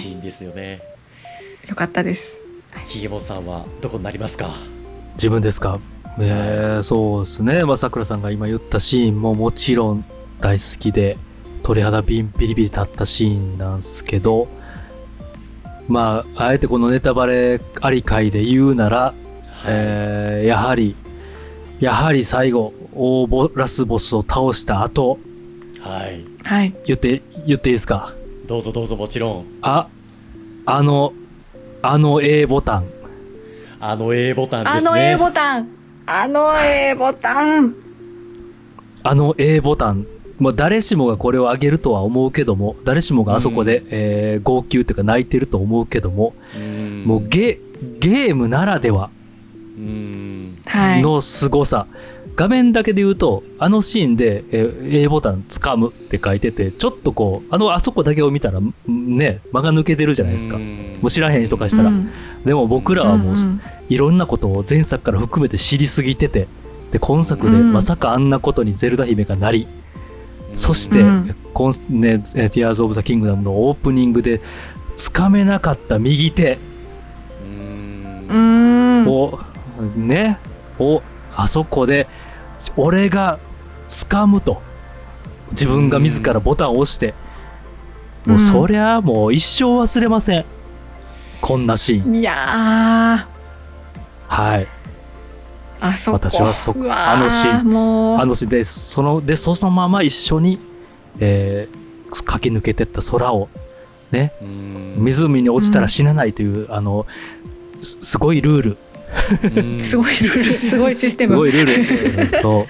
[0.00, 0.80] シーンですよね。
[1.68, 2.36] よかったです。
[2.86, 4.50] ひげもさんはどこになりますか？
[5.14, 5.78] 自分ですか？
[6.18, 7.64] えー、そうですね。
[7.64, 10.04] まあさくらさんが今言ったシーンももちろん
[10.40, 11.16] 大好きで
[11.62, 14.46] 鳥肌ビンビリビリ立ったシーンなんですけど
[15.88, 19.14] まああえてこのネタバレあり回で言うなら、はい。
[19.68, 20.94] えーやはり
[21.80, 25.18] やはり最後大ボラスボスを倒した後
[25.80, 26.24] はい。
[26.44, 28.14] はい、言って言っていいですか？
[28.46, 29.44] どうぞどうぞもちろん。
[29.62, 29.88] あ
[30.66, 31.12] あの
[31.82, 32.84] あの A ボタン。
[33.80, 34.80] あの A ボタンですね。
[34.80, 35.68] あの A ボタン、
[36.06, 37.74] あの A ボタン、
[39.02, 40.06] あの A ボタン、
[40.38, 47.04] まあ、誰しもがこれを上げるとは思うけども、誰しもがあそこで、えー号泣というか泣いてると思うけども、うん。
[47.04, 47.60] もうゲ
[47.98, 49.10] ゲームならでは
[49.76, 50.58] うん。
[50.66, 51.86] はい、の凄さ、
[52.36, 60.58] 画面だけで言うと、あのシーンで、えー A ボタン掴むって書いてて、ちょっとこう、あの、あそこだけを見たら、んね、間が抜けてるじゃないですか。
[60.58, 60.64] も
[61.04, 61.90] う知らへん人からしたら。
[61.90, 62.10] うん。
[62.44, 66.48] でも僕らはもう、んんいろんなことを前作から含めて知りすぎてて、
[66.90, 67.72] で、今作でうん。
[67.72, 69.68] まさかあんなことにゼルダ姫がなり、
[70.56, 71.36] そして、うん。
[71.52, 74.40] コンスね、え Tears of the Kingdom のオープニングで、
[74.96, 76.58] つかめなかった右手。
[77.44, 78.26] うん。
[78.28, 79.38] うーん、を、
[79.96, 80.38] ね、
[80.80, 81.02] を、
[81.36, 82.08] あそこで、
[82.76, 83.38] 俺が
[83.88, 84.62] 掴むと。
[85.50, 87.14] 自分が自らボタンを押して、
[88.24, 90.44] もうそりゃもう一生忘れません。
[91.40, 92.16] こんなシーン。
[92.16, 93.26] いやは
[94.58, 94.62] い。
[94.62, 94.66] ー、
[95.80, 100.58] あそこ、私はそあのシーンもう、あのしで、その、で、そのまま一緒に、
[101.20, 101.84] えー
[102.22, 103.48] 駆け抜けてった空を、
[104.12, 107.06] ね、うん湖に落ちたら死なないという、あの、
[107.82, 108.76] すすごいルール。
[109.56, 112.22] うんすごいルールすごいシステムすごいルール。
[112.22, 112.66] う んそう。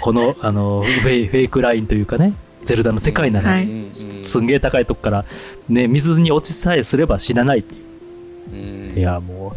[0.00, 2.32] この、あの、フェイフェイクラインというかね、
[2.64, 5.24] ゼルダの世界なら、はいうんすすんげえ高いとこから、
[5.68, 9.56] ね、水に落ちさえすれば死なないっていううんいや、もう、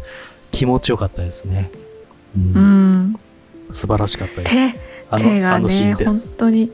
[0.52, 1.70] 気持ちよかったですね。
[2.36, 3.16] うんうん
[3.72, 4.52] 素晴らしかったです。
[4.74, 4.80] 手
[5.10, 6.32] あ手がのあのシーね本ンです。
[6.38, 6.72] 当に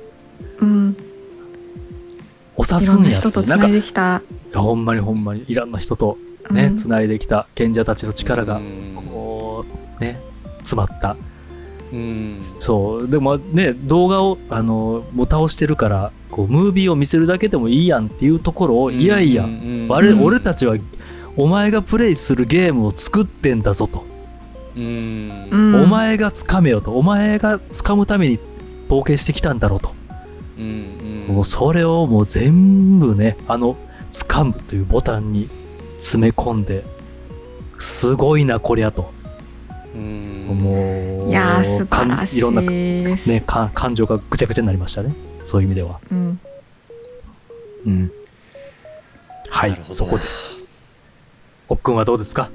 [0.62, 0.98] うん
[2.58, 4.22] おさすんやなんか、人とつないいできた
[4.54, 6.18] やほんまにほんまに、いろんな人と
[6.52, 9.66] ね、うんつないできた賢者たちの力がう、んこ
[10.00, 10.20] う、ね、
[10.60, 11.16] 詰まった。
[11.92, 13.10] うんそう。
[13.10, 19.44] でもね、動画を、あの、もう倒してるから、こう、ムービーを見せるだけでもいいやんっていうところを、いやいや、
[19.88, 20.78] 我うん俺たちは、
[21.36, 24.06] お前がプレイするゲームを作ってんだぞと。
[24.76, 26.98] うんうんお前が掴めよと。
[26.98, 28.40] お前が掴むために
[28.88, 29.94] 冒険してきたんだろうと。
[30.58, 33.78] うんもうそれをもう全部ね、あの、
[34.12, 35.50] 掴むというボタンに
[36.00, 36.84] 詰め込んで、
[37.78, 39.12] すごいな、こりゃと。
[39.96, 42.72] うんもう、いやー素晴らしいかんいろんな、
[43.34, 45.14] ね、か感情がぐちゃぐちゃになりましたね。
[45.44, 46.00] そういう意味では。
[46.12, 46.40] うん、
[47.86, 48.12] うん。
[49.50, 50.58] はいそこです。
[51.68, 52.50] おっくんはどうですか？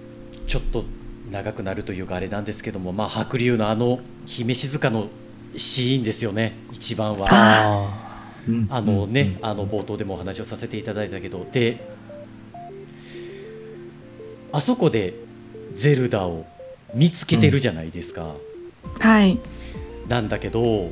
[0.47, 0.85] ちょっと
[1.31, 5.09] 長くなるというかあれなんですけども、まあ、白龍のあの姫静香の
[5.57, 7.29] シーンですよね一番は。
[7.31, 11.94] あーうんあのね、うんあの冒頭でもお話をさせていただいたけどで
[14.55, 15.15] あそこで
[15.75, 16.47] ゼルダを
[16.95, 18.35] 見つけてるじゃないですか、
[19.01, 19.37] はい。
[20.07, 20.91] なんだけど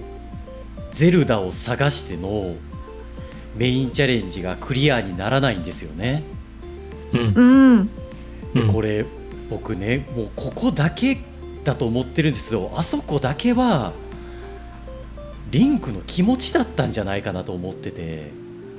[0.90, 2.56] ゼルダを探しての
[3.56, 6.24] メインチャレンジがクリアにならないんですよね。
[7.12, 7.20] うん。
[7.20, 7.86] うん
[8.52, 8.72] でうん。
[8.72, 9.04] これ
[9.48, 11.18] 僕ねもうここだけ
[11.62, 12.72] だと思ってるんですよ。
[12.74, 13.92] あそこだけは
[15.52, 18.32] リンクの気持ちだったんじゃないかなと思ってて、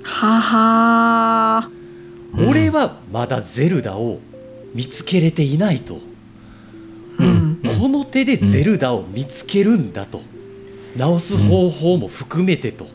[0.03, 1.69] はは
[2.37, 4.19] うん俺はまだゼルダを
[4.73, 5.99] 見つけれていないと、ー
[7.19, 7.59] うん。
[7.63, 7.79] うん。
[7.81, 10.21] この手でゼルダを見つけるんだと、
[10.97, 12.87] 直す方法も含めてと。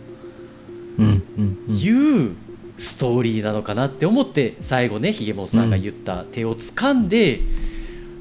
[0.99, 1.23] うん。
[1.37, 1.59] うん。
[1.69, 1.77] うん。
[1.77, 2.37] いう
[2.79, 7.41] ストーリーなのかなって思って最後ねひげもとさんが言った手を掴んで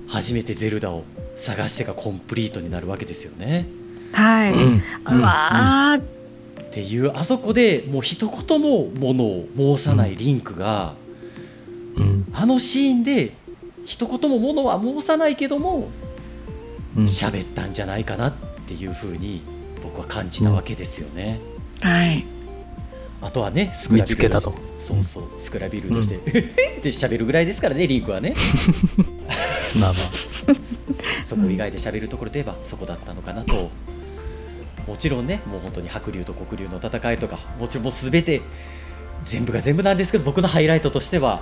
[0.08, 1.04] 初めてゼルダを
[1.36, 3.68] 探してがコンプリートになるわけですよね。
[4.14, 4.82] はい、うん。
[5.06, 10.96] うわーっていうあそこでもう一言もものを申さないリンクが、
[11.96, 12.28] うん。
[12.34, 13.34] あのシーンで
[13.88, 15.89] 一言もものは申さないけども
[16.97, 17.03] うん。
[17.05, 18.34] 喋ったんじゃないかなっ
[18.68, 19.41] ていうふうに
[19.81, 21.39] 僕は感じたわけですよね。
[21.81, 22.26] はい。
[23.22, 28.35] あとはねスクラビル見つけたとそうそうスクラビルとして、って喋るぐらいですからねリンクはね。
[29.80, 30.11] まあまあ。
[31.23, 33.72] そこ以外で喋るところといえばそこだったのかなと。
[34.85, 38.41] もちろんねもう本当に白龍と黒龍の戦いとかもちろんもう全て
[39.22, 41.41] 全部が全部なんですけど僕のハイライトとしては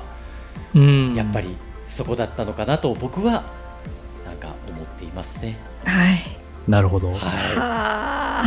[0.75, 1.15] うん。
[1.15, 1.55] やっぱり
[1.87, 3.43] そこだったのかなと僕は
[4.25, 5.57] なんか思っていますね。
[5.83, 6.21] はい。
[6.67, 7.11] なるほど。
[7.11, 8.43] はは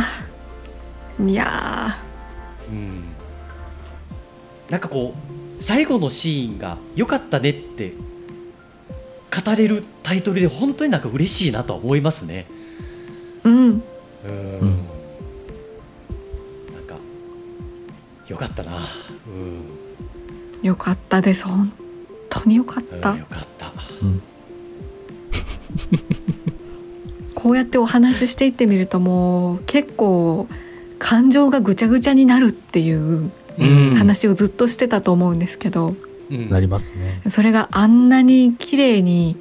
[1.17, 1.97] ーいや
[2.71, 3.03] い、うん、
[4.69, 7.93] なんかこう最後のシーンが良かったねって
[9.45, 12.47] 語れるタイトルで本当になんか嬉しいなとは思いますね。
[13.43, 13.55] ーうん。
[13.55, 14.59] うん。
[14.59, 14.85] うん
[16.73, 16.95] なんか
[18.27, 18.77] よかったな。
[19.27, 19.79] うん。
[20.61, 21.71] よかったです本
[22.29, 23.71] 当によかった、うんよかった。
[24.03, 24.21] うん。
[27.35, 30.47] こうやってお話ししていってみるともう結構
[30.97, 33.95] 感情がぐちゃぐちゃになるっていううん。
[33.95, 35.95] 話をずっとしてたと思うんですけど、
[36.31, 36.49] うん。
[36.49, 37.21] なりますね。
[37.27, 39.35] それがあんなに綺麗に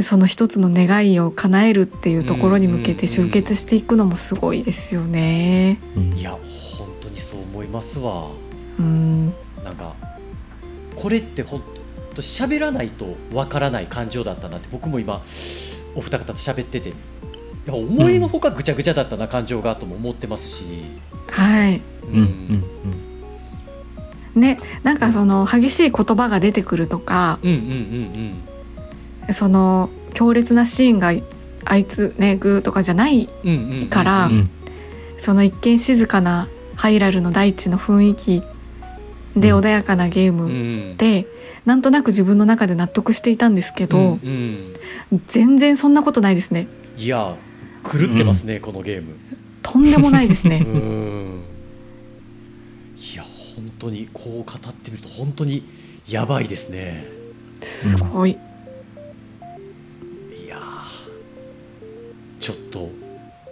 [0.00, 5.78] その一つの願いを叶えるっていうところに向けて集結していくのもすごいですよね。
[5.96, 6.12] うん。
[6.14, 8.28] いや本当にそう思いますわ。
[8.78, 9.26] うん、
[9.64, 9.94] なんか
[11.02, 11.60] これって本
[12.14, 15.20] 当喋らないとわからない感情だったなって僕も今
[15.96, 16.90] お二方と喋ってて。
[16.90, 16.92] い
[17.66, 20.64] や思いのほかぐちゃぐちゃだったな感情がとも思ってますし、
[21.28, 21.80] はい。
[22.04, 22.18] うん。
[22.18, 22.64] うん
[24.40, 28.44] ね、なんかその激しい言葉が出てくるとかうんうん
[29.28, 31.12] うんその強烈なシーンが
[31.66, 33.88] あいつねグーとかじゃないうんうんうんうん。
[33.88, 34.50] からうん。
[35.18, 38.42] その一見静かなハイラルの大地の雰囲気
[39.36, 39.58] でうん。
[39.60, 40.96] 穏やかなゲーうムん。
[40.96, 41.26] で、
[41.64, 44.18] なんとなく自分の中で納得していたんですけど、
[45.28, 46.66] 全然そんなことないですね。
[46.96, 47.34] いや
[47.84, 49.14] 狂ってますね、このゲーム。
[49.62, 51.40] とんでもないです うねん。
[52.96, 53.22] いや
[53.56, 55.64] 本当にこう語ってみると本当に
[56.08, 57.06] やばいですね。
[57.60, 58.32] すごい。
[58.32, 58.34] い
[60.48, 60.62] やー。
[62.40, 62.90] ちょっと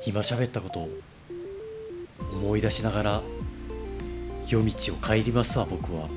[0.07, 0.90] 今喋ったことを
[2.32, 3.23] 思い出しながら
[4.51, 6.09] 夜道を帰りますわ僕は。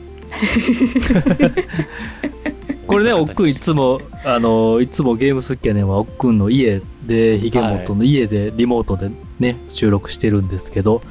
[2.88, 11.01] こ これね、おっくんいつも、あの、いつもゲーム好きやねんは、おっくんの家で、ひげもとの家で、リモートでね、収録してるんですけど、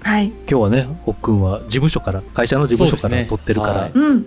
[0.00, 0.26] はい。
[0.26, 3.92] 今日はね、おっくんは事務所から、会社の事務所から撮ってるから、はい。
[3.94, 4.04] うん。
[4.08, 4.24] うん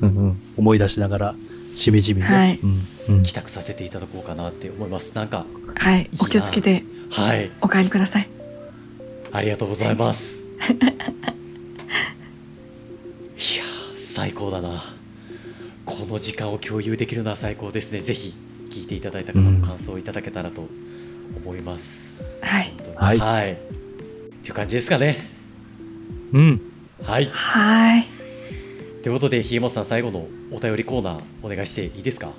[0.00, 1.34] うん、思い出しながら、
[1.74, 2.58] しみじみね、はい。
[2.62, 3.22] うんうん。
[3.22, 5.12] 帰宅させていただこうかなって思います。
[5.14, 5.44] なんか
[5.76, 6.10] はい。
[6.18, 6.84] お気をつけて。
[7.10, 7.50] はい。
[7.60, 8.28] お帰りください。
[9.32, 10.42] ありがとうございます
[14.10, 14.82] 最高だな。
[15.86, 18.00] この時間を共有できるのは最高ですね。
[18.00, 18.34] ぜひ
[18.68, 20.66] 聞いていただいた方も感想をいただけたらと
[21.44, 22.72] 思います、はい。
[22.76, 22.96] 本当に。
[22.96, 23.18] はい。
[23.18, 23.52] はい。
[23.52, 23.54] っ
[24.42, 25.24] ていう感じですかね。
[26.32, 26.60] うん。
[27.04, 27.30] はい。
[27.32, 28.06] はい。
[29.04, 32.32] ということでひげもとさん最後のお便りコーナーお願いしていいですか？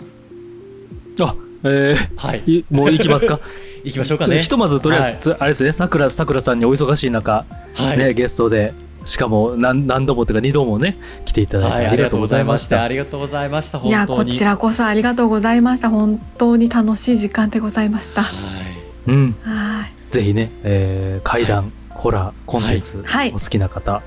[1.22, 2.44] あ、えはい。
[2.46, 3.40] ー、いもう行きますか？
[3.86, 4.44] 行きましょうかね。
[4.44, 7.46] ひとまずとりあえず、あれですね、さくら、さくらさんにお忙しい中、
[7.76, 8.74] はい、ね、ゲストで、
[9.06, 12.84] しかも何何度もというか2度もね、来ていただいてはい、ありがとうございました。
[12.84, 13.80] ありがとうございました。
[13.80, 14.32] いや本当に。
[14.32, 15.90] こちらこそありがとうございました。
[15.90, 18.24] 本当に楽しい時間でございました。
[18.24, 19.12] はい。
[19.12, 19.36] うん。
[19.42, 20.14] はい。
[20.14, 23.30] ぜひね、えー、怪談、ホラー、コンテンツ、はい。
[23.30, 24.04] お好きな方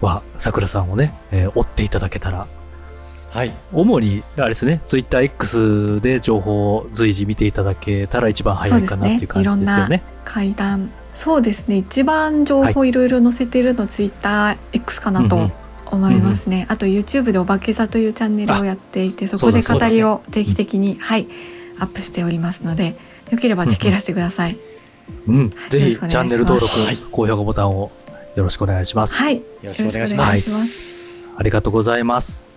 [0.00, 2.46] は、さくらさんをね、えー追っていただけたら、
[3.30, 3.54] はい。
[3.72, 10.02] 主に、あれですね、ツイッター X で情報を随時見ていただけたら一番早いかなっていう感じですよね。
[10.24, 11.76] 階段そうですね。
[11.78, 12.92] 一番情報い。
[12.92, 15.52] ろいろ載せてるのツイッター X かなとうんうん。
[15.90, 21.26] 思いますね、あと YouTube でおばけ座というチャンネルをやっていてそこで語りを定期的に、はい
[21.78, 22.98] アップしておりますので
[23.30, 24.58] よければチェケラしてください、
[25.26, 25.50] うん。
[25.50, 26.10] ぜひ、よろしくお願いします。
[26.10, 26.98] チャンネル登録、はい。
[27.10, 27.90] 高評価ボタンを
[28.36, 29.16] よろしくお願いします。
[29.16, 29.36] はい。
[29.36, 30.14] よろしくお願いし。
[30.14, 31.30] ます。
[31.36, 32.47] ありがとうございます。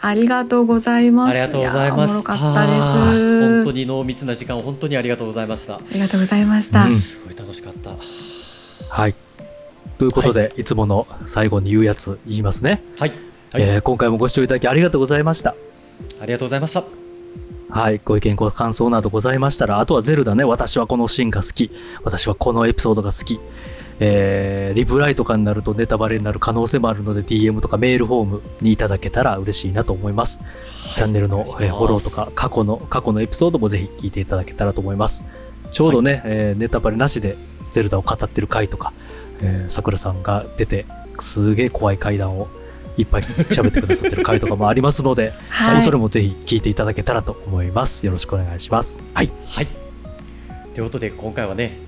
[0.00, 2.22] ありがとうございますありがとうございました。
[2.22, 5.76] かったです本当に濃密な時間を本当にありがとうございました。
[5.76, 7.90] ありがとうございました、うんすごい楽しかった。
[8.88, 9.14] はい。
[9.98, 12.82] ということで、い、つもの最後に言うやつ言いますね。
[12.98, 13.10] はい、
[13.52, 15.54] はい、えー今回もご視聴いただきありがとうございました。
[16.20, 16.84] ありがとうございました。
[17.70, 18.00] はい。
[18.04, 21.70] ご意見、ご感想などございましたら、あとはゼルダね、私はこのシーンが好き。
[22.02, 23.38] 私はこのエピソードが好き。
[24.02, 30.40] えー、リプライとかになるとネタバレになる可能性もあるので、DM とかメールフォームにいただけたら嬉しいなと思います。
[30.96, 35.22] チャンネルの、えーフォローとか、過去の、過去のエピソードもぜひ聞いていただけたらと思います。
[35.70, 37.36] ちょうどね、えーネタバレなしで
[37.72, 38.94] ゼルダを語ってる回とか、
[39.42, 40.86] えー、桜さんが出て、
[41.18, 42.48] すげえ怖い階段を
[42.96, 48.06] いっぱい喋ってくださってる回とかもありますので、はいそれもぜひ聞いていただけたらと思います。
[48.06, 49.02] よろしくお願いします。
[49.12, 49.30] はい。
[49.46, 49.68] はい。
[50.74, 51.78] ということで今回はね、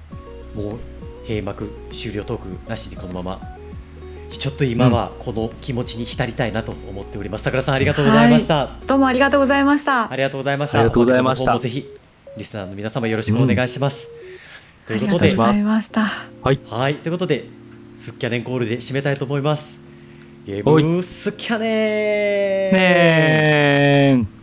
[0.55, 0.92] もう
[1.29, 3.41] 閉幕終了トークなしでこのまま。
[4.31, 7.45] ちょっと今はこの気持ちに浸りたいなと思っております。
[7.45, 8.71] 桜さんありがとうございました。
[8.87, 10.79] どうもありがとうございましたありがとうございました。
[10.79, 11.87] ありがとうございましたぜひ
[12.37, 14.09] リスナーの皆様よろしくお願いします。
[14.87, 16.05] とありいうことでがとうございました
[16.43, 16.61] はい。
[16.69, 17.45] はい、ということで、
[17.97, 19.81] スッキャネンコールで締めたいと思います。
[20.45, 24.42] ゲーおいムスッキャネンねー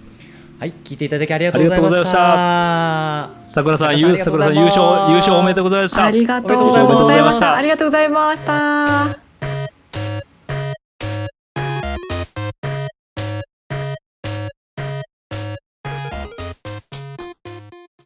[0.60, 2.04] はい、聞いていただきありがとうございました。
[2.04, 6.04] 桜さん、桜さんゆう桜さん優勝、優勝おめでとうございました。
[6.04, 7.56] ありがとうございました。
[7.56, 9.29] ありがとうございました